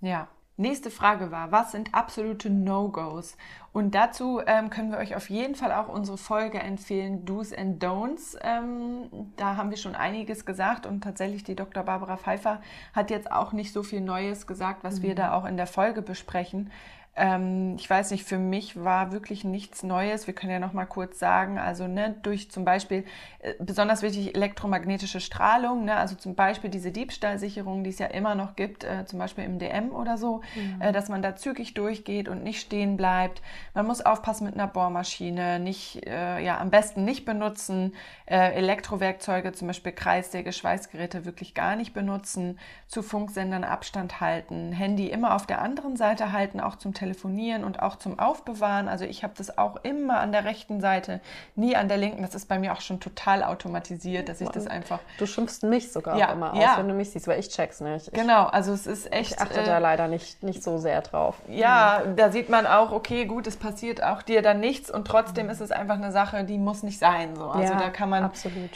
Ja, 0.01 0.29
Nächste 0.61 0.91
Frage 0.91 1.31
war, 1.31 1.53
was 1.53 1.71
sind 1.71 1.95
absolute 1.95 2.51
No-Gos? 2.51 3.37
Und 3.73 3.95
dazu 3.95 4.41
ähm, 4.45 4.71
können 4.71 4.91
wir 4.91 4.99
euch 4.99 5.15
auf 5.15 5.31
jeden 5.31 5.55
Fall 5.55 5.71
auch 5.71 5.89
unsere 5.89 6.19
Folge 6.19 6.59
empfehlen, 6.59 7.25
Do's 7.25 7.53
and 7.53 7.81
Don'ts. 7.81 8.37
Ähm, 8.43 9.09
da 9.37 9.57
haben 9.57 9.71
wir 9.71 9.77
schon 9.77 9.95
einiges 9.95 10.45
gesagt 10.45 10.85
und 10.85 11.05
tatsächlich 11.05 11.45
die 11.45 11.55
Dr. 11.55 11.85
Barbara 11.85 12.17
Pfeiffer 12.17 12.61
hat 12.93 13.11
jetzt 13.11 13.31
auch 13.31 13.53
nicht 13.53 13.73
so 13.73 13.85
viel 13.85 14.01
Neues 14.01 14.49
gesagt, 14.49 14.83
was 14.83 14.99
mhm. 14.99 15.03
wir 15.05 15.15
da 15.15 15.33
auch 15.33 15.45
in 15.45 15.57
der 15.57 15.69
Folge 15.69 16.03
besprechen. 16.03 16.73
Ähm, 17.19 17.75
ich 17.77 17.91
weiß 17.91 18.13
nicht, 18.13 18.25
für 18.25 18.39
mich 18.39 18.83
war 18.83 19.11
wirklich 19.11 19.43
nichts 19.43 19.83
Neues. 19.83 20.29
Wir 20.29 20.35
können 20.35 20.53
ja 20.53 20.61
noch 20.61 20.73
mal 20.73 20.87
kurz 20.87 21.19
sagen, 21.19 21.59
also 21.59 21.89
ne, 21.89 22.15
durch 22.23 22.49
zum 22.49 22.65
Beispiel 22.65 23.05
äh, 23.41 23.55
besonders 23.59 24.03
wichtig 24.03 24.37
elektromagnetische 24.37 25.19
Strahlung, 25.19 25.85
ne, 25.85 25.97
also 25.97 26.15
zum 26.15 26.37
Beispiel 26.37 26.71
diese 26.71 26.93
Diebstahlsicherung, 26.93 27.83
die 27.83 27.91
es 27.91 27.99
ja 27.99 28.07
immer 28.07 28.37
noch 28.37 28.55
gibt, 28.55 28.85
äh, 28.85 29.05
zum 29.05 29.19
Beispiel 29.19 29.45
im 29.45 29.59
DM 29.59 29.91
oder 29.91 30.17
so, 30.17 30.43
mhm. 30.55 30.81
äh, 30.81 30.93
dass 30.93 31.09
man 31.09 31.21
da 31.21 31.35
zügig 31.35 31.75
durchgeht 31.75 32.29
und 32.29 32.45
nicht 32.45 32.61
stehen 32.61 32.97
bleibt. 32.97 33.43
Man 33.75 33.87
muss 33.87 34.01
aufpassen 34.01 34.45
mit 34.45 34.55
einer 34.55 34.69
Bohrmaschine, 34.69 35.59
nicht, 35.59 36.07
äh, 36.07 36.39
ja, 36.39 36.59
am 36.59 36.71
besten 36.71 37.05
nicht 37.05 37.25
benutzen. 37.25 37.95
Äh, 38.27 38.53
Elektrowerkzeuge, 38.53 39.53
zum 39.53 39.67
Beispiel 39.67 39.93
Kreissäge, 39.93 40.53
Schweißgeräte 40.53 41.25
wirklich 41.25 41.55
gar 41.55 41.75
nicht 41.75 41.95
benutzen. 41.95 42.61
Zu 42.87 43.03
Funksendern 43.03 43.65
Abstand 43.65 44.21
halten. 44.21 44.71
Handy 44.71 45.09
immer 45.09 45.35
auf 45.35 45.47
der 45.47 45.61
anderen 45.61 45.97
Seite 45.97 46.31
halten, 46.31 46.61
auch 46.61 46.77
zum 46.77 46.95
Telefon 46.95 47.08
Telefonieren 47.09 47.65
und 47.65 47.81
auch 47.83 47.97
zum 47.97 48.19
Aufbewahren. 48.19 48.87
Also 48.87 49.07
ich 49.07 49.23
habe 49.23 49.33
das 49.37 49.57
auch 49.57 49.77
immer 49.83 50.21
an 50.21 50.31
der 50.31 50.45
rechten 50.45 50.81
Seite, 50.83 51.21
nie 51.57 51.75
an 51.75 51.89
der 51.89 51.97
linken. 51.97 52.21
Das 52.21 52.35
ist 52.35 52.49
bei 52.49 52.59
mir 52.59 52.75
auch 52.75 52.83
schon 52.83 53.01
total 53.01 53.43
automatisiert, 53.43 54.29
dass 54.29 54.43
ich 54.43 54.49
das 54.51 54.67
einfach. 54.67 55.01
Du 55.19 55.25
schimpfst 55.25 55.63
mich 55.63 55.91
sogar 55.91 56.19
ja, 56.19 56.29
auch 56.29 56.33
immer 56.33 56.53
aus, 56.53 56.63
ja. 56.63 56.75
wenn 56.77 56.87
du 56.87 56.93
mich 56.93 57.11
siehst, 57.11 57.27
weil 57.27 57.41
ich 57.41 57.49
check's 57.49 57.81
nicht. 57.81 58.09
Ich, 58.09 58.13
genau, 58.13 58.45
also 58.45 58.73
es 58.73 58.87
ist 58.87 59.11
echt. 59.11 59.33
Ich 59.33 59.41
achte 59.41 59.61
äh, 59.61 59.65
da 59.65 59.79
leider 59.79 60.07
nicht, 60.07 60.43
nicht 60.43 60.63
so 60.63 60.77
sehr 60.77 61.01
drauf. 61.01 61.37
Ja, 61.49 62.03
mhm. 62.05 62.17
da 62.17 62.31
sieht 62.31 62.51
man 62.51 62.67
auch, 62.67 62.93
okay, 62.93 63.25
gut, 63.25 63.47
es 63.47 63.57
passiert 63.57 64.03
auch 64.03 64.21
dir 64.21 64.43
dann 64.43 64.61
nichts 64.61 64.91
und 64.91 65.07
trotzdem 65.07 65.47
mhm. 65.47 65.53
ist 65.53 65.63
es 65.63 65.71
einfach 65.71 65.97
eine 65.97 66.13
Sache, 66.13 66.45
die 66.45 66.59
muss 66.59 66.83
nicht 66.83 66.99
sein. 66.99 67.37
So. 67.37 67.49
Also 67.49 67.73
ja, 67.73 67.79
da 67.79 67.89
kann 67.89 68.11
man 68.11 68.31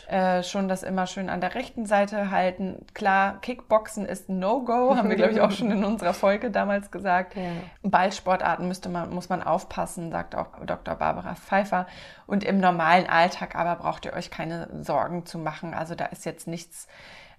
äh, 0.09 0.43
schon 0.43 0.69
das 0.69 0.83
immer 0.83 1.07
schön 1.07 1.29
an 1.29 1.43
der 1.43 1.55
rechten 1.55 1.85
Seite 1.85 2.31
halten. 2.31 2.87
Klar, 2.95 3.41
Kickboxen 3.43 4.07
ist 4.07 4.31
ein 4.31 4.39
No-Go, 4.39 4.97
haben 4.97 5.11
wir, 5.11 5.17
glaube 5.17 5.33
ich, 5.33 5.41
auch 5.43 5.51
schon 5.51 5.71
in 5.71 5.85
unserer 5.85 6.15
Folge 6.15 6.51
damals 6.51 6.91
gesagt. 6.91 7.37
Ja. 7.37 7.43
Ballsport 7.83 8.12
Sportarten 8.13 8.69
müsste 8.69 8.89
man, 8.89 9.11
muss 9.11 9.29
man 9.29 9.43
aufpassen, 9.43 10.11
sagt 10.11 10.35
auch 10.35 10.49
Dr. 10.65 10.95
Barbara 10.95 11.35
Pfeiffer. 11.35 11.87
Und 12.27 12.45
im 12.45 12.59
normalen 12.59 13.07
Alltag 13.09 13.55
aber 13.55 13.77
braucht 13.77 14.05
ihr 14.05 14.13
euch 14.13 14.31
keine 14.31 14.69
Sorgen 14.83 15.27
zu 15.27 15.39
machen. 15.39 15.75
Also 15.75 15.95
da 15.95 16.07
ist 16.07 16.25
jetzt 16.25 16.47
nichts, 16.47 16.87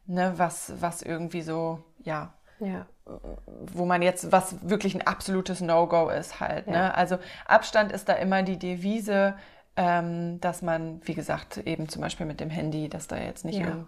ne, 0.05 0.34
was, 0.38 0.74
was 0.80 1.01
irgendwie 1.01 1.41
so, 1.41 1.84
ja, 1.99 2.34
ja. 2.59 2.86
wo 3.74 3.86
man 3.86 4.01
jetzt, 4.01 4.32
was 4.32 4.67
wirklich 4.69 4.95
ein 4.95 5.05
absolutes 5.05 5.61
No-Go 5.61 6.09
ist 6.09 6.39
halt. 6.39 6.67
Ne? 6.67 6.76
Ja. 6.76 6.91
Also 6.91 7.17
Abstand 7.45 7.91
ist 7.91 8.09
da 8.09 8.13
immer 8.13 8.43
die 8.43 8.59
Devise. 8.59 9.36
Ähm, 9.76 10.39
dass 10.39 10.61
man, 10.61 11.01
wie 11.05 11.15
gesagt, 11.15 11.57
eben 11.57 11.89
zum 11.89 12.01
Beispiel 12.01 12.26
mit 12.28 12.39
dem 12.39 12.49
Handy, 12.51 12.89
dass 12.89 13.07
da 13.07 13.17
jetzt 13.17 13.43
nicht 13.43 13.59
Ja. 13.59 13.86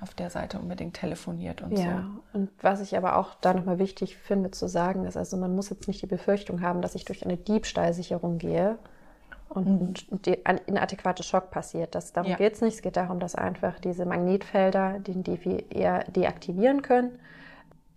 auf 0.00 0.14
der 0.14 0.30
Seite 0.30 0.58
unbedingt 0.58 0.94
telefoniert 0.94 1.62
und 1.62 1.78
Ja, 1.78 2.10
und 2.32 2.50
was 2.60 2.80
ich 2.80 2.96
aber 2.96 3.16
auch 3.16 3.34
da 3.40 3.54
nochmal 3.54 3.78
wichtig 3.78 4.16
finde 4.16 4.50
zu 4.50 4.66
sagen, 4.68 5.04
ist, 5.04 5.16
also 5.16 5.36
man 5.36 5.54
muss 5.54 5.70
jetzt 5.70 5.86
nicht 5.86 6.02
die 6.02 6.06
Befürchtung 6.06 6.60
haben, 6.60 6.82
dass 6.82 6.94
ich 6.96 7.04
durch 7.04 7.24
eine 7.24 7.36
Diebstahlsicherung 7.36 8.38
gehe 8.38 8.78
und 9.48 10.06
die, 10.26 10.44
ein 10.44 10.58
inadäquate 10.66 11.22
Schock 11.22 11.50
passiert. 11.50 11.94
Das, 11.94 12.12
darum 12.12 12.32
Ja. 12.32 12.36
geht 12.36 12.54
es 12.54 12.60
nicht. 12.60 12.74
Es 12.74 12.82
geht 12.82 12.96
darum, 12.96 13.20
dass 13.20 13.34
einfach 13.34 13.78
diese 13.78 14.04
Magnetfelder 14.06 14.98
den 14.98 15.22
Defi 15.22 15.64
eher 15.70 16.04
deaktivieren 16.04 16.82
können. 16.82 17.18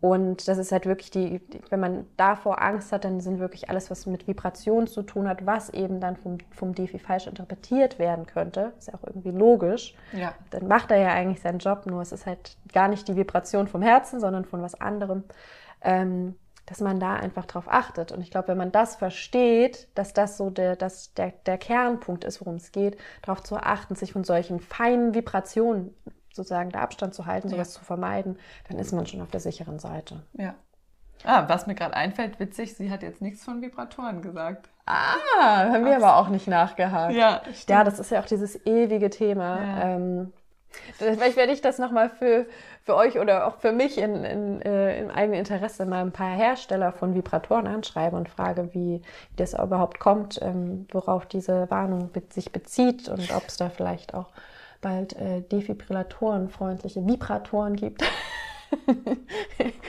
Und 0.01 0.47
das 0.47 0.57
ist 0.57 0.71
halt 0.71 0.87
wirklich 0.87 1.11
die, 1.11 1.39
die, 1.39 1.61
wenn 1.69 1.79
man 1.79 2.07
davor 2.17 2.59
Angst 2.59 2.91
hat, 2.91 3.05
dann 3.05 3.21
sind 3.21 3.39
wirklich 3.39 3.69
alles, 3.69 3.91
was 3.91 4.07
mit 4.07 4.27
Vibration 4.27 4.87
zu 4.87 5.03
tun 5.03 5.29
hat, 5.29 5.45
was 5.45 5.69
eben 5.69 5.99
dann 5.99 6.17
vom, 6.17 6.39
vom 6.49 6.73
Defi 6.73 6.97
falsch 6.97 7.27
interpretiert 7.27 7.99
werden 7.99 8.25
könnte, 8.25 8.73
ist 8.79 8.87
ja 8.87 8.95
auch 8.95 9.03
irgendwie 9.05 9.29
logisch. 9.29 9.93
Ja. 10.11 10.33
dann 10.49 10.67
macht 10.67 10.89
er 10.89 10.97
ja 10.97 11.09
eigentlich 11.09 11.41
seinen 11.41 11.59
Job, 11.59 11.85
nur 11.85 12.01
es 12.01 12.11
ist 12.11 12.25
halt 12.25 12.57
gar 12.73 12.87
nicht 12.87 13.07
die 13.07 13.15
Vibration 13.15 13.67
vom 13.67 13.83
Herzen, 13.83 14.19
sondern 14.19 14.43
von 14.43 14.63
was 14.63 14.73
anderem, 14.73 15.23
ähm, 15.81 16.35
dass 16.65 16.79
man 16.79 16.99
da 16.99 17.13
einfach 17.13 17.45
drauf 17.45 17.65
achtet. 17.67 18.11
Und 18.11 18.21
ich 18.21 18.31
glaube, 18.31 18.47
wenn 18.47 18.57
man 18.57 18.71
das 18.71 18.95
versteht, 18.95 19.87
dass 19.93 20.13
das 20.13 20.35
so 20.35 20.49
der, 20.49 20.75
dass 20.77 21.13
der, 21.13 21.31
der 21.45 21.59
Kernpunkt 21.59 22.23
ist, 22.23 22.41
worum 22.41 22.55
es 22.55 22.71
geht, 22.71 22.97
darauf 23.21 23.43
zu 23.43 23.57
achten, 23.57 23.93
sich 23.93 24.13
von 24.13 24.23
solchen 24.23 24.59
feinen 24.59 25.13
Vibrationen 25.13 25.93
sozusagen 26.33 26.69
da 26.71 26.79
Abstand 26.79 27.13
zu 27.13 27.25
halten, 27.25 27.49
sowas 27.49 27.73
zu 27.73 27.83
vermeiden, 27.83 28.39
dann 28.69 28.79
ist 28.79 28.91
man 28.93 29.05
schon 29.05 29.21
auf 29.21 29.29
der 29.31 29.39
sicheren 29.39 29.79
Seite. 29.79 30.21
Ja. 30.33 30.55
Ah, 31.23 31.47
was 31.47 31.67
mir 31.67 31.75
gerade 31.75 31.95
einfällt, 31.95 32.39
witzig, 32.39 32.75
sie 32.75 32.89
hat 32.89 33.03
jetzt 33.03 33.21
nichts 33.21 33.43
von 33.43 33.61
Vibratoren 33.61 34.21
gesagt. 34.21 34.69
Ah, 34.85 35.69
haben 35.71 35.85
wir 35.85 35.95
aber 35.95 36.17
auch 36.17 36.29
nicht 36.29 36.47
nachgehakt. 36.47 37.13
Ja, 37.13 37.41
Ja, 37.67 37.83
das 37.83 37.99
ist 37.99 38.11
ja 38.11 38.19
auch 38.21 38.25
dieses 38.25 38.65
ewige 38.65 39.09
Thema. 39.09 39.61
Ja. 39.61 39.95
Ähm, 39.95 40.33
vielleicht 40.97 41.37
werde 41.37 41.53
ich 41.53 41.61
das 41.61 41.77
nochmal 41.77 42.09
für, 42.09 42.47
für 42.83 42.95
euch 42.95 43.19
oder 43.19 43.45
auch 43.47 43.57
für 43.57 43.71
mich 43.71 43.97
in, 43.97 44.23
in, 44.23 44.61
äh, 44.61 44.99
im 44.99 45.11
eigenen 45.11 45.39
Interesse 45.39 45.85
mal 45.85 46.01
ein 46.01 46.11
paar 46.11 46.35
Hersteller 46.35 46.91
von 46.91 47.13
Vibratoren 47.13 47.67
anschreiben 47.67 48.17
und 48.17 48.29
frage, 48.29 48.73
wie, 48.73 49.01
wie 49.01 49.35
das 49.35 49.53
überhaupt 49.53 49.99
kommt, 49.99 50.41
ähm, 50.41 50.87
worauf 50.91 51.25
diese 51.27 51.69
Warnung 51.69 52.11
be 52.11 52.23
sich 52.29 52.51
bezieht 52.51 53.09
und 53.09 53.31
ob 53.35 53.47
es 53.47 53.57
da 53.57 53.69
vielleicht 53.69 54.13
auch 54.15 54.29
bald 54.81 55.13
äh, 55.13 55.41
Defibrillatoren, 55.41 56.49
freundliche 56.49 57.05
Vibratoren 57.05 57.75
gibt. 57.75 58.03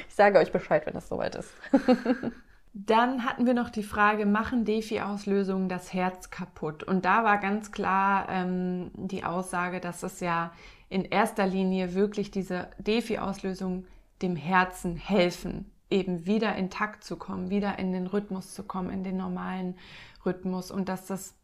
ich 0.07 0.14
sage 0.14 0.38
euch 0.38 0.53
Bescheid, 0.53 0.86
wenn 0.86 0.95
das 0.95 1.09
soweit 1.09 1.34
ist. 1.34 1.53
Dann 2.74 3.26
hatten 3.26 3.45
wir 3.45 3.53
noch 3.53 3.68
die 3.68 3.82
Frage, 3.82 4.24
machen 4.24 4.64
Defi-Auslösungen 4.64 5.68
das 5.68 5.93
Herz 5.93 6.30
kaputt? 6.30 6.82
Und 6.82 7.05
da 7.05 7.22
war 7.22 7.38
ganz 7.38 7.70
klar 7.70 8.26
ähm, 8.30 8.90
die 8.95 9.24
Aussage, 9.24 9.78
dass 9.78 10.03
es 10.03 10.20
ja 10.20 10.53
in 10.88 11.05
erster 11.05 11.47
Linie 11.47 11.95
wirklich 11.95 12.30
diese 12.30 12.68
Defi-Auslösungen 12.78 13.86
dem 14.22 14.36
Herzen 14.36 14.97
helfen, 14.97 15.70
eben 15.90 16.24
wieder 16.24 16.57
intakt 16.57 17.05
zu 17.05 17.16
kommen, 17.16 17.51
wieder 17.51 17.78
in 17.78 17.93
den 17.93 18.07
Rhythmus 18.07 18.55
zu 18.55 18.62
kommen, 18.62 18.88
in 18.88 19.05
den 19.05 19.18
normalen 19.18 19.76
Rhythmus 20.24 20.70
und 20.70 20.88
dass 20.88 21.07
das 21.07 21.34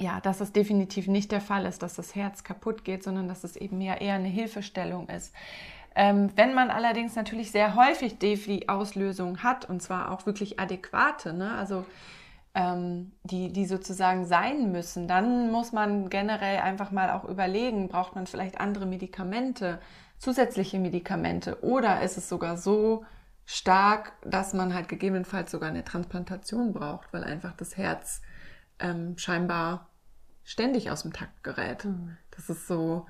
ja, 0.00 0.20
dass 0.20 0.40
es 0.40 0.52
definitiv 0.52 1.06
nicht 1.06 1.32
der 1.32 1.40
Fall 1.40 1.66
ist, 1.66 1.82
dass 1.82 1.94
das 1.94 2.14
Herz 2.14 2.44
kaputt 2.44 2.84
geht, 2.84 3.04
sondern 3.04 3.28
dass 3.28 3.44
es 3.44 3.56
eben 3.56 3.80
ja 3.80 3.94
eher 3.94 4.14
eine 4.14 4.28
Hilfestellung 4.28 5.08
ist. 5.08 5.32
Ähm, 5.94 6.30
wenn 6.34 6.54
man 6.54 6.70
allerdings 6.70 7.14
natürlich 7.14 7.52
sehr 7.52 7.76
häufig 7.76 8.18
Defi-Auslösungen 8.18 9.44
hat, 9.44 9.68
und 9.68 9.80
zwar 9.80 10.10
auch 10.10 10.26
wirklich 10.26 10.58
adäquate, 10.58 11.32
ne? 11.32 11.52
also 11.52 11.86
ähm, 12.54 13.12
die, 13.22 13.52
die 13.52 13.66
sozusagen 13.66 14.24
sein 14.24 14.72
müssen, 14.72 15.06
dann 15.06 15.52
muss 15.52 15.72
man 15.72 16.10
generell 16.10 16.58
einfach 16.58 16.90
mal 16.90 17.10
auch 17.10 17.24
überlegen, 17.24 17.88
braucht 17.88 18.16
man 18.16 18.26
vielleicht 18.26 18.60
andere 18.60 18.86
Medikamente, 18.86 19.78
zusätzliche 20.18 20.78
Medikamente 20.78 21.62
oder 21.62 22.02
ist 22.02 22.16
es 22.16 22.28
sogar 22.28 22.56
so 22.56 23.04
stark, 23.44 24.12
dass 24.24 24.54
man 24.54 24.74
halt 24.74 24.88
gegebenenfalls 24.88 25.50
sogar 25.50 25.68
eine 25.68 25.84
Transplantation 25.84 26.72
braucht, 26.72 27.12
weil 27.12 27.24
einfach 27.24 27.52
das 27.52 27.76
Herz 27.76 28.22
ähm, 28.78 29.16
scheinbar 29.18 29.88
ständig 30.44 30.90
aus 30.90 31.02
dem 31.02 31.12
Takt 31.12 31.42
gerät. 31.42 31.86
Das 32.30 32.50
ist 32.50 32.66
so, 32.66 33.06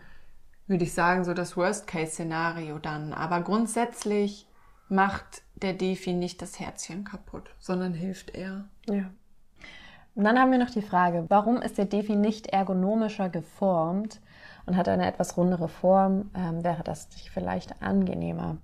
würde 0.67 0.85
ich 0.85 0.95
sagen, 0.95 1.25
so 1.25 1.35
das 1.35 1.57
Worst-Case-Szenario 1.57 2.79
dann. 2.79 3.13
Aber 3.13 3.41
grundsätzlich 3.43 4.49
macht 4.89 5.43
der 5.55 5.73
Defi 5.73 6.13
nicht 6.13 6.43
das 6.43 6.61
Herzchen 6.61 7.05
kaputt, 7.05 7.51
sondern 7.59 7.95
hilft 7.95 8.31
eher. 8.31 8.65
Ja. 8.87 9.11
Und 10.15 10.25
dann 10.25 10.39
haben 10.39 10.53
wir 10.53 10.59
noch 10.59 10.71
die 10.71 10.83
Frage, 10.83 11.27
warum 11.29 11.61
ist 11.61 11.77
der 11.77 11.87
Defi 11.87 12.15
nicht 12.15 12.49
ergonomischer 12.49 13.29
geformt 13.29 14.21
und 14.67 14.77
hat 14.77 14.89
eine 14.89 15.07
etwas 15.07 15.37
rundere 15.37 15.69
Form? 15.69 16.31
Ähm, 16.35 16.63
wäre 16.63 16.85
das 16.85 17.11
nicht 17.11 17.31
vielleicht 17.31 17.83
angenehmer? 17.83 18.59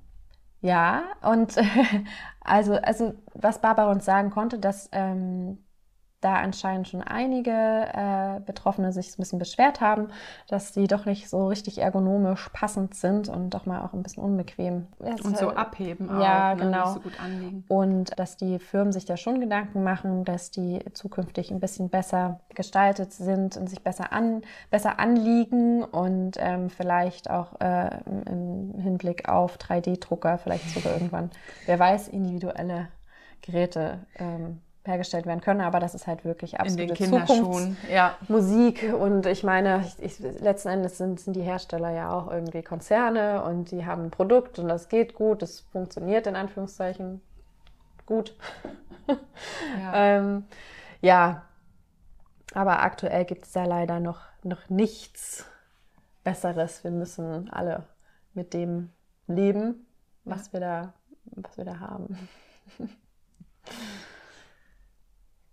Ja, 0.60 1.04
und 1.22 1.56
also, 2.40 2.74
also 2.74 3.14
was 3.34 3.60
Barbara 3.60 3.90
uns 3.90 4.04
sagen 4.04 4.30
konnte, 4.30 4.58
dass 4.58 4.88
ähm, 4.92 5.58
da 6.20 6.34
anscheinend 6.34 6.88
schon 6.88 7.02
einige 7.02 7.50
äh, 7.50 8.40
Betroffene 8.44 8.92
sich 8.92 9.10
ein 9.10 9.16
bisschen 9.16 9.38
beschwert 9.38 9.80
haben, 9.80 10.08
dass 10.48 10.72
die 10.72 10.86
doch 10.86 11.06
nicht 11.06 11.30
so 11.30 11.46
richtig 11.48 11.78
ergonomisch 11.78 12.48
passend 12.52 12.94
sind 12.94 13.28
und 13.28 13.50
doch 13.50 13.64
mal 13.66 13.82
auch 13.82 13.94
ein 13.94 14.02
bisschen 14.02 14.22
unbequem. 14.22 14.86
Und 14.98 15.38
so 15.38 15.50
abheben 15.50 16.10
auch, 16.10 16.22
Ja, 16.22 16.54
ne? 16.54 16.62
genau. 16.64 16.94
nicht 16.94 17.04
so. 17.68 17.74
Und 17.74 18.18
dass 18.18 18.36
die 18.36 18.58
Firmen 18.58 18.92
sich 18.92 19.06
da 19.06 19.16
schon 19.16 19.40
Gedanken 19.40 19.82
machen, 19.82 20.24
dass 20.24 20.50
die 20.50 20.80
zukünftig 20.92 21.50
ein 21.50 21.60
bisschen 21.60 21.88
besser 21.88 22.40
gestaltet 22.54 23.12
sind 23.12 23.56
und 23.56 23.68
sich 23.68 23.82
besser, 23.82 24.12
an, 24.12 24.42
besser 24.70 24.98
anliegen 25.00 25.82
und 25.82 26.36
ähm, 26.38 26.68
vielleicht 26.68 27.30
auch 27.30 27.60
äh, 27.60 27.98
im 28.26 28.74
Hinblick 28.78 29.28
auf 29.28 29.56
3D-Drucker, 29.56 30.38
vielleicht 30.38 30.68
sogar 30.70 30.92
irgendwann, 30.92 31.30
wer 31.66 31.78
weiß, 31.78 32.08
individuelle 32.08 32.88
Geräte 33.40 34.00
ähm, 34.16 34.60
hergestellt 34.84 35.26
werden 35.26 35.40
können. 35.40 35.60
Aber 35.60 35.80
das 35.80 35.94
ist 35.94 36.06
halt 36.06 36.24
wirklich 36.24 36.58
absolute 36.58 36.94
Kinderschuhen, 36.94 37.76
ja. 37.92 38.16
Musik 38.28 38.92
und 38.98 39.26
ich 39.26 39.44
meine, 39.44 39.84
ich, 39.98 40.02
ich, 40.02 40.40
letzten 40.40 40.68
Endes 40.68 40.98
sind, 40.98 41.20
sind 41.20 41.34
die 41.34 41.42
Hersteller 41.42 41.90
ja 41.90 42.12
auch 42.12 42.30
irgendwie 42.30 42.62
Konzerne 42.62 43.42
und 43.44 43.70
die 43.70 43.84
haben 43.84 44.04
ein 44.04 44.10
Produkt 44.10 44.58
und 44.58 44.68
das 44.68 44.88
geht 44.88 45.14
gut, 45.14 45.42
das 45.42 45.60
funktioniert 45.72 46.26
in 46.26 46.36
Anführungszeichen 46.36 47.20
gut. 48.06 48.36
Ja. 49.06 49.92
ähm, 49.94 50.44
ja, 51.02 51.42
aber 52.54 52.82
aktuell 52.82 53.24
gibt 53.24 53.44
es 53.44 53.52
da 53.52 53.64
leider 53.64 54.00
noch, 54.00 54.20
noch 54.42 54.68
nichts 54.68 55.46
Besseres. 56.24 56.84
Wir 56.84 56.90
müssen 56.90 57.50
alle 57.50 57.84
mit 58.34 58.54
dem 58.54 58.90
leben, 59.26 59.86
was, 60.24 60.52
wir, 60.52 60.60
da, 60.60 60.92
was 61.24 61.56
wir 61.56 61.64
da 61.64 61.80
haben. 61.80 62.18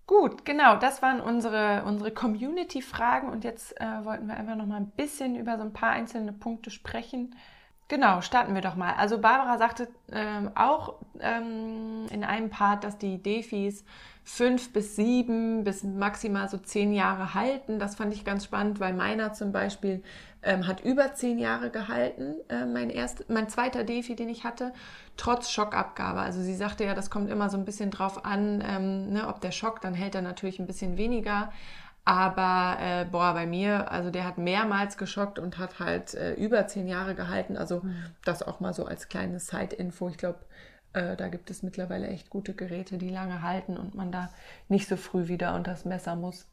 Gut, 0.07 0.45
genau, 0.45 0.77
das 0.77 1.01
waren 1.01 1.19
unsere, 1.19 1.83
unsere 1.85 2.11
Community-Fragen 2.11 3.27
und 3.29 3.43
jetzt 3.43 3.79
äh, 3.81 4.05
wollten 4.05 4.27
wir 4.27 4.37
einfach 4.37 4.55
noch 4.55 4.65
mal 4.65 4.77
ein 4.77 4.89
bisschen 4.91 5.35
über 5.35 5.57
so 5.57 5.63
ein 5.63 5.73
paar 5.73 5.91
einzelne 5.91 6.31
Punkte 6.31 6.71
sprechen. 6.71 7.35
Genau, 7.89 8.19
starten 8.19 8.53
wir 8.53 8.61
doch 8.61 8.75
mal. 8.75 8.95
Also 8.95 9.19
Barbara 9.19 9.57
sagte 9.57 9.88
ähm, 10.11 10.51
auch 10.55 10.95
ähm, 11.21 12.05
in 12.11 12.25
einem 12.25 12.49
Part, 12.49 12.83
dass 12.83 12.97
die 12.97 13.21
Defis 13.23 13.85
fünf 14.25 14.73
bis 14.73 14.97
sieben 14.97 15.63
bis 15.63 15.83
maximal 15.83 16.49
so 16.49 16.57
zehn 16.57 16.91
Jahre 16.91 17.33
halten. 17.33 17.79
Das 17.79 17.95
fand 17.95 18.13
ich 18.13 18.25
ganz 18.25 18.43
spannend, 18.43 18.81
weil 18.81 18.93
meiner 18.93 19.31
zum 19.31 19.53
Beispiel 19.53 20.03
ähm, 20.43 20.67
hat 20.67 20.81
über 20.83 21.13
zehn 21.13 21.39
Jahre 21.39 21.69
gehalten, 21.69 22.35
äh, 22.49 22.65
mein, 22.65 22.89
erst, 22.89 23.29
mein 23.29 23.47
zweiter 23.47 23.85
Defi, 23.85 24.17
den 24.17 24.27
ich 24.27 24.43
hatte, 24.43 24.73
trotz 25.15 25.49
Schockabgabe. 25.49 26.19
Also 26.19 26.41
sie 26.41 26.55
sagte 26.55 26.83
ja, 26.83 26.93
das 26.93 27.09
kommt 27.09 27.29
immer 27.29 27.49
so 27.49 27.57
ein 27.57 27.63
bisschen 27.63 27.89
drauf 27.89 28.25
an, 28.25 28.61
ähm, 28.67 29.13
ne, 29.13 29.29
ob 29.29 29.39
der 29.39 29.51
Schock, 29.51 29.79
dann 29.79 29.93
hält 29.93 30.13
er 30.13 30.21
natürlich 30.21 30.59
ein 30.59 30.67
bisschen 30.67 30.97
weniger. 30.97 31.53
Aber 32.07 32.77
äh, 32.79 33.03
boah, 33.03 33.33
bei 33.33 33.45
mir, 33.45 33.91
also 33.91 34.11
der 34.11 34.23
hat 34.23 34.37
mehrmals 34.37 34.97
geschockt 34.97 35.39
und 35.39 35.57
hat 35.57 35.79
halt 35.79 36.13
äh, 36.13 36.35
über 36.35 36.65
zehn 36.65 36.87
Jahre 36.87 37.15
gehalten. 37.15 37.57
Also 37.57 37.81
das 38.23 38.43
auch 38.43 38.61
mal 38.61 38.73
so 38.73 38.85
als 38.85 39.09
kleine 39.09 39.41
Side-Info. 39.41 40.07
Ich 40.07 40.17
glaube, 40.17 40.39
äh, 40.93 41.17
da 41.17 41.27
gibt 41.27 41.49
es 41.49 41.63
mittlerweile 41.63 42.07
echt 42.07 42.29
gute 42.29 42.53
Geräte, 42.53 42.97
die 42.97 43.09
lange 43.09 43.41
halten 43.41 43.75
und 43.75 43.93
man 43.93 44.13
da 44.13 44.29
nicht 44.69 44.87
so 44.87 44.95
früh 44.95 45.27
wieder 45.27 45.53
unter 45.53 45.71
das 45.71 45.83
Messer 45.83 46.15
muss. 46.15 46.47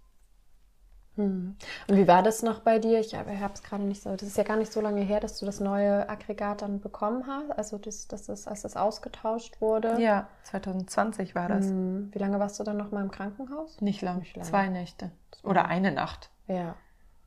Hm. 1.17 1.57
Und 1.89 1.97
wie 1.97 2.09
war 2.09 2.23
das 2.23 2.43
noch 2.43 2.61
bei 2.61 2.79
dir? 2.79 2.99
Ich 2.99 3.15
habe 3.15 3.31
es 3.55 3.63
gerade 3.63 3.85
nicht 3.85 4.03
so. 4.03 4.11
Das 4.11 4.23
ist 4.23 4.37
ja 4.37 4.43
gar 4.43 4.57
nicht 4.57 4.73
so 4.73 4.81
lange 4.81 5.03
her, 5.03 5.21
dass 5.21 5.39
du 5.39 5.47
das 5.47 5.61
neue 5.61 6.09
Aggregat 6.09 6.63
dann 6.63 6.81
bekommen 6.81 7.25
hast. 7.27 7.51
Also 7.57 7.79
das, 7.79 8.09
das 8.09 8.29
ist, 8.29 8.49
als 8.49 8.63
das 8.63 8.77
ausgetauscht 8.77 9.61
wurde. 9.61 10.01
Ja, 10.01 10.29
2020 10.45 11.35
war 11.35 11.49
das. 11.49 11.67
Hm. 11.67 12.11
Wie 12.13 12.19
lange 12.19 12.41
warst 12.41 12.59
du 12.59 12.65
dann 12.65 12.77
noch 12.77 12.91
mal 12.91 13.03
im 13.03 13.11
Krankenhaus? 13.11 13.81
Nicht 13.81 14.03
lang, 14.03 14.19
Nicht 14.19 14.37
lange. 14.37 14.49
zwei 14.49 14.69
Nächte 14.69 15.11
oder 15.43 15.67
eine 15.67 15.93
Nacht. 15.93 16.31
Ja. 16.49 16.75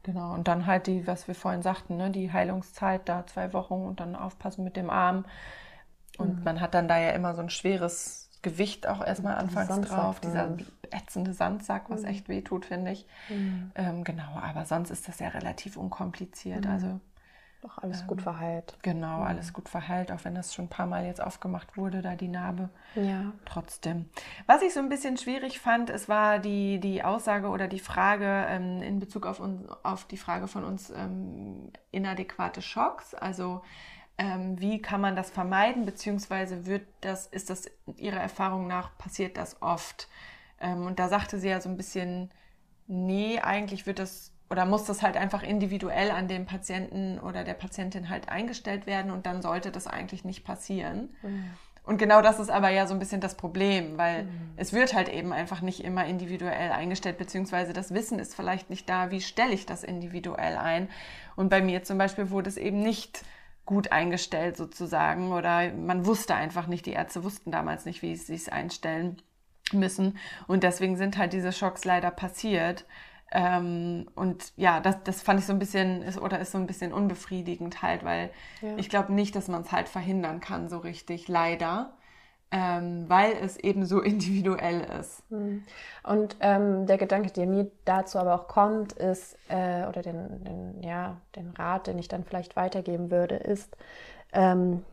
Genau, 0.03 0.33
und 0.33 0.47
dann 0.47 0.65
halt 0.65 0.87
die, 0.87 1.05
was 1.05 1.27
wir 1.27 1.35
vorhin 1.35 1.61
sagten, 1.61 1.97
ne, 1.97 2.09
die 2.09 2.31
Heilungszeit 2.31 3.09
da 3.09 3.27
zwei 3.27 3.51
Wochen 3.51 3.85
und 3.85 3.99
dann 3.99 4.15
aufpassen 4.15 4.63
mit 4.63 4.77
dem 4.77 4.89
Arm. 4.89 5.25
Und 6.17 6.45
man 6.45 6.61
hat 6.61 6.73
dann 6.73 6.87
da 6.87 6.97
ja 6.97 7.09
immer 7.09 7.35
so 7.35 7.41
ein 7.41 7.49
schweres, 7.49 8.26
Gewicht 8.41 8.87
auch 8.87 9.03
erstmal 9.05 9.35
anfangs 9.35 9.67
Sandsack, 9.67 9.97
drauf, 9.97 10.19
dieser 10.19 10.55
ätzende 10.91 11.33
Sandsack, 11.33 11.89
was 11.89 12.01
Mhm. 12.03 12.07
echt 12.07 12.29
weh 12.29 12.41
tut, 12.41 12.65
finde 12.65 12.91
ich. 12.91 13.05
Mhm. 13.29 13.71
Ähm, 13.75 14.03
genau, 14.03 14.37
aber 14.41 14.65
sonst 14.65 14.89
ist 14.91 15.07
das 15.07 15.19
ja 15.19 15.29
relativ 15.29 15.77
unkompliziert. 15.77 16.65
Mhm. 16.65 16.71
Also 16.71 16.99
Doch 17.63 17.79
alles 17.79 18.01
Ähm, 18.01 18.07
gut 18.07 18.21
verheilt. 18.21 18.77
genau, 18.83 19.17
Mhm. 19.17 19.23
alles 19.23 19.51
gut 19.51 19.67
verheilt, 19.67 20.11
auch 20.11 20.23
wenn 20.23 20.35
das 20.35 20.53
schon 20.53 20.65
ein 20.65 20.69
paar 20.69 20.85
Mal 20.85 21.05
jetzt 21.07 21.19
aufgemacht 21.21 21.75
wurde, 21.75 22.03
da 22.03 22.15
die 22.15 22.27
Narbe. 22.27 22.69
Ja. 22.93 23.33
Trotzdem. 23.45 24.05
Was 24.45 24.61
ich 24.61 24.75
so 24.75 24.79
ein 24.79 24.89
bisschen 24.89 25.17
schwierig 25.17 25.59
fand, 25.59 25.89
es 25.89 26.07
war 26.07 26.37
die, 26.37 26.79
die 26.79 27.03
Aussage 27.03 27.47
oder 27.47 27.67
die 27.67 27.79
Frage 27.79 28.45
ähm, 28.47 28.83
in 28.83 28.99
Bezug 28.99 29.25
auf, 29.25 29.39
uns, 29.39 29.67
auf 29.81 30.05
die 30.05 30.17
Frage 30.17 30.47
von 30.47 30.63
uns 30.63 30.91
ähm, 30.91 31.71
inadäquate 31.89 32.61
Schocks. 32.61 33.15
Also 33.15 33.63
ähm, 34.17 34.59
wie 34.59 34.81
kann 34.81 35.01
man 35.01 35.15
das 35.15 35.29
vermeiden, 35.29 35.85
beziehungsweise 35.85 36.65
wird 36.65 36.87
das, 37.01 37.27
ist 37.27 37.49
das 37.49 37.69
Ihrer 37.97 38.19
Erfahrung 38.19 38.67
nach, 38.67 38.97
passiert 38.97 39.37
das 39.37 39.61
oft? 39.61 40.07
Ähm, 40.59 40.85
und 40.85 40.99
da 40.99 41.07
sagte 41.07 41.39
sie 41.39 41.49
ja 41.49 41.61
so 41.61 41.69
ein 41.69 41.77
bisschen, 41.77 42.31
nee, 42.87 43.39
eigentlich 43.39 43.85
wird 43.85 43.99
das 43.99 44.31
oder 44.49 44.65
muss 44.65 44.85
das 44.85 45.01
halt 45.01 45.17
einfach 45.17 45.43
individuell 45.43 46.09
an 46.09 46.29
dem 46.29 46.45
Patienten 46.45 47.19
oder 47.19 47.43
der 47.43 47.53
Patientin 47.53 48.09
halt 48.09 48.29
eingestellt 48.29 48.85
werden 48.87 49.11
und 49.11 49.25
dann 49.25 49.41
sollte 49.41 49.71
das 49.71 49.87
eigentlich 49.87 50.23
nicht 50.23 50.45
passieren. 50.45 51.09
Und 51.83 51.97
genau 51.97 52.21
das 52.21 52.39
ist 52.39 52.49
aber 52.49 52.69
ja 52.69 52.87
so 52.87 52.93
ein 52.93 52.99
bisschen 52.99 53.21
das 53.21 53.35
Problem, 53.35 53.97
weil 53.97 54.23
Mhm. 54.23 54.51
es 54.55 54.73
wird 54.73 54.93
halt 54.93 55.09
eben 55.09 55.33
einfach 55.33 55.61
nicht 55.61 55.83
immer 55.83 56.05
individuell 56.05 56.71
eingestellt, 56.71 57.17
beziehungsweise 57.17 57.73
das 57.73 57.93
Wissen 57.93 58.19
ist 58.19 58.35
vielleicht 58.35 58.69
nicht 58.69 58.89
da, 58.89 59.11
wie 59.11 59.21
stelle 59.21 59.53
ich 59.53 59.65
das 59.65 59.83
individuell 59.83 60.57
ein. 60.57 60.89
Und 61.35 61.49
bei 61.49 61.61
mir 61.61 61.83
zum 61.83 61.97
Beispiel 61.97 62.29
wurde 62.29 62.49
es 62.49 62.57
eben 62.57 62.81
nicht 62.81 63.23
gut 63.67 63.91
eingestellt 63.91 64.57
sozusagen 64.57 65.31
oder 65.31 65.71
man 65.73 66.07
wusste 66.07 66.33
einfach 66.33 66.65
nicht, 66.65 66.87
die 66.87 66.93
Ärzte 66.93 67.23
wussten 67.23 67.51
damals 67.51 67.85
nicht, 67.85 68.01
wie 68.01 68.15
sie 68.15 68.33
es 68.33 68.49
einstellen 68.49 69.21
müssen. 69.73 70.17
Und 70.47 70.63
deswegen 70.63 70.95
sind 70.95 71.17
halt 71.17 71.33
diese 71.33 71.51
Schocks 71.51 71.85
leider 71.85 72.09
passiert. 72.09 72.85
Ähm, 73.29 74.07
und 74.15 74.53
ja, 74.55 74.79
das, 74.79 75.03
das 75.03 75.21
fand 75.21 75.41
ich 75.41 75.45
so 75.45 75.51
ein 75.51 75.59
bisschen, 75.59 76.01
ist, 76.01 76.17
oder 76.17 76.39
ist 76.39 76.53
so 76.53 76.57
ein 76.57 76.65
bisschen 76.65 76.93
unbefriedigend 76.93 77.81
halt, 77.81 78.05
weil 78.05 78.31
Ja. 78.61 78.77
ich 78.77 78.87
glaube 78.89 79.11
nicht, 79.11 79.35
dass 79.35 79.49
man 79.49 79.63
es 79.63 79.71
halt 79.73 79.89
verhindern 79.89 80.39
kann, 80.39 80.69
so 80.69 80.77
richtig, 80.77 81.27
leider, 81.27 81.96
ähm, 82.51 83.05
weil 83.07 83.33
es 83.41 83.57
eben 83.57 83.85
so 83.85 84.01
individuell 84.01 84.85
ist. 84.99 85.29
Mhm. 85.31 85.63
Und 86.03 86.37
ähm, 86.39 86.85
der 86.85 86.97
Gedanke, 86.97 87.31
der 87.31 87.47
mir 87.47 87.69
dazu 87.85 88.19
aber 88.19 88.35
auch 88.35 88.47
kommt, 88.47 88.93
ist, 88.93 89.37
äh, 89.49 89.85
oder 89.87 90.01
den, 90.01 90.43
den, 90.43 90.83
ja, 90.83 91.17
den 91.35 91.51
Rat, 91.51 91.87
den 91.87 91.99
ich 91.99 92.07
dann 92.07 92.23
vielleicht 92.23 92.55
weitergeben 92.55 93.11
würde, 93.11 93.35
ist, 93.35 93.75
ähm, 94.33 94.83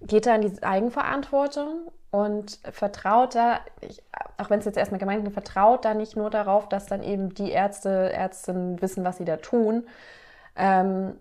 geht 0.00 0.26
da 0.26 0.34
in 0.34 0.42
die 0.42 0.62
Eigenverantwortung 0.62 1.90
und 2.10 2.60
vertraut 2.70 3.34
da, 3.34 3.60
ich, 3.80 4.02
auch 4.38 4.50
wenn 4.50 4.60
es 4.60 4.66
jetzt 4.66 4.76
erstmal 4.78 5.00
gemeint 5.00 5.26
ist, 5.26 5.32
vertraut 5.32 5.84
da 5.84 5.94
nicht 5.94 6.16
nur 6.16 6.30
darauf, 6.30 6.68
dass 6.68 6.86
dann 6.86 7.02
eben 7.02 7.34
die 7.34 7.50
Ärzte, 7.50 8.12
Ärztinnen 8.12 8.80
wissen, 8.80 9.04
was 9.04 9.16
sie 9.16 9.24
da 9.24 9.36
tun. 9.38 9.86
Ähm, 10.56 11.14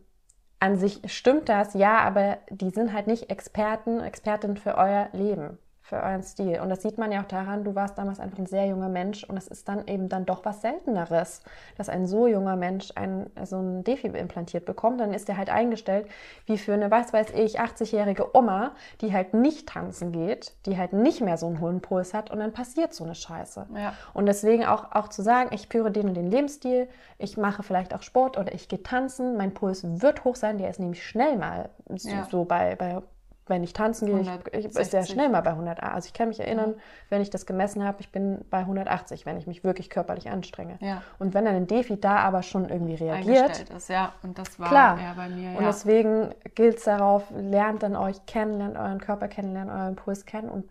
an 0.60 0.78
sich 0.78 1.02
stimmt 1.12 1.50
das, 1.50 1.74
ja, 1.74 1.98
aber 1.98 2.38
die 2.50 2.70
sind 2.70 2.94
halt 2.94 3.08
nicht 3.08 3.30
Experten, 3.30 4.00
Expertin 4.00 4.56
für 4.56 4.78
euer 4.78 5.10
Leben, 5.12 5.58
für 5.84 5.98
euren 5.98 6.24
Stil. 6.24 6.62
Und 6.62 6.70
das 6.70 6.82
sieht 6.82 6.98
man 6.98 7.12
ja 7.12 7.22
auch 7.22 7.28
daran, 7.28 7.66
du 7.66 7.76
warst 7.76 7.98
damals 7.98 8.22
einfach 8.22 8.38
ein 8.38 8.46
sehr 8.46 8.66
junger 8.68 8.88
Mensch 8.88 9.26
und 9.26 9.36
es 9.36 9.50
ist 9.50 9.68
dann 9.68 9.86
eben 9.86 10.08
dann 10.08 10.26
doch 10.26 10.46
was 10.46 10.62
Selteneres, 10.62 11.42
dass 11.78 11.90
ein 11.90 12.08
so 12.08 12.26
junger 12.26 12.56
Mensch 12.56 12.94
ein, 12.96 13.30
so 13.44 13.58
ein 13.60 13.84
Defi 13.84 14.08
implantiert 14.08 14.64
bekommt. 14.66 15.02
Dann 15.02 15.14
ist 15.14 15.28
der 15.28 15.36
halt 15.36 15.50
eingestellt 15.50 16.08
wie 16.46 16.58
für 16.58 16.74
eine, 16.74 16.90
was 16.90 17.12
weiß 17.12 17.32
ich, 17.32 17.60
80-jährige 17.60 18.36
Oma, 18.36 18.72
die 19.02 19.12
halt 19.12 19.34
nicht 19.34 19.68
tanzen 19.68 20.14
geht, 20.14 20.54
die 20.66 20.78
halt 20.78 20.94
nicht 20.94 21.20
mehr 21.20 21.38
so 21.38 21.48
einen 21.48 21.60
hohen 21.60 21.82
Puls 21.82 22.14
hat 22.14 22.32
und 22.32 22.40
dann 22.40 22.54
passiert 22.54 22.94
so 22.94 23.04
eine 23.04 23.14
Scheiße. 23.16 23.68
Ja. 23.76 23.94
Und 24.14 24.26
deswegen 24.26 24.64
auch, 24.64 24.94
auch 24.94 25.10
zu 25.10 25.22
sagen, 25.22 25.50
ich 25.54 25.68
führe 25.68 25.92
den 25.92 26.08
und 26.08 26.14
den 26.14 26.32
Lebensstil, 26.32 26.88
ich 27.18 27.36
mache 27.36 27.62
vielleicht 27.62 27.94
auch 27.94 28.04
Sport 28.04 28.38
oder 28.38 28.54
ich 28.54 28.70
gehe 28.70 28.82
tanzen, 28.84 29.36
mein 29.36 29.54
Puls 29.54 29.84
wird 30.02 30.24
hoch 30.24 30.38
sein, 30.38 30.58
der 30.58 30.70
ist 30.70 30.80
nämlich 30.80 31.06
schnell 31.06 31.38
mal 31.38 31.70
so, 31.94 32.10
Ja. 32.10 32.24
so 32.32 32.46
bei, 32.46 32.76
bei, 32.78 33.02
wenn 33.48 33.64
ich 33.64 33.74
tanzen 33.74 34.06
gehe, 34.06 34.22
ich, 34.22 34.28
ich, 34.28 34.66
ist 34.66 34.76
der 34.76 35.02
160. 35.02 35.14
schnell 35.14 35.30
mal 35.30 35.41
bei 35.41 35.52
100. 35.52 35.84
Also 35.84 36.08
ich 36.08 36.14
kann 36.14 36.30
mich 36.30 36.39
erinnern, 36.39 36.76
wenn 37.10 37.22
ich 37.22 37.30
das 37.30 37.46
gemessen 37.46 37.84
habe, 37.84 37.98
ich 38.00 38.10
bin 38.10 38.46
bei 38.50 38.60
180, 38.60 39.26
wenn 39.26 39.38
ich 39.38 39.48
mich 39.48 39.64
wirklich 39.64 39.89
körperlich 39.89 40.30
anstrenge. 40.30 40.78
Ja. 40.80 41.02
Und 41.20 41.34
wenn 41.34 41.46
dann 41.46 41.56
ein 41.56 41.68
Defi 41.68 42.00
da 42.00 42.18
aber 42.18 42.41
schon 42.44 42.70
irgendwie 42.70 42.96
reagiert, 42.96 43.70
ist, 43.70 43.89
ja. 43.89 44.14
Und 44.24 44.38
das 44.38 44.60
war 44.60 44.70
Klar. 44.70 45.00
ja 45.00 45.14
bei 45.14 45.30
mir, 45.30 45.50
und 45.58 45.64
ja. 45.64 45.68
deswegen 45.68 46.34
gilt 46.56 46.78
es 46.78 46.84
darauf, 46.86 47.24
lernt 47.32 47.84
dann 47.84 47.96
euch 47.96 48.26
kennen, 48.26 48.58
lernt 48.60 48.78
euren 48.78 49.00
Körper 49.00 49.28
kennen, 49.28 49.54
lernt 49.54 49.72
euren 49.72 49.96
Puls 49.96 50.26
kennen 50.26 50.50
und 50.50 50.70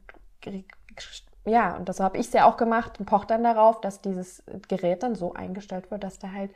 ja, 1.45 1.77
und 1.77 1.89
das 1.89 1.99
habe 1.99 2.19
ich 2.19 2.33
ja 2.33 2.49
auch 2.49 2.57
gemacht 2.57 3.01
und 3.01 3.07
pocht 3.07 3.31
dann 3.31 3.43
darauf, 3.43 3.81
dass 3.81 4.01
dieses 4.01 4.43
Gerät 4.69 5.03
dann 5.03 5.15
so 5.17 5.35
eingestellt 5.35 5.91
wird, 5.91 6.05
dass 6.05 6.19
da 6.19 6.31
halt 6.31 6.51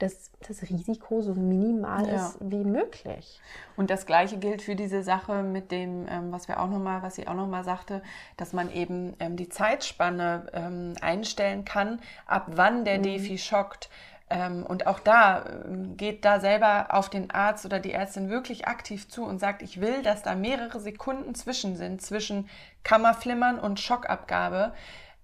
das, 0.00 0.30
das 0.48 0.62
Risiko 0.62 1.22
so 1.22 1.34
minimal 1.34 2.08
Ja. 2.08 2.26
ist 2.26 2.38
wie 2.40 2.64
möglich. 2.64 3.40
Und 3.76 3.88
das 3.88 4.04
Gleiche 4.04 4.38
gilt 4.38 4.60
für 4.60 4.74
diese 4.74 5.04
Sache 5.04 5.44
mit 5.44 5.70
dem, 5.70 6.06
ähm, 6.08 6.32
was 6.32 6.48
wir 6.48 6.60
auch 6.60 6.68
noch 6.68 6.80
mal, 6.80 7.02
was 7.02 7.14
sie 7.14 7.28
auch 7.28 7.34
noch 7.34 7.46
mal 7.46 7.62
sagte, 7.62 8.02
dass 8.36 8.52
man 8.52 8.72
eben 8.72 9.14
ähm, 9.20 9.36
die 9.36 9.48
Zeitspanne 9.48 10.46
ähm, 10.52 10.94
einstellen 11.00 11.64
kann, 11.64 12.00
ab 12.26 12.46
wann 12.48 12.84
der 12.84 12.98
Defi 12.98 13.38
schockt. 13.38 13.90
Ähm, 14.32 14.64
und 14.64 14.86
auch 14.86 14.98
da 14.98 15.44
ähm, 15.66 15.96
geht 15.96 16.24
da 16.24 16.40
selber 16.40 16.86
auf 16.90 17.10
den 17.10 17.30
Arzt 17.30 17.66
oder 17.66 17.80
die 17.80 17.92
Ärztin 17.92 18.30
wirklich 18.30 18.66
aktiv 18.66 19.08
zu 19.08 19.24
und 19.24 19.38
sagt, 19.38 19.60
ich 19.60 19.80
will, 19.80 20.02
dass 20.02 20.22
da 20.22 20.34
mehrere 20.34 20.80
Sekunden 20.80 21.34
zwischen 21.34 21.76
sind, 21.76 22.00
zwischen 22.00 22.48
Kammerflimmern 22.82 23.58
und 23.58 23.78
Schockabgabe. 23.78 24.72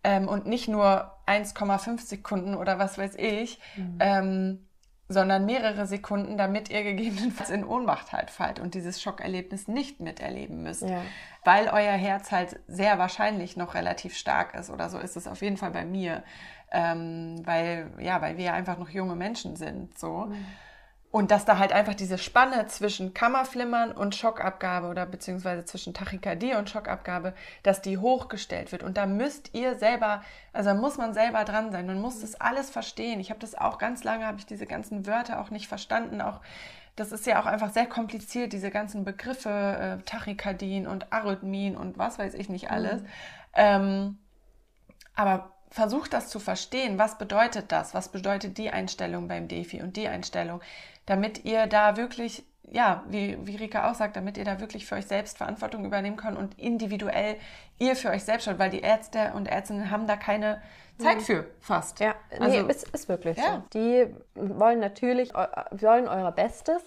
Ähm, 0.05 0.29
und 0.29 0.47
nicht 0.47 0.69
nur 0.69 1.13
1,5 1.27 2.01
Sekunden 2.01 2.55
oder 2.55 2.79
was 2.79 2.99
weiß 2.99 3.17
ich, 3.17 3.59
ähm, 3.99 4.69
sondern 5.09 5.47
mehrere 5.47 5.87
Sekunden, 5.87 6.37
damit 6.37 6.69
ihr 6.69 6.83
gegebenenfalls 6.83 7.51
in 7.51 7.65
Ohnmacht 7.65 8.13
halt 8.13 8.31
fallt 8.31 8.61
und 8.61 8.75
dieses 8.75 9.01
Schockerlebnis 9.01 9.67
nicht 9.67 10.01
miterleben 10.01 10.63
müsst. 10.63 10.83
Ja. 10.83 11.03
Weil 11.45 11.69
euer 11.69 11.95
Herz 11.95 12.31
halt 12.31 12.61
sehr 12.69 12.99
wahrscheinlich 12.99 13.57
noch 13.57 13.75
relativ 13.75 14.15
stark 14.15 14.55
ist 14.55 14.71
oder 14.71 14.91
so 14.91 14.99
ist 14.99 15.17
es 15.17 15.27
auf 15.27 15.41
jeden 15.41 15.57
Fall 15.57 15.71
bei 15.71 15.85
mir. 15.85 16.23
Ähm, 16.71 17.41
weil, 17.45 17.91
ja, 17.99 18.21
weil 18.21 18.37
wir 18.37 18.47
ja 18.47 18.53
einfach 18.53 18.79
noch 18.79 18.91
junge 18.91 19.17
Menschen 19.17 19.57
sind. 19.57 19.99
So. 19.99 20.31
Und 21.11 21.31
dass 21.31 21.47
da 21.47 21.59
halt 21.59 21.73
einfach 21.73 21.95
diese 21.95 22.19
Spanne 22.19 22.67
zwischen 22.67 23.15
Kammerflimmern 23.15 23.93
und 23.93 24.15
Schockabgabe 24.15 24.89
oder 24.89 25.07
beziehungsweise 25.07 25.65
zwischen 25.65 25.95
Tachykardie 25.95 26.55
und 26.55 26.69
Schockabgabe, 26.69 27.33
dass 27.63 27.81
die 27.81 27.97
hochgestellt 27.97 28.73
wird. 28.73 28.83
Und 28.83 28.99
da 28.99 29.07
müsst 29.07 29.55
ihr 29.55 29.79
selber, 29.79 30.23
also 30.53 30.71
da 30.71 30.75
muss 30.75 30.99
man 30.99 31.15
selber 31.15 31.45
dran 31.45 31.73
sein. 31.73 31.87
Man 31.87 32.01
muss 32.01 32.21
das 32.21 32.39
alles 32.39 32.69
verstehen. 32.69 33.21
Ich 33.21 33.31
habe 33.31 33.41
das 33.41 33.55
auch 33.55 33.79
ganz 33.79 34.05
lange, 34.05 34.27
habe 34.27 34.39
ich 34.39 34.45
diese 34.45 34.67
ganzen 34.67 35.07
Wörter 35.07 35.41
auch 35.41 35.49
nicht 35.49 35.67
verstanden. 35.67 36.21
Auch 36.21 36.43
das 36.95 37.11
ist 37.11 37.27
ja 37.27 37.41
auch 37.41 37.47
einfach 37.47 37.71
sehr 37.71 37.87
kompliziert, 37.87 38.53
diese 38.53 38.71
ganzen 38.71 39.05
Begriffe, 39.05 39.49
äh, 40.01 40.05
Tachykardien 40.05 40.87
und 40.87 41.11
Arrhythmien 41.11 41.77
und 41.77 41.97
was 41.97 42.19
weiß 42.19 42.35
ich 42.35 42.51
nicht 42.51 42.71
alles. 42.71 43.03
Ähm, 43.55 44.19
aber 45.15 45.58
versucht 45.71 46.13
das 46.13 46.29
zu 46.29 46.39
verstehen. 46.41 46.99
Was 46.99 47.19
bedeutet 47.19 47.73
das? 47.73 47.95
Was 47.95 48.09
bedeutet 48.09 48.59
die 48.59 48.71
Einstellung 48.71 49.29
beim 49.29 49.49
Defi 49.49 49.83
und 49.83 49.97
die 49.97 50.09
Einstellung? 50.09 50.61
Damit 51.07 51.45
ihr 51.45 51.67
da 51.67 51.97
wirklich, 51.97 52.45
ja, 52.71 53.03
wie, 53.09 53.39
wie 53.47 53.57
Rika 53.57 53.91
auch 53.91 53.95
sagt, 53.95 54.17
damit 54.17 54.37
ihr 54.39 54.45
da 54.45 54.61
wirklich 54.61 54.87
für 54.87 54.97
euch 54.97 55.07
selbst 55.07 55.39
Verantwortung 55.39 55.85
übernehmen 55.85 56.17
könnt 56.17 56.37
und 56.39 56.59
individuell 56.59 57.37
ihr 57.79 57.97
für 57.97 58.11
euch 58.11 58.25
selbst 58.25 58.45
schaut, 58.45 58.59
weil 58.59 58.71
die 58.71 58.81
Ärzte 58.81 59.33
und 59.35 59.47
Ärztinnen 59.49 59.91
haben 59.91 60.07
da 60.07 60.17
keine 60.17 60.61
Zeit 60.99 61.23
für, 61.23 61.47
fast. 61.61 62.01
Ja, 62.01 62.15
Also- 62.41 62.63
nee, 62.63 62.71
ist, 62.71 62.89
ist 62.89 63.09
wirklich 63.09 63.37
Ja. 63.39 63.63
so. 63.73 63.79
Die 63.79 64.07
wollen 64.35 64.81
natürlich, 64.81 65.33
wollen 65.33 66.09
euer 66.09 66.33
Bestes. 66.33 66.83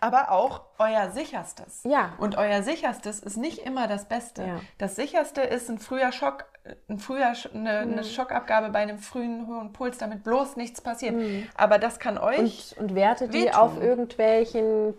Aber 0.00 0.30
auch 0.30 0.62
euer 0.78 1.10
sicherstes. 1.10 1.82
Ja. 1.84 2.12
Und 2.18 2.36
euer 2.36 2.62
sicherstes 2.62 3.20
ist 3.20 3.36
nicht 3.36 3.58
immer 3.66 3.86
das 3.88 4.06
Beste. 4.06 4.42
Ja. 4.44 4.60
Das 4.78 4.96
sicherste 4.96 5.40
ist 5.42 5.68
ein 5.68 5.78
früher 5.78 6.12
Schock, 6.12 6.46
ein 6.88 6.98
früher 6.98 7.32
eine, 7.54 7.84
Mhm. 7.86 7.92
eine 7.92 8.04
Schockabgabe 8.04 8.68
bei 8.70 8.80
einem 8.80 8.98
frühen 8.98 9.46
hohen 9.46 9.72
Puls, 9.72 9.98
damit 9.98 10.22
bloß 10.24 10.56
nichts 10.56 10.80
passiert. 10.80 11.14
Aber 11.56 11.78
das 11.78 11.98
kann 11.98 12.18
euch 12.18 12.74
Und, 12.76 12.90
und 12.90 12.94
Werte, 12.94 13.28
die 13.28 13.44
wehtun. 13.44 13.54
auf 13.54 13.80
irgendwelchen 13.80 14.94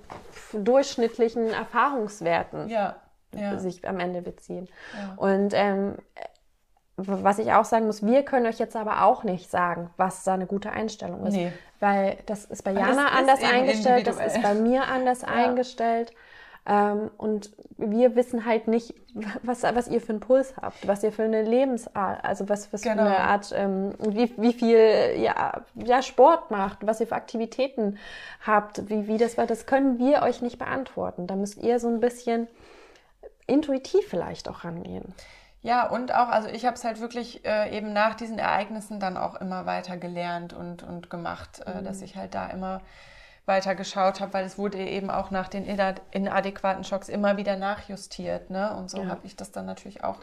durchschnittlichen 0.54 1.48
Erfahrungswerten 1.54 2.70
ja, 2.70 2.96
ja. 3.34 3.58
sich 3.60 3.88
am 3.88 4.00
Ende 4.00 4.22
beziehen. 4.22 4.68
Ja. 4.94 5.14
Und 5.18 5.54
ähm, 5.54 5.96
was 7.08 7.40
ich 7.40 7.52
auch 7.54 7.66
sagen 7.66 7.86
muss, 7.86 8.06
wir 8.06 8.24
können 8.24 8.46
euch 8.46 8.60
jetzt 8.60 8.76
aber 8.76 9.04
auch 9.04 9.24
nicht 9.24 9.50
sagen, 9.50 9.90
was 9.98 10.24
da 10.24 10.34
eine 10.34 10.46
gute 10.46 10.72
Einstellung 10.72 11.26
ist. 11.26 11.34
Nee. 11.34 11.52
Weil 11.80 12.18
das 12.26 12.46
ist 12.46 12.64
bei 12.64 12.72
Jana 12.72 13.08
ist 13.08 13.16
anders 13.18 13.44
eingestellt, 13.44 14.08
das 14.08 14.20
ist 14.20 14.42
bei 14.42 14.54
mir 14.54 14.88
anders 14.88 15.24
eingestellt. 15.24 16.12
Ähm, 16.66 17.10
und 17.18 17.52
wir 17.78 18.16
wissen 18.16 18.46
halt 18.46 18.68
nicht, 18.68 18.94
was, 19.42 19.64
was 19.64 19.88
ihr 19.88 20.02
für 20.02 20.10
einen 20.10 20.20
Puls 20.20 20.54
habt, 20.62 20.88
was 20.88 21.04
ihr 21.04 21.12
für 21.12 21.24
eine 21.24 21.42
Lebensart, 21.42 22.24
also 22.24 22.48
was, 22.50 22.72
was 22.72 22.82
Genau. 22.82 22.96
für 22.96 23.02
eine 23.10 23.18
Art, 23.18 23.54
ähm, 23.56 23.94
wie, 24.00 24.32
wie 24.38 24.54
viel 24.54 25.16
ja, 25.18 25.62
ja, 25.76 26.02
Sport 26.02 26.52
macht, 26.52 26.86
was 26.86 27.00
ihr 27.00 27.08
für 27.08 27.16
Aktivitäten 27.16 27.98
habt, 28.46 28.90
wie, 28.90 29.08
wie 29.08 29.18
das 29.18 29.38
war, 29.38 29.48
das 29.48 29.66
können 29.66 29.98
wir 29.98 30.22
euch 30.22 30.42
nicht 30.42 30.60
beantworten. 30.60 31.28
Da 31.28 31.36
müsst 31.36 31.58
ihr 31.58 31.80
so 31.80 31.88
ein 31.88 32.02
bisschen 32.02 32.48
intuitiv 33.48 34.08
vielleicht 34.08 34.48
auch 34.48 34.64
rangehen. 34.64 35.16
Ja, 35.62 35.88
und 35.88 36.14
auch, 36.14 36.30
also 36.30 36.48
ich 36.48 36.66
habe 36.66 36.76
es 36.76 36.84
halt 36.86 37.02
wirklich 37.02 37.46
äh, 37.46 37.76
eben 37.76 37.92
nach 37.92 38.16
diesen 38.16 38.40
Ereignissen 38.40 39.00
dann 39.00 39.18
auch 39.18 39.36
immer 39.36 39.66
weiter 39.66 39.98
gelernt 39.98 40.54
und, 40.54 40.84
und 40.84 41.10
gemacht, 41.10 41.60
äh, 41.66 41.84
dass 41.84 42.02
ich 42.02 42.16
halt 42.16 42.34
da 42.34 42.48
immer 42.48 42.82
weiter 43.46 43.76
geschaut 43.76 44.22
habe, 44.22 44.34
weil 44.34 44.46
es 44.46 44.58
wurde 44.58 44.78
eben 44.78 45.10
auch 45.10 45.32
nach 45.32 45.50
den 45.50 45.66
inadäquaten 45.66 46.84
Schocks 46.84 47.10
immer 47.10 47.36
wieder 47.36 47.58
nachjustiert. 47.58 48.50
Ne? 48.52 48.74
Und 48.76 48.90
so 48.90 49.02
Ja. 49.02 49.10
habe 49.10 49.26
ich 49.26 49.36
das 49.36 49.52
dann 49.52 49.66
natürlich 49.66 50.04
auch 50.04 50.20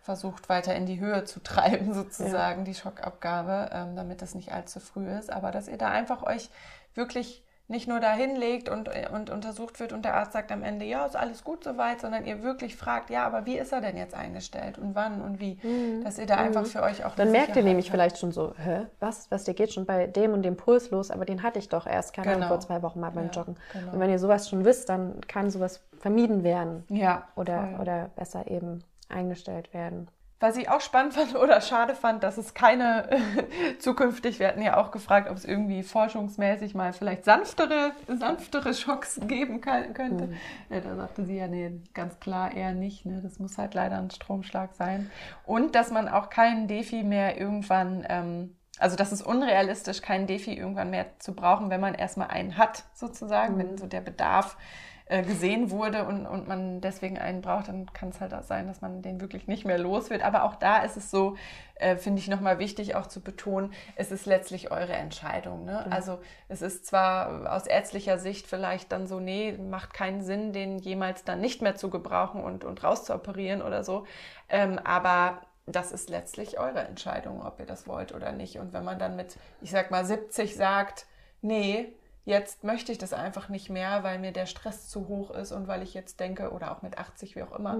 versucht, 0.00 0.48
weiter 0.48 0.74
in 0.74 0.86
die 0.86 0.98
Höhe 0.98 1.24
zu 1.24 1.40
treiben, 1.44 1.94
sozusagen, 1.94 2.64
die 2.64 2.74
Schockabgabe, 2.74 3.70
ähm, 3.72 3.94
damit 3.94 4.20
das 4.20 4.34
nicht 4.34 4.52
allzu 4.52 4.80
früh 4.80 5.06
ist. 5.08 5.30
Aber 5.30 5.52
dass 5.52 5.68
ihr 5.68 5.78
da 5.78 5.90
einfach 5.90 6.24
euch 6.24 6.50
wirklich 6.94 7.44
nicht 7.72 7.88
nur 7.88 7.98
dahin 7.98 8.36
legt 8.36 8.68
und, 8.68 8.88
und 9.12 9.30
untersucht 9.30 9.80
wird 9.80 9.92
und 9.92 10.04
der 10.04 10.14
Arzt 10.14 10.32
sagt 10.34 10.52
am 10.52 10.62
Ende, 10.62 10.84
ja, 10.84 11.04
ist 11.04 11.16
alles 11.16 11.42
gut 11.42 11.64
soweit, 11.64 12.00
sondern 12.00 12.24
ihr 12.24 12.42
wirklich 12.44 12.76
fragt, 12.76 13.10
ja, 13.10 13.26
aber 13.26 13.46
wie 13.46 13.58
ist 13.58 13.72
er 13.72 13.80
denn 13.80 13.96
jetzt 13.96 14.14
eingestellt 14.14 14.78
und 14.78 14.94
wann 14.94 15.20
und 15.20 15.40
wie, 15.40 15.58
dass 16.04 16.18
ihr 16.18 16.26
da 16.26 16.36
einfach 16.36 16.64
für 16.66 16.82
euch 16.82 17.04
auch 17.04 17.16
Dann 17.16 17.32
merkt 17.32 17.56
ihr 17.56 17.64
nämlich 17.64 17.86
habt. 17.86 17.92
vielleicht 17.96 18.18
schon 18.18 18.30
so, 18.30 18.54
hä, 18.56 18.86
was, 19.00 19.28
was, 19.32 19.42
der 19.44 19.54
geht 19.54 19.72
schon 19.72 19.86
bei 19.86 20.06
dem 20.06 20.32
und 20.34 20.42
dem 20.42 20.56
Puls 20.56 20.90
los, 20.90 21.10
aber 21.10 21.24
den 21.24 21.42
hatte 21.42 21.58
ich 21.58 21.68
doch 21.68 21.86
erst, 21.86 22.12
keine 22.12 22.34
Genau. 22.34 22.46
vor 22.48 22.60
zwei 22.60 22.82
Wochen 22.82 23.00
mal 23.00 23.10
beim 23.10 23.26
Ja, 23.26 23.30
Joggen. 23.32 23.56
genau. 23.72 23.92
Und 23.92 23.98
wenn 24.00 24.10
ihr 24.10 24.18
sowas 24.20 24.48
schon 24.48 24.64
wisst, 24.64 24.88
dann 24.88 25.20
kann 25.26 25.50
sowas 25.50 25.82
vermieden 25.98 26.44
werden 26.44 26.84
Ja, 26.90 27.26
oder, 27.34 27.66
voll. 27.68 27.80
oder 27.80 28.10
besser 28.14 28.46
eben 28.50 28.84
eingestellt 29.08 29.72
werden. 29.74 30.08
Was 30.42 30.56
ich 30.56 30.68
auch 30.68 30.80
spannend 30.80 31.14
fand 31.14 31.36
oder 31.36 31.60
schade 31.60 31.94
fand, 31.94 32.24
dass 32.24 32.36
es 32.36 32.52
keine 32.52 33.08
zukünftig, 33.78 34.40
wir 34.40 34.48
hatten 34.48 34.60
ja 34.60 34.76
auch 34.76 34.90
gefragt, 34.90 35.30
ob 35.30 35.36
es 35.36 35.44
irgendwie 35.44 35.84
forschungsmäßig 35.84 36.74
mal 36.74 36.92
vielleicht 36.92 37.24
sanftere, 37.24 37.92
sanftere 38.08 38.74
Schocks 38.74 39.20
geben 39.28 39.60
kann, 39.60 39.94
könnte. 39.94 40.32
Ja, 40.68 40.80
da 40.80 40.96
sagte 40.96 41.24
sie 41.24 41.36
ja, 41.36 41.46
nee, 41.46 41.80
ganz 41.94 42.18
klar 42.18 42.52
eher 42.52 42.74
nicht. 42.74 43.06
Ne? 43.06 43.20
Das 43.22 43.38
muss 43.38 43.56
halt 43.56 43.74
leider 43.74 43.98
ein 43.98 44.10
Stromschlag 44.10 44.74
sein. 44.74 45.12
Und 45.46 45.76
dass 45.76 45.92
man 45.92 46.08
auch 46.08 46.28
keinen 46.28 46.66
Defi 46.66 47.04
mehr 47.04 47.38
irgendwann, 47.38 48.04
ähm, 48.08 48.56
also 48.80 48.96
das 48.96 49.12
ist 49.12 49.22
unrealistisch, 49.22 50.02
keinen 50.02 50.26
Defi 50.26 50.54
irgendwann 50.54 50.90
mehr 50.90 51.06
zu 51.20 51.36
brauchen, 51.36 51.70
wenn 51.70 51.80
man 51.80 51.94
erstmal 51.94 52.28
einen 52.28 52.58
hat, 52.58 52.82
sozusagen, 52.94 53.58
wenn 53.58 53.78
so 53.78 53.86
der 53.86 54.00
Bedarf 54.00 54.56
äh, 54.56 54.91
gesehen 55.20 55.70
wurde 55.70 56.06
und, 56.06 56.24
und 56.24 56.48
man 56.48 56.80
deswegen 56.80 57.18
einen 57.18 57.42
braucht, 57.42 57.68
dann 57.68 57.92
kann 57.92 58.08
es 58.08 58.20
halt 58.22 58.32
auch 58.32 58.44
sein, 58.44 58.66
dass 58.66 58.80
man 58.80 59.02
den 59.02 59.20
wirklich 59.20 59.46
nicht 59.46 59.66
mehr 59.66 59.76
los 59.76 60.08
wird. 60.08 60.22
Aber 60.22 60.44
auch 60.44 60.54
da 60.54 60.78
ist 60.78 60.96
es 60.96 61.10
so, 61.10 61.36
äh, 61.74 61.96
finde 61.96 62.20
ich 62.20 62.28
nochmal 62.28 62.58
wichtig 62.58 62.94
auch 62.94 63.06
zu 63.06 63.20
betonen, 63.20 63.74
es 63.96 64.10
ist 64.10 64.24
letztlich 64.24 64.70
eure 64.70 64.94
Entscheidung. 64.94 65.66
Ne? 65.66 65.84
Also 65.90 66.20
es 66.48 66.62
ist 66.62 66.86
zwar 66.86 67.52
aus 67.52 67.66
ärztlicher 67.66 68.18
Sicht 68.18 68.46
vielleicht 68.46 68.92
dann 68.92 69.06
so, 69.06 69.20
nee, 69.20 69.52
macht 69.52 69.92
keinen 69.92 70.22
Sinn, 70.22 70.54
den 70.54 70.78
jemals 70.78 71.24
dann 71.24 71.40
nicht 71.40 71.60
mehr 71.60 71.76
zu 71.76 71.90
gebrauchen 71.90 72.42
und, 72.42 72.64
und 72.64 72.82
rauszuoperieren 72.82 73.60
oder 73.60 73.84
so, 73.84 74.06
ähm, 74.48 74.78
aber 74.82 75.42
das 75.66 75.92
ist 75.92 76.10
letztlich 76.10 76.58
eure 76.58 76.80
Entscheidung, 76.80 77.44
ob 77.44 77.60
ihr 77.60 77.66
das 77.66 77.86
wollt 77.86 78.12
oder 78.12 78.32
nicht. 78.32 78.58
Und 78.58 78.72
wenn 78.72 78.84
man 78.84 78.98
dann 78.98 79.16
mit, 79.16 79.36
ich 79.60 79.70
sag 79.70 79.90
mal, 79.90 80.04
70 80.04 80.56
sagt, 80.56 81.06
nee, 81.40 81.92
jetzt 82.24 82.64
möchte 82.64 82.92
ich 82.92 82.98
das 82.98 83.12
einfach 83.12 83.48
nicht 83.48 83.70
mehr, 83.70 84.02
weil 84.02 84.18
mir 84.18 84.32
der 84.32 84.46
Stress 84.46 84.88
zu 84.88 85.08
hoch 85.08 85.30
ist 85.30 85.52
und 85.52 85.66
weil 85.68 85.82
ich 85.82 85.94
jetzt 85.94 86.20
denke, 86.20 86.50
oder 86.52 86.72
auch 86.72 86.82
mit 86.82 86.98
80, 86.98 87.36
wie 87.36 87.42
auch 87.42 87.58
immer, 87.58 87.78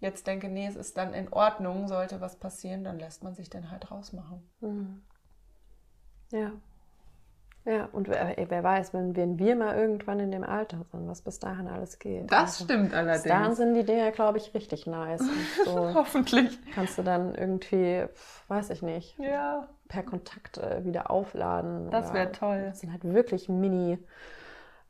jetzt 0.00 0.26
denke, 0.26 0.48
nee, 0.48 0.66
es 0.66 0.76
ist 0.76 0.96
dann 0.96 1.14
in 1.14 1.32
Ordnung, 1.32 1.88
sollte 1.88 2.20
was 2.20 2.36
passieren, 2.36 2.84
dann 2.84 2.98
lässt 2.98 3.22
man 3.22 3.34
sich 3.34 3.50
den 3.50 3.70
halt 3.70 3.90
rausmachen. 3.90 4.42
Ja. 6.32 6.52
Ja, 7.64 7.86
und 7.90 8.06
wer, 8.06 8.36
wer 8.48 8.62
weiß, 8.62 8.94
wenn, 8.94 9.16
wenn 9.16 9.40
wir 9.40 9.56
mal 9.56 9.76
irgendwann 9.76 10.20
in 10.20 10.30
dem 10.30 10.44
Alter 10.44 10.84
sind, 10.92 11.08
was 11.08 11.22
bis 11.22 11.40
dahin 11.40 11.66
alles 11.66 11.98
geht. 11.98 12.32
Also, 12.32 12.64
stimmt 12.64 12.92
Bis 12.92 13.24
dahin 13.24 13.56
sind 13.56 13.74
die 13.74 13.82
Dinger, 13.82 14.12
glaube 14.12 14.38
ich, 14.38 14.54
richtig 14.54 14.86
nice. 14.86 15.20
Und 15.64 15.64
so 15.64 15.94
Hoffentlich. 15.94 16.60
kannst 16.74 16.96
du 16.96 17.02
dann 17.02 17.34
irgendwie, 17.34 18.04
weiß 18.46 18.70
ich 18.70 18.82
nicht, 18.82 19.18
Ja, 19.18 19.68
per 19.88 20.02
Kontakt 20.02 20.58
äh, 20.58 20.84
wieder 20.84 21.10
aufladen. 21.10 21.90
das 21.90 22.12
wäre 22.12 22.32
toll. 22.32 22.64
Das 22.66 22.80
sind 22.80 22.92
halt 22.92 23.04
wirklich 23.04 23.48
mini. 23.48 23.98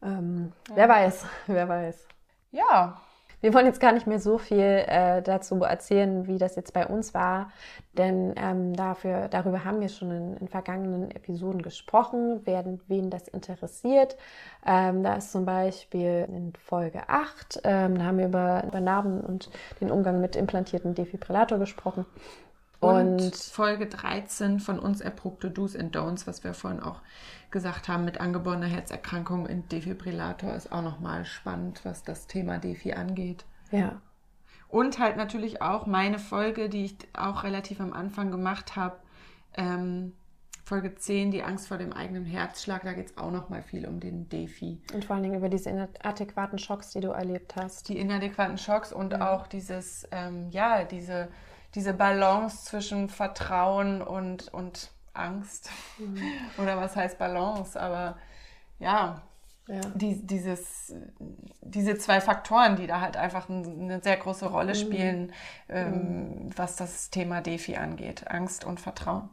Ähm, 0.02 0.52
Wer 0.74 0.88
weiß, 0.88 1.26
wer 1.46 1.68
weiß. 1.68 2.06
Ja, 2.52 2.96
Wir 3.42 3.52
wollen 3.52 3.66
jetzt 3.66 3.80
gar 3.80 3.92
nicht 3.92 4.06
mehr 4.06 4.18
so 4.18 4.38
viel 4.38 4.58
äh, 4.86 5.20
dazu 5.22 5.62
erzählen, 5.62 6.26
wie 6.26 6.38
das 6.38 6.56
jetzt 6.56 6.72
bei 6.72 6.86
uns 6.86 7.12
war, 7.12 7.50
denn 7.92 8.34
ähm, 8.36 8.74
dafür, 8.74 9.28
darüber 9.28 9.64
haben 9.64 9.80
wir 9.80 9.90
schon 9.90 10.10
in, 10.10 10.36
in 10.38 10.48
vergangenen 10.48 11.10
Episoden 11.10 11.60
gesprochen, 11.60 12.46
werden, 12.46 12.80
wen 12.88 13.10
das 13.10 13.28
interessiert. 13.28 14.16
Ähm, 14.66 15.02
da 15.02 15.16
ist 15.16 15.32
zum 15.32 15.44
Beispiel 15.44 16.26
in 16.28 16.54
Folge 16.54 17.08
8, 17.08 17.60
ähm, 17.64 17.98
da 17.98 18.04
haben 18.06 18.18
wir 18.18 18.26
über, 18.26 18.64
über 18.66 18.80
Narben 18.80 19.20
und 19.20 19.50
den 19.80 19.90
Umgang 19.90 20.20
mit 20.20 20.34
implantierten 20.34 20.94
Defibrillator 20.94 21.58
gesprochen. 21.58 22.06
Und, 22.80 23.22
Und, 23.22 23.36
Folge 23.36 23.86
13 23.86 24.60
von 24.60 24.78
uns 24.78 25.00
erprobte 25.00 25.50
Do's 25.50 25.74
and 25.76 25.96
Don'ts, 25.96 26.26
was 26.26 26.44
wir 26.44 26.54
vorhin 26.54 26.80
auch 26.80 27.00
gesagt 27.50 27.88
haben, 27.88 28.04
mit 28.04 28.20
angeborener 28.20 28.66
Herzerkrankung 28.66 29.46
in 29.46 29.68
Defibrillator 29.68 30.54
ist 30.54 30.72
auch 30.72 30.82
nochmal 30.82 31.24
spannend, 31.24 31.80
was 31.84 32.02
das 32.02 32.26
Thema 32.26 32.58
Defi 32.58 32.92
angeht. 32.92 33.44
ja, 33.70 34.00
Und 34.68 34.98
halt 34.98 35.16
natürlich 35.16 35.62
auch 35.62 35.86
meine 35.86 36.18
Folge, 36.18 36.68
die 36.68 36.84
ich 36.84 36.96
auch 37.14 37.44
relativ 37.44 37.80
am 37.80 37.92
Anfang 37.92 38.30
gemacht 38.30 38.76
habe, 38.76 38.96
ähm, 39.56 40.12
Folge 40.64 40.96
10, 40.96 41.30
die 41.30 41.44
Angst 41.44 41.68
vor 41.68 41.78
dem 41.78 41.92
eigenen 41.92 42.24
Herzschlag, 42.24 42.82
da 42.82 42.92
geht 42.92 43.06
es 43.06 43.16
auch 43.16 43.30
nochmal 43.30 43.62
viel 43.62 43.86
um 43.86 44.00
den 44.00 44.28
Defi. 44.28 44.80
und 44.92 45.04
vor 45.04 45.14
allen 45.14 45.22
Dingen 45.22 45.36
über 45.36 45.48
diese 45.48 45.70
inadäquaten 45.70 46.58
Schocks, 46.58 46.90
die 46.90 47.00
du 47.00 47.10
erlebt 47.10 47.54
hast. 47.54 47.88
Die 47.88 47.96
inadäquaten 47.96 48.58
Schocks 48.58 48.92
und 48.92 49.20
auch 49.20 49.46
dieses, 49.46 50.08
ähm, 50.10 50.50
ja, 50.50 50.82
diese, 50.82 51.28
diese 51.76 51.94
Balance 51.94 52.64
zwischen 52.66 53.10
Vertrauen 53.10 54.02
und, 54.02 54.52
und 54.54 54.92
Angst. 55.14 55.70
Oder 56.58 56.78
was 56.78 56.96
heißt 56.96 57.18
Balance? 57.18 57.80
Aber 57.80 58.18
ja, 58.80 59.22
Ja. 59.68 59.92
die, 59.94 60.26
dieses, 60.26 60.94
diese 61.62 61.98
zwei 61.98 62.20
Faktoren, 62.20 62.76
die 62.76 62.86
da 62.86 63.00
halt 63.00 63.16
einfach 63.16 63.48
ein, 63.48 63.80
eine 63.82 64.02
sehr 64.02 64.16
große 64.18 64.46
Rolle 64.46 64.74
spielen, 64.76 65.32
ähm, 65.68 66.50
was 66.56 66.76
das 66.76 67.10
Thema 67.10 67.40
Defi 67.42 67.76
angeht. 67.76 68.28
Angst 68.30 68.64
und 68.64 68.80
Vertrauen. 68.80 69.30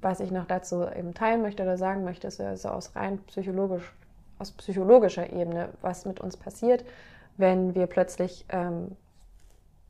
was 0.00 0.20
ich 0.20 0.30
noch 0.30 0.46
dazu 0.46 0.86
eben 0.88 1.14
teilen 1.14 1.42
möchte 1.42 1.62
oder 1.62 1.76
sagen 1.78 2.04
möchte, 2.04 2.26
ist 2.28 2.38
ja 2.38 2.56
so 2.56 2.68
aus 2.70 2.96
rein 2.96 3.18
psychologisch, 3.26 3.92
aus 4.38 4.52
psychologischer 4.52 5.30
Ebene, 5.32 5.70
was 5.82 6.06
mit 6.06 6.20
uns 6.20 6.36
passiert, 6.36 6.84
wenn 7.36 7.74
wir 7.74 7.86
plötzlich 7.86 8.46
ähm, 8.50 8.96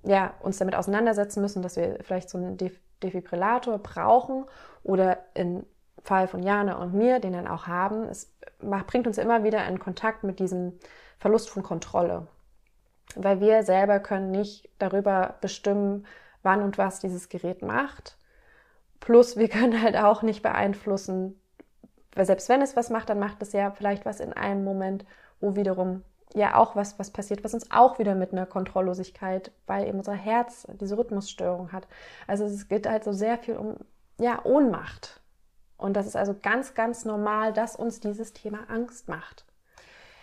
ja, 0.03 0.34
uns 0.40 0.59
damit 0.59 0.74
auseinandersetzen 0.74 1.40
müssen, 1.40 1.62
dass 1.62 1.76
wir 1.76 1.98
vielleicht 2.03 2.30
so 2.30 2.38
einen 2.38 2.57
Def 2.57 2.78
Defibrillator 3.03 3.78
brauchen 3.78 4.44
oder 4.82 5.18
im 5.32 5.64
Fall 6.03 6.28
von 6.28 6.42
Jana 6.42 6.76
und 6.76 6.92
mir, 6.92 7.18
den 7.18 7.32
dann 7.32 7.46
auch 7.46 7.66
haben, 7.66 8.05
es 8.05 8.30
macht, 8.61 8.88
bringt 8.88 9.07
uns 9.07 9.16
immer 9.16 9.42
wieder 9.42 9.66
in 9.66 9.78
Kontakt 9.78 10.22
mit 10.22 10.38
diesem 10.38 10.78
Verlust 11.18 11.48
von 11.48 11.62
Kontrolle. 11.62 12.26
Weil 13.16 13.40
wir 13.40 13.62
selber 13.62 14.01
können 14.01 14.30
nicht 14.30 14.68
darüber 14.78 15.36
bestimmen, 15.40 16.07
wann 16.42 16.62
und 16.62 16.78
was 16.78 17.01
dieses 17.01 17.28
Gerät 17.28 17.62
macht. 17.62 18.16
Plus, 19.01 19.36
wir 19.36 19.48
können 19.48 19.82
halt 19.82 19.96
auch 19.96 20.22
nicht 20.22 20.42
beeinflussen, 20.42 21.40
weil 22.14 22.26
selbst 22.26 22.48
wenn 22.48 22.62
es 22.62 22.76
was 22.76 22.90
macht, 22.90 23.09
dann 23.09 23.18
macht 23.18 23.42
es 23.42 23.53
ja 23.53 23.70
vielleicht 23.70 24.05
was 24.05 24.20
in 24.20 24.32
einem 24.32 24.64
Moment, 24.64 25.05
wo 25.40 25.57
wiederum 25.57 26.03
ja 26.35 26.57
auch 26.57 26.76
was, 26.76 26.99
was 26.99 27.11
passiert, 27.11 27.45
was 27.45 27.55
uns 27.55 27.70
auch 27.70 27.99
wieder 27.99 28.14
mit 28.14 28.33
einer 28.33 28.47
Kontrolllosigkeit, 28.47 29.51
weil 29.66 29.89
eben 29.89 29.99
unser 29.99 30.14
Herz 30.14 30.66
diese 30.81 30.97
Rhythmusstörung 30.97 31.72
hat. 31.72 31.87
Also 32.26 32.45
es 32.45 32.68
geht 32.68 32.89
halt 32.89 33.05
so 33.05 33.12
sehr 33.12 33.39
viel 33.39 33.57
um 33.57 33.76
ja, 34.18 34.45
Ohnmacht. 34.45 35.20
Und 35.76 35.95
das 35.95 36.07
ist 36.07 36.16
also 36.16 36.37
ganz, 36.41 36.74
ganz 36.74 37.05
normal, 37.05 37.53
dass 37.53 37.74
uns 37.74 38.01
dieses 38.01 38.33
Thema 38.33 38.68
Angst 38.68 39.09
macht. 39.09 39.45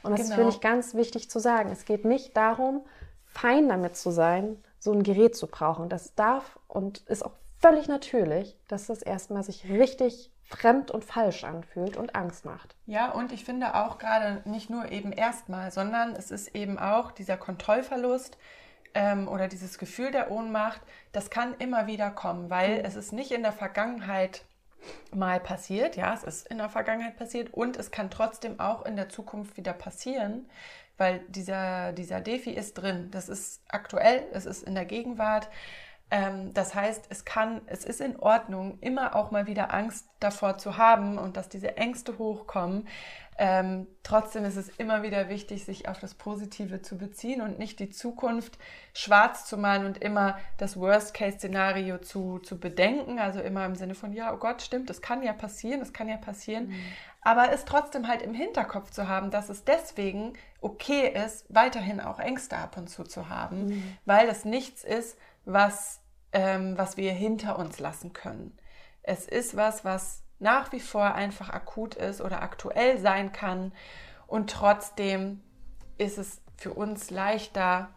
Und 0.03 0.11
das 0.11 0.27
Genau. 0.27 0.35
finde 0.35 0.51
ich 0.51 0.61
ganz 0.61 0.93
wichtig 0.93 1.29
zu 1.29 1.39
sagen. 1.39 1.71
Es 1.71 1.83
geht 1.83 2.05
nicht 2.05 2.37
darum, 2.37 2.85
fein 3.25 3.67
damit 3.67 3.95
zu 3.95 4.11
sein, 4.11 4.63
so 4.79 4.91
ein 4.93 5.03
Gerät 5.03 5.35
zu 5.35 5.47
brauchen. 5.47 5.89
Das 5.89 6.13
darf 6.15 6.59
und 6.67 6.99
ist 7.07 7.25
auch 7.25 7.33
völlig 7.59 7.87
natürlich, 7.87 8.55
dass 8.67 8.87
das 8.87 9.01
erstmal 9.01 9.43
sich 9.43 9.67
richtig 9.67 10.31
fremd 10.47 10.91
und 10.91 11.03
falsch 11.03 11.43
anfühlt 11.43 11.97
und 11.97 12.15
Angst 12.15 12.45
macht. 12.45 12.75
Ja, 12.85 13.11
und 13.11 13.31
ich 13.31 13.43
finde 13.43 13.75
auch 13.75 13.97
gerade 13.97 14.41
nicht 14.45 14.69
nur 14.69 14.91
eben 14.91 15.11
erstmal, 15.11 15.71
sondern 15.71 16.15
es 16.15 16.31
ist 16.31 16.55
eben 16.55 16.79
auch 16.79 17.11
dieser 17.11 17.37
Kontrollverlust 17.37 18.37
ähm, 18.93 19.27
oder 19.27 19.47
dieses 19.47 19.77
Gefühl 19.77 20.11
der 20.11 20.31
Ohnmacht, 20.31 20.81
das 21.11 21.29
kann 21.29 21.53
immer 21.59 21.87
wieder 21.87 22.11
kommen, 22.11 22.49
weil 22.49 22.81
es 22.85 22.95
ist 22.95 23.11
nicht 23.11 23.31
in 23.31 23.43
der 23.43 23.51
Vergangenheit 23.51 24.45
mal 25.13 25.39
passiert, 25.41 25.97
ja, 25.97 26.13
es 26.13 26.23
ist 26.23 26.47
in 26.47 26.59
der 26.59 26.69
Vergangenheit 26.69 27.17
passiert 27.17 27.53
und 27.53 27.75
es 27.75 27.91
kann 27.91 28.09
trotzdem 28.09 28.59
auch 28.59 28.85
in 28.85 28.95
der 28.95 29.09
Zukunft 29.09 29.57
wieder 29.57 29.73
passieren, 29.73 30.49
weil 30.97 31.19
dieser, 31.27 31.91
dieser 31.91 32.21
Defi 32.21 32.51
ist 32.51 32.75
drin. 32.75 33.09
Das 33.11 33.27
ist 33.27 33.61
aktuell, 33.67 34.23
es 34.31 34.45
ist 34.45 34.63
in 34.63 34.75
der 34.75 34.85
Gegenwart. 34.85 35.49
Ähm, 36.09 36.53
das 36.53 36.73
heißt, 36.73 37.05
es 37.09 37.25
kann, 37.25 37.61
es 37.65 37.83
ist 37.83 37.99
in 37.99 38.17
Ordnung, 38.17 38.79
immer 38.79 39.15
auch 39.15 39.31
mal 39.31 39.45
wieder 39.45 39.73
Angst 39.73 40.07
davor 40.19 40.57
zu 40.57 40.77
haben 40.77 41.17
und 41.17 41.35
dass 41.35 41.49
diese 41.49 41.77
Ängste 41.77 42.17
hochkommen. 42.17 42.87
Ähm, 43.39 43.85
trotzdem 44.01 44.45
ist 44.45 44.55
es 44.55 44.69
immer 44.69 45.03
wieder 45.03 45.29
wichtig, 45.29 45.63
sich 45.63 45.87
auf 45.87 45.99
das 45.99 46.15
Positive 46.15 46.81
zu 46.81 46.97
beziehen 46.97 47.41
und 47.41 47.59
nicht 47.59 47.79
die 47.79 47.89
Zukunft 47.89 48.57
schwarz 48.93 49.45
zu 49.45 49.57
malen 49.57 49.85
und 49.85 49.99
immer 49.99 50.39
das 50.57 50.75
Worst-Case-Szenario 50.79 51.99
zu, 51.99 52.39
zu 52.39 52.59
bedenken. 52.59 53.19
Also 53.19 53.41
immer 53.41 53.65
im 53.65 53.75
Sinne 53.75 53.93
von, 53.93 54.11
ja, 54.11 54.33
oh 54.33 54.37
Gott, 54.37 54.63
stimmt, 54.63 54.89
das 54.89 55.01
kann 55.01 55.21
ja 55.21 55.33
passieren, 55.33 55.81
das 55.81 55.93
kann 55.93 56.09
ja 56.09 56.17
passieren. 56.17 56.69
Mhm. 56.69 56.75
Aber 57.21 57.51
es 57.51 57.65
trotzdem 57.65 58.07
halt 58.07 58.23
im 58.23 58.33
Hinterkopf 58.33 58.89
zu 58.89 59.07
haben, 59.07 59.29
dass 59.29 59.49
es 59.49 59.65
deswegen 59.65 60.33
okay 60.61 61.13
ist, 61.13 61.45
weiterhin 61.49 61.99
auch 61.99 62.19
Ängste 62.19 62.57
ab 62.57 62.77
und 62.77 62.89
zu 62.89 63.03
zu 63.03 63.29
haben, 63.29 63.65
mhm. 63.65 63.97
weil 64.05 64.29
es 64.29 64.45
nichts 64.45 64.83
ist, 64.83 65.15
was, 65.47 66.01
ähm, 66.33 66.77
was 66.77 66.97
wir 66.97 67.11
hinter 67.13 67.57
uns 67.57 67.79
lassen 67.79 68.13
können. 68.13 68.57
Es 69.01 69.27
ist 69.27 69.55
was, 69.55 69.85
was 69.85 70.23
nach 70.39 70.71
wie 70.71 70.79
vor 70.79 71.15
einfach 71.15 71.49
akut 71.49 71.95
ist 71.95 72.21
oder 72.21 72.41
aktuell 72.41 72.99
sein 72.99 73.31
kann. 73.31 73.71
Und 74.27 74.49
trotzdem 74.49 75.41
ist 75.97 76.17
es 76.17 76.41
für 76.57 76.73
uns 76.73 77.09
leichter, 77.09 77.89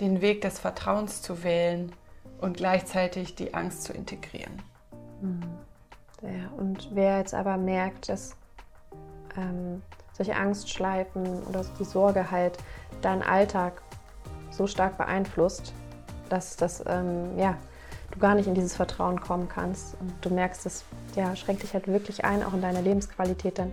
den 0.00 0.20
Weg 0.20 0.42
des 0.42 0.58
Vertrauens 0.58 1.22
zu 1.22 1.42
wählen 1.42 1.92
und 2.40 2.58
gleichzeitig 2.58 3.34
die 3.34 3.54
Angst 3.54 3.84
zu 3.84 3.92
integrieren. 3.92 4.62
Mhm. 5.20 5.42
Ja, 6.22 6.50
und 6.56 6.88
wer 6.92 7.18
jetzt 7.18 7.34
aber 7.34 7.56
merkt, 7.56 8.08
dass 8.08 8.36
ähm, 9.36 9.82
solche 10.12 10.36
Angstschleifen 10.36 11.42
oder 11.44 11.64
die 11.78 11.84
Sorge 11.84 12.30
halt 12.30 12.58
deinen 13.02 13.22
Alltag 13.22 13.82
so 14.50 14.66
stark 14.66 14.98
beeinflusst, 14.98 15.72
dass 16.28 16.56
das 16.56 16.82
ähm, 16.86 17.38
ja, 17.38 17.56
du 18.10 18.18
gar 18.18 18.34
nicht 18.34 18.46
in 18.46 18.54
dieses 18.54 18.74
Vertrauen 18.74 19.20
kommen 19.20 19.48
kannst 19.48 19.96
und 20.00 20.12
du 20.22 20.30
merkst, 20.30 20.64
das 20.64 20.84
ja, 21.14 21.36
schränkt 21.36 21.62
dich 21.62 21.74
halt 21.74 21.88
wirklich 21.88 22.24
ein, 22.24 22.42
auch 22.42 22.54
in 22.54 22.62
deiner 22.62 22.82
Lebensqualität, 22.82 23.58
dann 23.58 23.72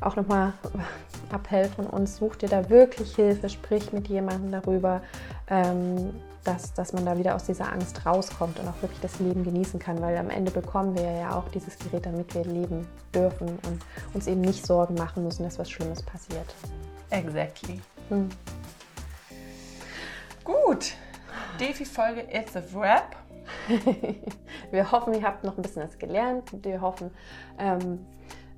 auch 0.00 0.16
nochmal 0.16 0.52
Appell 1.32 1.68
von 1.68 1.86
uns, 1.86 2.16
such 2.16 2.36
dir 2.36 2.48
da 2.48 2.68
wirklich 2.68 3.14
Hilfe, 3.14 3.48
sprich 3.48 3.92
mit 3.92 4.08
jemandem 4.08 4.50
darüber, 4.52 5.02
ähm, 5.48 6.14
dass, 6.44 6.72
dass 6.72 6.92
man 6.92 7.04
da 7.04 7.18
wieder 7.18 7.34
aus 7.34 7.44
dieser 7.44 7.70
Angst 7.70 8.04
rauskommt 8.06 8.58
und 8.58 8.68
auch 8.68 8.80
wirklich 8.82 9.00
das 9.00 9.18
Leben 9.20 9.44
genießen 9.44 9.78
kann, 9.78 10.00
weil 10.00 10.16
am 10.16 10.30
Ende 10.30 10.50
bekommen 10.50 10.96
wir 10.96 11.10
ja 11.10 11.34
auch 11.34 11.48
dieses 11.48 11.78
Gerät, 11.78 12.06
damit 12.06 12.34
wir 12.34 12.44
leben 12.44 12.86
dürfen 13.14 13.48
und 13.48 13.82
uns 14.14 14.26
eben 14.26 14.40
nicht 14.40 14.66
Sorgen 14.66 14.94
machen 14.94 15.22
müssen, 15.22 15.42
dass 15.42 15.58
was 15.58 15.70
Schlimmes 15.70 16.02
passiert. 16.02 16.54
Exactly. 17.10 17.80
Hm. 18.08 18.30
Gut, 20.44 20.94
Defi-Folge 21.60 22.26
It's 22.32 22.56
a 22.56 22.62
Wrap. 22.72 23.16
wir 24.70 24.90
hoffen, 24.90 25.12
ihr 25.12 25.22
habt 25.22 25.44
noch 25.44 25.58
ein 25.58 25.62
bisschen 25.62 25.82
was 25.82 25.98
gelernt. 25.98 26.50
Wir 26.64 26.80
hoffen, 26.80 27.10
ähm, 27.58 28.06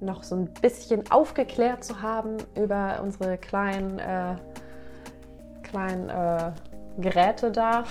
noch 0.00 0.22
so 0.22 0.36
ein 0.36 0.54
bisschen 0.54 1.10
aufgeklärt 1.10 1.82
zu 1.82 2.00
haben 2.00 2.36
über 2.54 3.00
unsere 3.02 3.38
kleinen, 3.38 3.98
äh, 3.98 4.36
kleinen 5.64 6.10
äh, 6.10 6.52
Geräte 6.98 7.50
da. 7.50 7.82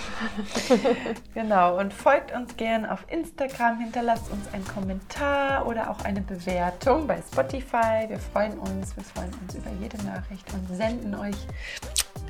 genau, 1.34 1.78
und 1.78 1.92
folgt 1.92 2.32
uns 2.34 2.56
gern 2.56 2.86
auf 2.86 3.04
Instagram, 3.10 3.80
hinterlasst 3.80 4.30
uns 4.30 4.50
einen 4.54 4.66
Kommentar 4.66 5.66
oder 5.66 5.90
auch 5.90 6.04
eine 6.04 6.22
Bewertung 6.22 7.06
bei 7.06 7.20
Spotify. 7.20 8.08
Wir 8.08 8.18
freuen 8.18 8.58
uns, 8.58 8.96
wir 8.96 9.04
freuen 9.04 9.30
uns 9.42 9.56
über 9.56 9.70
jede 9.78 10.02
Nachricht 10.04 10.50
und 10.54 10.74
senden 10.74 11.14
euch 11.14 11.36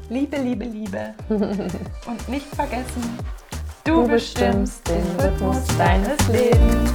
Liebe, 0.09 0.37
Liebe, 0.37 0.65
Liebe. 0.65 1.15
und 1.29 2.29
nicht 2.29 2.47
vergessen, 2.55 3.19
du, 3.85 4.03
du 4.03 4.09
bestimmst 4.09 4.89
den 4.89 5.05
Rhythmus 5.21 5.67
deines 5.79 6.29
Lebens. 6.29 6.91